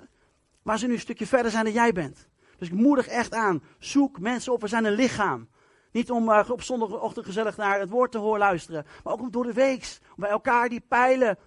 waar 0.61 0.79
ze 0.79 0.87
nu 0.87 0.93
een 0.93 0.99
stukje 0.99 1.27
verder 1.27 1.51
zijn 1.51 1.63
dan 1.63 1.73
jij 1.73 1.91
bent. 1.91 2.27
Dus 2.57 2.67
ik 2.67 2.73
moedig 2.73 3.07
echt 3.07 3.33
aan, 3.33 3.63
zoek 3.79 4.19
mensen 4.19 4.53
op, 4.53 4.61
we 4.61 4.67
zijn 4.67 4.85
een 4.85 4.93
lichaam. 4.93 5.49
Niet 5.91 6.11
om 6.11 6.29
uh, 6.29 6.49
op 6.49 6.61
zondagochtend 6.61 7.25
gezellig 7.25 7.57
naar 7.57 7.79
het 7.79 7.89
woord 7.89 8.11
te 8.11 8.17
horen 8.17 8.39
luisteren. 8.39 8.85
Maar 9.03 9.13
ook 9.13 9.21
om 9.21 9.31
door 9.31 9.43
de 9.43 9.53
weeks. 9.53 9.99
Om 10.09 10.15
bij 10.15 10.29
elkaar 10.29 10.69
die 10.69 10.83
pijlen 10.87 11.37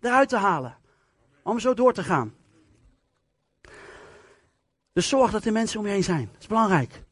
eruit 0.00 0.28
te 0.28 0.36
halen. 0.36 0.76
Om 1.42 1.58
zo 1.58 1.74
door 1.74 1.92
te 1.92 2.04
gaan. 2.04 2.34
Dus 4.92 5.08
zorg 5.08 5.30
dat 5.30 5.44
er 5.44 5.52
mensen 5.52 5.78
om 5.78 5.86
je 5.86 5.92
heen 5.92 6.04
zijn. 6.04 6.28
Dat 6.32 6.40
is 6.40 6.46
belangrijk. 6.46 7.04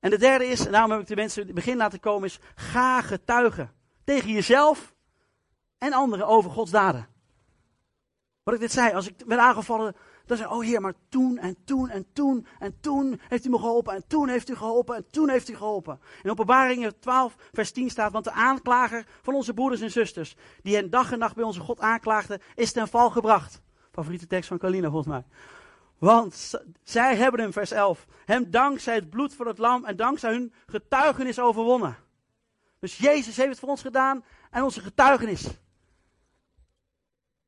En 0.00 0.10
de 0.10 0.18
derde 0.18 0.46
is, 0.46 0.66
en 0.66 0.72
daarom 0.72 0.90
heb 0.90 1.00
ik 1.00 1.06
de 1.06 1.16
mensen 1.16 1.46
het 1.46 1.54
begin 1.54 1.76
laten 1.76 2.00
komen, 2.00 2.28
is 2.28 2.38
ga 2.54 3.00
getuigen. 3.00 3.72
Tegen 4.04 4.32
jezelf 4.32 4.94
en 5.78 5.92
anderen 5.92 6.26
over 6.26 6.50
Gods 6.50 6.70
daden. 6.70 7.08
Wat 8.42 8.54
ik 8.54 8.60
dit 8.60 8.72
zei, 8.72 8.92
als 8.94 9.08
ik 9.08 9.14
werd 9.26 9.40
aangevallen 9.40 9.96
dan 10.28 10.36
zei 10.36 10.50
oh 10.50 10.62
heer, 10.62 10.80
maar 10.80 10.94
toen 11.08 11.38
en 11.38 11.56
toen 11.64 11.88
en 11.88 12.06
toen 12.12 12.46
en 12.58 12.80
toen 12.80 13.20
heeft 13.28 13.44
u 13.44 13.48
me 13.48 13.58
geholpen 13.58 13.94
en 13.94 14.04
toen 14.06 14.28
heeft 14.28 14.48
u 14.48 14.56
geholpen 14.56 14.96
en 14.96 15.06
toen 15.10 15.28
heeft 15.28 15.48
u 15.48 15.56
geholpen. 15.56 16.00
In 16.22 16.30
openbaringen 16.30 16.98
12 16.98 17.36
vers 17.52 17.72
10 17.72 17.90
staat, 17.90 18.12
want 18.12 18.24
de 18.24 18.32
aanklager 18.32 19.06
van 19.22 19.34
onze 19.34 19.54
broeders 19.54 19.80
en 19.80 19.90
zusters, 19.90 20.36
die 20.62 20.74
hen 20.74 20.90
dag 20.90 21.12
en 21.12 21.18
nacht 21.18 21.34
bij 21.34 21.44
onze 21.44 21.60
God 21.60 21.80
aanklaagden, 21.80 22.40
is 22.54 22.72
ten 22.72 22.88
val 22.88 23.10
gebracht. 23.10 23.60
Favoriete 23.92 24.26
tekst 24.26 24.48
van 24.48 24.58
Kalina 24.58 24.90
volgens 24.90 25.12
mij. 25.12 25.24
Want 25.98 26.54
zij 26.82 27.16
hebben 27.16 27.40
hem, 27.40 27.52
vers 27.52 27.70
11, 27.70 28.06
hem 28.24 28.50
dankzij 28.50 28.94
het 28.94 29.10
bloed 29.10 29.34
van 29.34 29.46
het 29.46 29.58
lam 29.58 29.84
en 29.84 29.96
dankzij 29.96 30.30
hun 30.30 30.52
getuigenis 30.66 31.40
overwonnen. 31.40 31.96
Dus 32.78 32.98
Jezus 32.98 33.36
heeft 33.36 33.48
het 33.48 33.58
voor 33.58 33.68
ons 33.68 33.82
gedaan 33.82 34.24
en 34.50 34.62
onze 34.62 34.80
getuigenis 34.80 35.46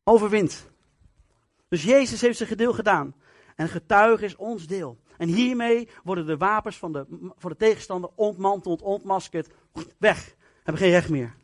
overwint. 0.05 0.70
Dus 1.71 1.83
Jezus 1.83 2.21
heeft 2.21 2.37
zijn 2.37 2.49
gedeel 2.49 2.73
gedaan. 2.73 3.15
En 3.57 3.69
getuige 3.69 4.25
is 4.25 4.37
ons 4.37 4.67
deel. 4.67 4.99
En 5.17 5.29
hiermee 5.29 5.89
worden 6.05 6.27
de 6.27 6.37
wapens 6.37 6.77
van 6.79 6.93
de, 6.93 7.07
van 7.37 7.51
de 7.51 7.57
tegenstander 7.57 8.11
ontmanteld, 8.15 8.83
ontmaskerd, 8.83 9.55
weg. 9.99 10.35
Hebben 10.57 10.83
geen 10.83 10.91
recht 10.91 11.09
meer. 11.09 11.35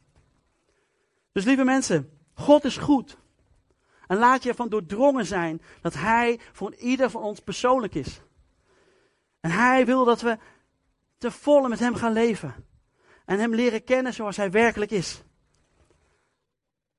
Dus 1.32 1.44
lieve 1.44 1.64
mensen, 1.64 2.10
God 2.34 2.64
is 2.64 2.76
goed. 2.76 3.16
En 4.06 4.16
laat 4.16 4.42
je 4.42 4.48
ervan 4.48 4.68
doordrongen 4.68 5.26
zijn 5.26 5.62
dat 5.80 5.94
Hij 5.94 6.40
voor 6.52 6.74
ieder 6.74 7.10
van 7.10 7.22
ons 7.22 7.40
persoonlijk 7.40 7.94
is. 7.94 8.20
En 9.40 9.50
Hij 9.50 9.86
wil 9.86 10.04
dat 10.04 10.20
we 10.20 10.38
te 11.18 11.30
volle 11.30 11.68
met 11.68 11.78
Hem 11.78 11.94
gaan 11.94 12.12
leven. 12.12 12.54
En 13.24 13.38
Hem 13.38 13.54
leren 13.54 13.84
kennen 13.84 14.14
zoals 14.14 14.36
Hij 14.36 14.50
werkelijk 14.50 14.90
is. 14.90 15.22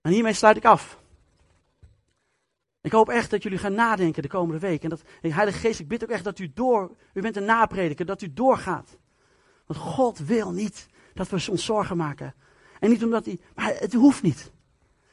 En 0.01 0.11
hiermee 0.11 0.33
sluit 0.33 0.57
ik 0.57 0.65
af. 0.65 1.05
Ik 2.87 2.93
hoop 2.93 3.09
echt 3.09 3.29
dat 3.29 3.43
jullie 3.43 3.57
gaan 3.57 3.73
nadenken 3.73 4.21
de 4.21 4.27
komende 4.27 4.59
week. 4.59 4.83
En 4.83 4.89
dat, 4.89 5.01
Heilige 5.21 5.59
Geest, 5.59 5.79
ik 5.79 5.87
bid 5.87 6.03
ook 6.03 6.09
echt 6.09 6.23
dat 6.23 6.39
u 6.39 6.51
door, 6.53 6.95
u 7.13 7.21
bent 7.21 7.35
een 7.35 7.45
naprediker, 7.45 8.05
dat 8.05 8.21
u 8.21 8.33
doorgaat. 8.33 8.97
Want 9.65 9.79
God 9.79 10.17
wil 10.19 10.51
niet 10.51 10.87
dat 11.13 11.29
we 11.29 11.51
ons 11.51 11.65
zorgen 11.65 11.97
maken. 11.97 12.33
En 12.79 12.89
niet 12.89 13.03
omdat 13.03 13.25
hij, 13.25 13.39
maar 13.55 13.75
het 13.77 13.93
hoeft 13.93 14.21
niet. 14.21 14.51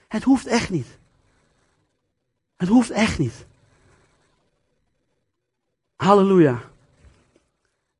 Het 0.08 0.22
hoeft 0.22 0.46
echt 0.46 0.70
niet. 0.70 0.98
Het 2.56 2.68
hoeft 2.68 2.90
echt 2.90 3.18
niet. 3.18 3.46
Halleluja. 5.96 6.62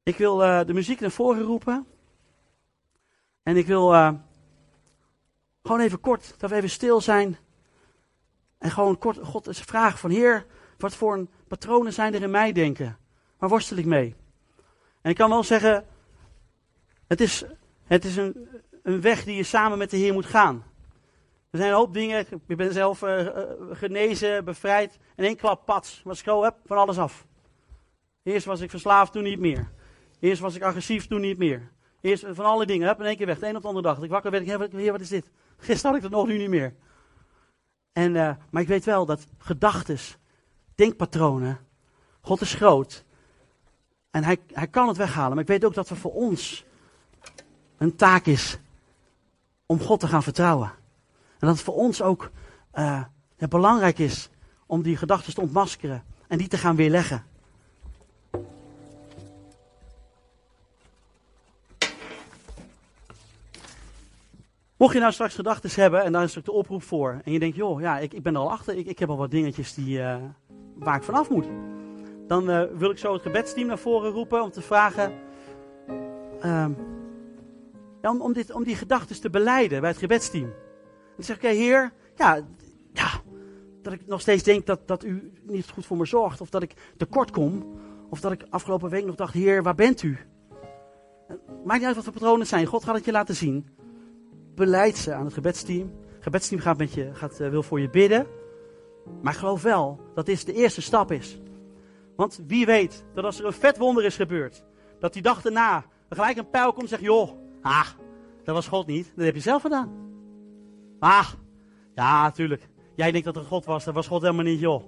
Ik 0.03 0.17
wil 0.17 0.43
uh, 0.43 0.65
de 0.65 0.73
muziek 0.75 1.01
naar 1.01 1.11
voren 1.11 1.43
roepen. 1.43 1.87
En 3.43 3.57
ik 3.57 3.67
wil 3.67 3.95
uh, 3.95 4.13
gewoon 5.63 5.81
even 5.81 6.01
kort, 6.01 6.35
dat 6.39 6.51
we 6.51 6.57
even 6.57 6.71
stil 6.71 7.01
zijn 7.01 7.37
en 8.65 8.71
gewoon 8.71 8.99
kort 8.99 9.19
God 9.23 9.47
eens 9.47 9.61
vragen 9.61 9.99
van 9.99 10.11
Heer, 10.11 10.47
wat 10.79 10.95
voor 10.95 11.15
een 11.15 11.29
patronen 11.49 11.93
zijn 11.93 12.15
er 12.15 12.23
in 12.23 12.31
mij 12.31 12.53
denken? 12.53 12.99
Waar 13.39 13.49
worstel 13.49 13.77
ik 13.77 13.85
mee? 13.85 14.15
En 15.01 15.11
ik 15.11 15.17
kan 15.17 15.31
wel 15.31 15.43
zeggen, 15.43 15.85
het 17.07 17.21
is, 17.21 17.45
het 17.85 18.05
is 18.05 18.17
een, 18.17 18.49
een 18.83 19.01
weg 19.01 19.25
die 19.25 19.37
je 19.37 19.43
samen 19.43 19.79
met 19.79 19.91
de 19.91 19.97
Heer 19.97 20.13
moet 20.13 20.27
gaan. 20.27 20.65
Er 21.51 21.59
zijn 21.59 21.71
een 21.71 21.77
hoop 21.77 21.95
dingen, 21.95 22.27
ik 22.47 22.57
ben 22.57 22.73
zelf 22.73 23.03
uh, 23.03 23.29
genezen, 23.71 24.45
bevrijd. 24.45 24.99
In 25.17 25.25
één 25.25 25.37
klap, 25.37 25.65
pats, 25.65 26.01
was 26.05 26.21
ik 26.21 26.27
heb, 26.27 26.55
van 26.67 26.77
alles 26.77 26.99
af. 26.99 27.27
Eerst 28.23 28.47
was 28.47 28.61
ik 28.61 28.71
verslaafd, 28.71 29.13
toen 29.13 29.23
niet 29.23 29.41
meer. 29.41 29.71
Eerst 30.21 30.41
was 30.41 30.55
ik 30.55 30.63
agressief, 30.63 31.07
toen 31.07 31.21
niet 31.21 31.39
meer. 31.39 31.71
Eerst 32.01 32.25
van 32.31 32.45
alle 32.45 32.67
dingen, 32.67 32.89
heb 32.89 33.01
in 33.01 33.07
één 33.07 33.17
keer 33.17 33.27
weg, 33.27 33.39
de 33.39 33.47
een 33.47 33.57
op 33.57 33.63
de 33.63 33.69
andere 33.69 33.87
dag. 33.87 34.03
Ik 34.03 34.11
wakker 34.11 34.31
werd, 34.31 34.43
ik, 34.43 34.73
heer, 34.73 34.93
wat 34.93 35.01
is 35.01 35.09
dit? 35.09 35.31
Gisteren 35.57 35.91
had 35.91 35.97
ik 35.97 36.03
het 36.03 36.13
nog, 36.13 36.27
nu 36.27 36.39
niet 36.39 36.49
meer. 36.49 36.75
En, 37.95 38.15
uh, 38.15 38.31
maar 38.51 38.63
ik 38.63 38.69
weet 38.69 38.85
wel 38.85 39.07
dat 39.07 39.27
gedachten, 39.39 39.99
denkpatronen, 40.75 41.59
God 42.21 42.41
is 42.41 42.55
groot. 42.55 43.05
En 44.11 44.25
hij, 44.25 44.39
hij 44.53 44.67
kan 44.67 44.89
het 44.89 44.97
weghalen. 44.97 45.31
Maar 45.31 45.43
ik 45.43 45.49
weet 45.49 45.65
ook 45.65 45.75
dat 45.75 45.89
er 45.89 45.97
voor 45.97 46.13
ons 46.13 46.65
een 47.79 47.97
taak 47.97 48.27
is 48.27 48.59
om 49.67 49.81
God 49.81 50.01
te 50.01 50.09
gaan 50.09 50.23
vertrouwen. 50.23 50.69
En 51.39 51.47
dat 51.47 51.51
het 51.51 51.65
voor 51.65 51.75
ons 51.75 52.03
ook 52.03 52.31
uh, 52.75 53.05
belangrijk 53.37 53.99
is 53.99 54.31
om 54.67 54.83
die 54.83 54.97
gedachten 54.97 55.35
te 55.35 55.41
ontmaskeren 55.41 56.05
en 56.29 56.39
die 56.39 56.49
te 56.49 56.59
gaan 56.59 56.77
weerleggen. 56.77 57.25
Mocht 64.85 64.97
je 64.97 65.03
nou 65.03 65.13
straks 65.13 65.35
gedachten 65.35 65.71
hebben 65.81 66.03
en 66.03 66.13
daar 66.13 66.23
is 66.23 66.39
ook 66.39 66.45
de 66.45 66.53
oproep 66.53 66.83
voor. 66.83 67.21
En 67.25 67.33
je 67.33 67.39
denkt, 67.39 67.57
joh, 67.57 67.81
ja, 67.81 67.99
ik, 67.99 68.15
ik 68.15 68.23
ben 68.23 68.35
er 68.35 68.41
al 68.41 68.51
achter. 68.51 68.77
Ik, 68.77 68.87
ik 68.87 68.99
heb 68.99 69.09
al 69.09 69.17
wat 69.17 69.31
dingetjes 69.31 69.75
die, 69.75 69.99
uh, 69.99 70.17
waar 70.75 70.97
ik 70.97 71.03
vanaf 71.03 71.31
moet. 71.31 71.47
Dan 72.27 72.51
uh, 72.51 72.63
wil 72.75 72.91
ik 72.91 72.99
zo 72.99 73.13
het 73.13 73.23
gebedsteam 73.23 73.67
naar 73.67 73.79
voren 73.79 74.11
roepen 74.11 74.43
om 74.43 74.51
te 74.51 74.61
vragen. 74.61 75.13
Ja, 78.03 78.11
om, 78.11 78.21
om, 78.21 78.33
dit, 78.33 78.53
om 78.53 78.65
die 78.65 78.77
gedachten 78.77 79.21
te 79.21 79.31
beleiden 79.31 79.81
bij 79.81 79.91
het 79.91 79.99
gebedsteam. 79.99 80.53
Dan 81.17 81.25
zeg 81.25 81.37
ik, 81.37 81.43
heer, 81.43 81.93
ja, 82.17 82.41
ja, 82.93 83.11
dat 83.83 83.93
ik 83.93 84.07
nog 84.07 84.21
steeds 84.21 84.43
denk 84.43 84.67
dat, 84.67 84.89
dat 84.89 85.05
u 85.05 85.33
niet 85.43 85.71
goed 85.71 85.87
voor 85.87 85.97
me 85.97 86.07
zorgt. 86.07 86.41
Of 86.41 86.51
dat 86.51 86.63
ik 86.63 86.75
tekort 86.97 87.31
kom. 87.31 87.79
Of 88.09 88.21
dat 88.21 88.33
ik 88.33 88.47
afgelopen 88.51 88.91
week 88.91 89.05
nog 89.05 89.17
dacht, 89.17 89.35
heer, 89.35 89.63
waar 89.63 89.75
bent 89.75 90.03
u? 90.03 90.19
Maakt 91.65 91.79
niet 91.79 91.87
uit 91.87 91.97
wat 91.97 92.05
de 92.05 92.11
patronen 92.11 92.47
zijn. 92.47 92.67
God 92.67 92.85
gaat 92.85 92.95
het 92.95 93.05
je 93.05 93.13
laten 93.13 93.35
zien. 93.35 93.83
Beleid 94.55 94.97
ze 94.97 95.13
aan 95.13 95.25
het 95.25 95.35
gebedsteam. 95.35 95.93
Het 96.15 96.23
gebedsteam 96.23 96.61
gaat 96.61 96.79
met 96.79 96.93
je, 96.93 97.11
gaat, 97.13 97.41
uh, 97.41 97.49
wil 97.49 97.63
voor 97.63 97.81
je 97.81 97.91
bidden. 97.91 98.27
Maar 99.23 99.35
geloof 99.35 99.63
wel 99.63 100.01
dat 100.15 100.27
dit 100.27 100.47
de 100.47 100.53
eerste 100.53 100.83
stap 100.83 101.13
is. 101.13 101.39
Want 102.17 102.41
wie 102.47 102.67
weet 102.67 103.05
dat 103.15 103.25
als 103.25 103.39
er 103.39 103.47
een 103.47 103.53
vet 103.53 103.79
wonder 103.79 104.05
is 104.05 104.17
gebeurd. 104.17 104.65
Dat 104.99 105.13
die 105.13 105.23
dag 105.23 105.43
daarna 105.43 105.85
er 106.09 106.17
gelijk 106.17 106.37
een 106.37 106.51
pijl 106.51 106.71
komt 106.71 106.83
en 106.83 106.89
zegt, 106.89 107.03
joh, 107.03 107.31
ah, 107.63 107.89
dat 108.45 108.55
was 108.55 108.69
God 108.69 108.87
niet. 108.87 109.13
Dat 109.17 109.25
heb 109.25 109.35
je 109.35 109.41
zelf 109.41 109.63
gedaan. 109.63 109.93
Ah, 110.99 111.29
ja, 111.95 112.23
natuurlijk. 112.23 112.69
Jij 112.97 113.11
denkt 113.11 113.27
dat 113.27 113.37
er 113.37 113.45
God 113.45 113.65
was. 113.65 113.85
Dat 113.85 113.95
was 113.95 114.07
God 114.07 114.23
helemaal 114.23 114.45
niet, 114.45 114.61
joh. 114.61 114.83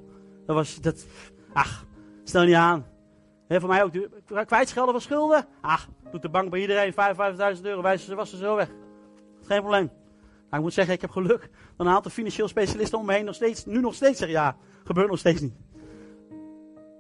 Dat 0.47 0.57
was, 0.57 0.81
dat, 0.81 1.07
ach, 1.53 1.85
stel 2.25 2.45
niet 2.45 2.55
aan. 2.55 2.87
He, 3.49 3.61
voor 3.61 3.69
mij 3.69 3.83
ook, 3.83 3.93
kwijtschelden 4.47 4.93
van 4.93 5.03
schulden. 5.03 5.47
Ach, 5.61 5.89
doet 6.11 6.23
de 6.23 6.29
bank 6.29 6.51
bij 6.51 6.61
iedereen 6.61 6.93
55.000 7.57 7.63
euro, 7.63 7.83
wijzen 7.83 8.07
ze 8.07 8.15
was 8.15 8.33
er 8.33 8.39
zo 8.39 8.57
weg. 8.57 8.71
Geen 9.47 9.61
probleem. 9.61 9.91
Nou, 10.51 10.57
ik 10.57 10.61
moet 10.61 10.73
zeggen, 10.73 10.95
ik 10.95 11.01
heb 11.01 11.11
geluk. 11.11 11.51
Dan 11.77 11.87
een 11.87 11.93
aantal 11.93 12.11
financieel 12.11 12.49
specialisten 12.49 12.99
om 12.99 13.07
me 13.07 13.13
heen 13.13 13.25
nog 13.25 13.35
steeds, 13.35 13.65
nu 13.65 13.81
nog 13.81 13.95
steeds 13.95 14.19
zeggen, 14.19 14.37
ja, 14.37 14.57
gebeurt 14.85 15.09
nog 15.09 15.19
steeds 15.19 15.41
niet. 15.41 15.55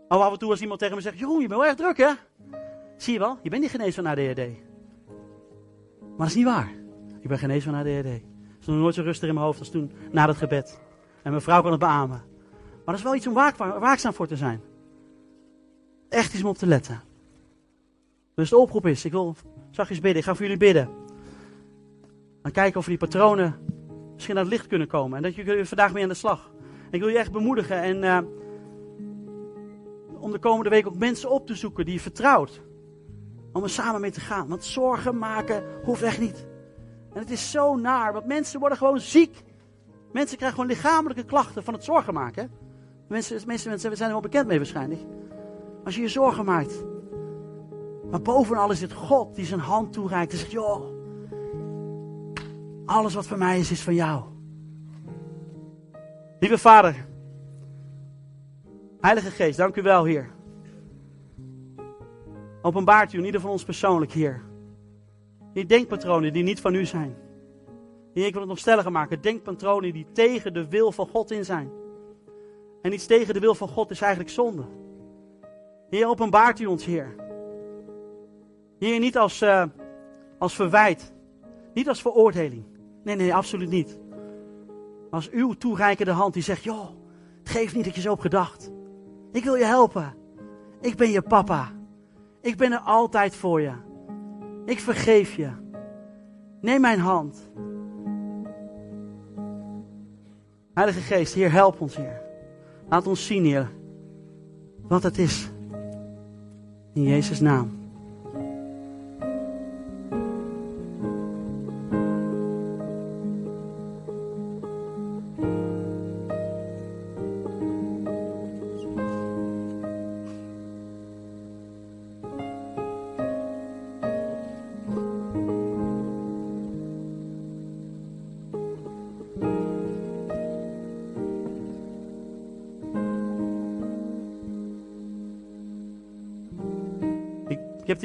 Maar 0.08 0.18
af 0.18 0.32
en 0.32 0.38
toe 0.38 0.50
als 0.50 0.60
iemand 0.60 0.80
tegen 0.80 0.94
me 0.96 1.00
zegt, 1.00 1.18
Jeroen, 1.18 1.40
je 1.40 1.48
bent 1.48 1.60
wel 1.60 1.68
erg 1.68 1.76
druk, 1.76 1.96
hè? 1.96 2.12
Zie 2.96 3.12
je 3.12 3.18
wel, 3.18 3.38
je 3.42 3.50
bent 3.50 3.62
niet 3.62 3.70
genezen 3.70 4.04
van 4.04 4.12
ADHD. 4.12 4.36
Maar 5.98 6.18
dat 6.18 6.26
is 6.26 6.34
niet 6.34 6.44
waar. 6.44 6.72
Ik 7.20 7.28
ben 7.28 7.38
genezen 7.38 7.72
van 7.72 7.80
ADHD. 7.80 8.06
Er 8.06 8.22
is 8.60 8.66
nooit 8.66 8.94
zo 8.94 9.02
rustig 9.02 9.28
in 9.28 9.34
mijn 9.34 9.46
hoofd 9.46 9.58
als 9.58 9.70
toen, 9.70 9.92
na 10.10 10.26
het 10.26 10.36
gebed. 10.36 10.80
En 11.22 11.30
mijn 11.30 11.42
vrouw 11.42 11.62
kan 11.62 11.70
het 11.70 11.80
beamen. 11.80 12.22
Maar 12.84 12.94
dat 12.94 12.94
is 12.94 13.02
wel 13.02 13.14
iets 13.14 13.26
om 13.26 13.34
waakzaam 13.80 14.12
voor 14.12 14.26
te 14.26 14.36
zijn. 14.36 14.60
Echt 16.08 16.34
iets 16.34 16.42
om 16.42 16.48
op 16.48 16.58
te 16.58 16.66
letten. 16.66 17.02
Dus 18.34 18.50
de 18.50 18.56
oproep 18.56 18.86
is, 18.86 19.04
ik 19.04 19.12
wil 19.12 19.36
zachtjes 19.70 20.00
bidden, 20.00 20.18
ik 20.18 20.24
ga 20.24 20.34
voor 20.34 20.42
jullie 20.42 20.58
bidden. 20.58 20.88
Dan 22.46 22.54
kijken 22.54 22.78
of 22.78 22.84
we 22.84 22.90
die 22.90 23.00
patronen 23.00 23.58
misschien 24.14 24.36
aan 24.36 24.42
het 24.42 24.52
licht 24.52 24.66
kunnen 24.66 24.88
komen. 24.88 25.16
En 25.16 25.22
dat 25.22 25.34
jullie 25.34 25.64
vandaag 25.64 25.92
mee 25.92 26.02
aan 26.02 26.08
de 26.08 26.14
slag. 26.14 26.50
ik 26.90 27.00
wil 27.00 27.08
je 27.08 27.18
echt 27.18 27.32
bemoedigen 27.32 27.82
en 27.82 28.02
uh, 28.02 28.18
om 30.18 30.32
de 30.32 30.38
komende 30.38 30.70
week 30.70 30.86
ook 30.86 30.98
mensen 30.98 31.30
op 31.30 31.46
te 31.46 31.54
zoeken 31.54 31.84
die 31.84 31.94
je 31.94 32.00
vertrouwt. 32.00 32.62
Om 33.52 33.62
er 33.62 33.70
samen 33.70 34.00
mee 34.00 34.10
te 34.10 34.20
gaan. 34.20 34.48
Want 34.48 34.64
zorgen 34.64 35.18
maken 35.18 35.64
hoeft 35.84 36.02
echt 36.02 36.20
niet. 36.20 36.46
En 37.12 37.20
het 37.20 37.30
is 37.30 37.50
zo 37.50 37.76
naar, 37.76 38.12
want 38.12 38.26
mensen 38.26 38.60
worden 38.60 38.78
gewoon 38.78 39.00
ziek. 39.00 39.42
Mensen 40.12 40.36
krijgen 40.36 40.58
gewoon 40.58 40.74
lichamelijke 40.74 41.24
klachten 41.24 41.64
van 41.64 41.74
het 41.74 41.84
zorgen 41.84 42.14
maken. 42.14 42.50
Mensen, 43.08 43.42
meeste 43.46 43.68
mensen 43.68 43.96
zijn 43.96 44.08
er 44.08 44.14
wel 44.14 44.20
bekend 44.20 44.46
mee 44.46 44.58
waarschijnlijk. 44.58 45.00
Als 45.84 45.94
je 45.94 46.00
je 46.00 46.08
zorgen 46.08 46.44
maakt. 46.44 46.84
Maar 48.10 48.22
bovenal 48.22 48.70
is 48.70 48.80
het 48.80 48.92
God 48.92 49.34
die 49.34 49.44
zijn 49.44 49.60
hand 49.60 49.92
toereikt 49.92 50.32
en 50.32 50.38
zegt: 50.38 50.50
Joh, 50.52 50.95
alles 52.86 53.14
wat 53.14 53.26
van 53.26 53.38
mij 53.38 53.58
is, 53.58 53.70
is 53.70 53.82
van 53.82 53.94
jou. 53.94 54.24
Lieve 56.38 56.58
Vader, 56.58 57.06
Heilige 59.00 59.30
Geest, 59.30 59.56
dank 59.56 59.76
u 59.76 59.82
wel, 59.82 60.04
Heer. 60.04 60.30
Openbaart 62.62 63.12
u 63.12 63.18
in 63.18 63.24
ieder 63.24 63.40
van 63.40 63.50
ons 63.50 63.64
persoonlijk, 63.64 64.12
Heer. 64.12 64.42
Die 65.52 65.66
denkpatronen 65.66 66.32
die 66.32 66.42
niet 66.42 66.60
van 66.60 66.74
u 66.74 66.84
zijn. 66.84 67.16
Heer, 68.14 68.26
ik 68.26 68.32
wil 68.32 68.40
het 68.40 68.50
nog 68.50 68.58
stelliger 68.58 68.92
maken. 68.92 69.22
Denkpatronen 69.22 69.92
die 69.92 70.06
tegen 70.12 70.52
de 70.52 70.68
wil 70.68 70.92
van 70.92 71.08
God 71.08 71.30
in 71.30 71.44
zijn. 71.44 71.70
En 72.82 72.92
iets 72.92 73.06
tegen 73.06 73.34
de 73.34 73.40
wil 73.40 73.54
van 73.54 73.68
God 73.68 73.90
is 73.90 74.00
eigenlijk 74.00 74.30
zonde. 74.30 74.64
Heer, 75.90 76.08
openbaart 76.08 76.60
u 76.60 76.66
ons, 76.66 76.84
Heer. 76.84 77.14
Heer, 78.78 78.98
niet 78.98 79.18
als, 79.18 79.42
uh, 79.42 79.64
als 80.38 80.54
verwijt. 80.54 81.12
Niet 81.74 81.88
als 81.88 82.02
veroordeling. 82.02 82.64
Nee, 83.06 83.16
nee, 83.16 83.34
absoluut 83.34 83.70
niet. 83.70 83.98
Als 85.10 85.30
uw 85.30 85.52
toereikende 85.52 86.10
hand 86.10 86.34
die 86.34 86.42
zegt, 86.42 86.64
joh, 86.64 86.88
het 87.38 87.48
geeft 87.48 87.74
niet 87.74 87.84
dat 87.84 87.94
je 87.94 88.00
zo 88.00 88.10
hebt 88.10 88.22
gedacht. 88.22 88.70
Ik 89.32 89.44
wil 89.44 89.54
je 89.54 89.64
helpen. 89.64 90.14
Ik 90.80 90.96
ben 90.96 91.10
je 91.10 91.22
papa. 91.22 91.72
Ik 92.40 92.56
ben 92.56 92.72
er 92.72 92.78
altijd 92.78 93.34
voor 93.34 93.60
je. 93.60 93.72
Ik 94.64 94.80
vergeef 94.80 95.34
je. 95.34 95.50
Neem 96.60 96.80
mijn 96.80 96.98
hand. 96.98 97.50
Heilige 100.74 101.00
Geest, 101.00 101.34
Heer, 101.34 101.52
help 101.52 101.80
ons, 101.80 101.96
Heer. 101.96 102.22
Laat 102.88 103.06
ons 103.06 103.26
zien, 103.26 103.44
Heer, 103.44 103.70
wat 104.88 105.02
het 105.02 105.18
is. 105.18 105.50
In 106.92 107.02
Jezus' 107.02 107.40
naam. 107.40 107.85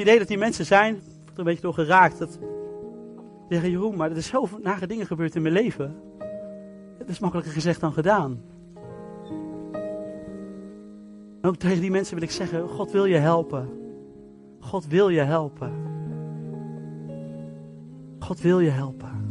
Idee 0.02 0.18
dat 0.18 0.28
die 0.28 0.38
mensen 0.38 0.66
zijn, 0.66 0.94
er 0.94 1.38
een 1.38 1.44
beetje 1.44 1.62
door 1.62 1.74
geraakt. 1.74 2.18
Dat 2.18 2.38
zeggen, 3.48 3.70
Jeroen, 3.70 3.96
maar 3.96 4.10
er 4.10 4.16
is 4.16 4.26
zoveel 4.26 4.58
nare 4.62 4.86
dingen 4.86 5.06
gebeurd 5.06 5.34
in 5.34 5.42
mijn 5.42 5.54
leven. 5.54 5.96
Het 6.98 7.08
is 7.08 7.18
makkelijker 7.18 7.52
gezegd 7.52 7.80
dan 7.80 7.92
gedaan. 7.92 8.40
Ook 11.42 11.56
tegen 11.56 11.80
die 11.80 11.90
mensen 11.90 12.14
wil 12.14 12.22
ik 12.22 12.30
zeggen, 12.30 12.68
God 12.68 12.90
wil 12.90 13.04
je 13.04 13.16
helpen. 13.16 13.68
God 14.60 14.86
wil 14.86 15.08
je 15.08 15.20
helpen. 15.20 15.72
God 18.18 18.40
wil 18.40 18.60
je 18.60 18.70
helpen. 18.70 19.21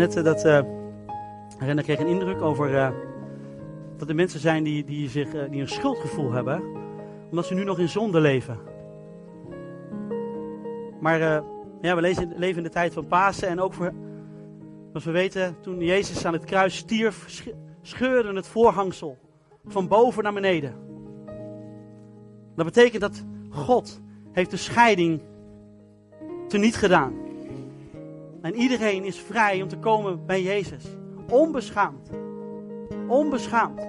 Net 0.00 0.24
dat. 0.24 0.44
Uh, 0.44 0.60
Renner 1.58 1.84
kreeg 1.84 1.98
een 1.98 2.06
indruk 2.06 2.42
over. 2.42 2.70
Uh, 2.70 2.88
dat 3.96 4.08
er 4.08 4.14
mensen 4.14 4.40
zijn 4.40 4.64
die, 4.64 4.84
die, 4.84 5.08
zich, 5.08 5.28
die 5.50 5.60
een 5.60 5.68
schuldgevoel 5.68 6.32
hebben. 6.32 6.62
Omdat 7.30 7.46
ze 7.46 7.54
nu 7.54 7.64
nog 7.64 7.78
in 7.78 7.88
zonde 7.88 8.20
leven. 8.20 8.58
Maar 11.00 11.18
ja, 11.80 11.94
we 11.94 12.00
leven, 12.00 12.32
leven 12.36 12.56
in 12.56 12.62
de 12.62 12.68
tijd 12.68 12.92
van 12.92 13.06
Pasen. 13.06 13.48
En 13.48 13.60
ook 13.60 13.72
voor. 13.72 13.92
Zoals 14.88 15.04
we 15.04 15.10
weten, 15.10 15.56
toen 15.60 15.80
Jezus 15.80 16.24
aan 16.24 16.32
het 16.32 16.44
kruis 16.44 16.76
stierf. 16.76 17.44
scheurde 17.82 18.34
het 18.34 18.46
voorhangsel. 18.46 19.18
Van 19.66 19.88
boven 19.88 20.22
naar 20.22 20.32
beneden. 20.32 20.74
Dat 22.56 22.64
betekent 22.64 23.00
dat 23.00 23.24
God 23.50 24.00
heeft 24.32 24.50
de 24.50 24.56
scheiding 24.56 25.20
teniet 26.48 26.76
gedaan. 26.76 27.29
En 28.42 28.54
iedereen 28.54 29.04
is 29.04 29.18
vrij 29.18 29.62
om 29.62 29.68
te 29.68 29.78
komen 29.78 30.26
bij 30.26 30.42
Jezus. 30.42 30.84
Onbeschaamd. 31.30 32.10
Onbeschaamd. 33.08 33.80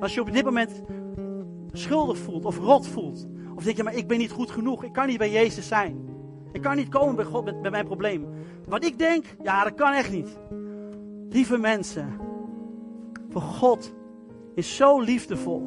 Als 0.00 0.14
je 0.14 0.20
op 0.20 0.32
dit 0.32 0.44
moment 0.44 0.82
schuldig 1.72 2.18
voelt 2.18 2.44
of 2.44 2.58
rot 2.58 2.86
voelt. 2.86 3.26
Of 3.56 3.64
denk 3.64 3.76
je, 3.76 3.82
maar 3.82 3.94
ik 3.94 4.06
ben 4.06 4.18
niet 4.18 4.30
goed 4.30 4.50
genoeg. 4.50 4.84
Ik 4.84 4.92
kan 4.92 5.06
niet 5.06 5.18
bij 5.18 5.30
Jezus 5.30 5.68
zijn. 5.68 6.08
Ik 6.52 6.62
kan 6.62 6.76
niet 6.76 6.88
komen 6.88 7.16
bij 7.16 7.24
God 7.24 7.44
met, 7.44 7.70
mijn 7.70 7.84
probleem. 7.84 8.26
Wat 8.66 8.84
ik 8.84 8.98
denk, 8.98 9.24
ja, 9.42 9.64
dat 9.64 9.74
kan 9.74 9.92
echt 9.92 10.12
niet. 10.12 10.38
Lieve 11.28 11.58
mensen, 11.58 12.18
voor 13.28 13.42
God 13.42 13.92
is 14.54 14.76
zo 14.76 15.00
liefdevol. 15.00 15.62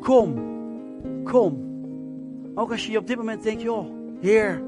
Kom, 0.00 0.34
kom. 1.24 1.68
Ook 2.54 2.70
als 2.70 2.86
je 2.86 2.98
op 2.98 3.06
dit 3.06 3.16
moment 3.16 3.42
denkt, 3.42 3.62
joh, 3.62 3.86
Heer, 4.20 4.62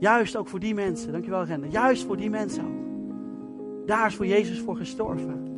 juist 0.00 0.36
ook 0.36 0.48
voor 0.48 0.60
die 0.60 0.74
mensen, 0.74 1.12
dankjewel 1.12 1.44
Rende, 1.44 1.68
juist 1.68 2.04
voor 2.04 2.16
die 2.16 2.30
mensen 2.30 2.64
ook. 2.64 2.80
Daar 3.86 4.06
is 4.06 4.14
voor 4.14 4.26
Jezus 4.26 4.60
voor 4.60 4.76
gestorven. 4.76 5.48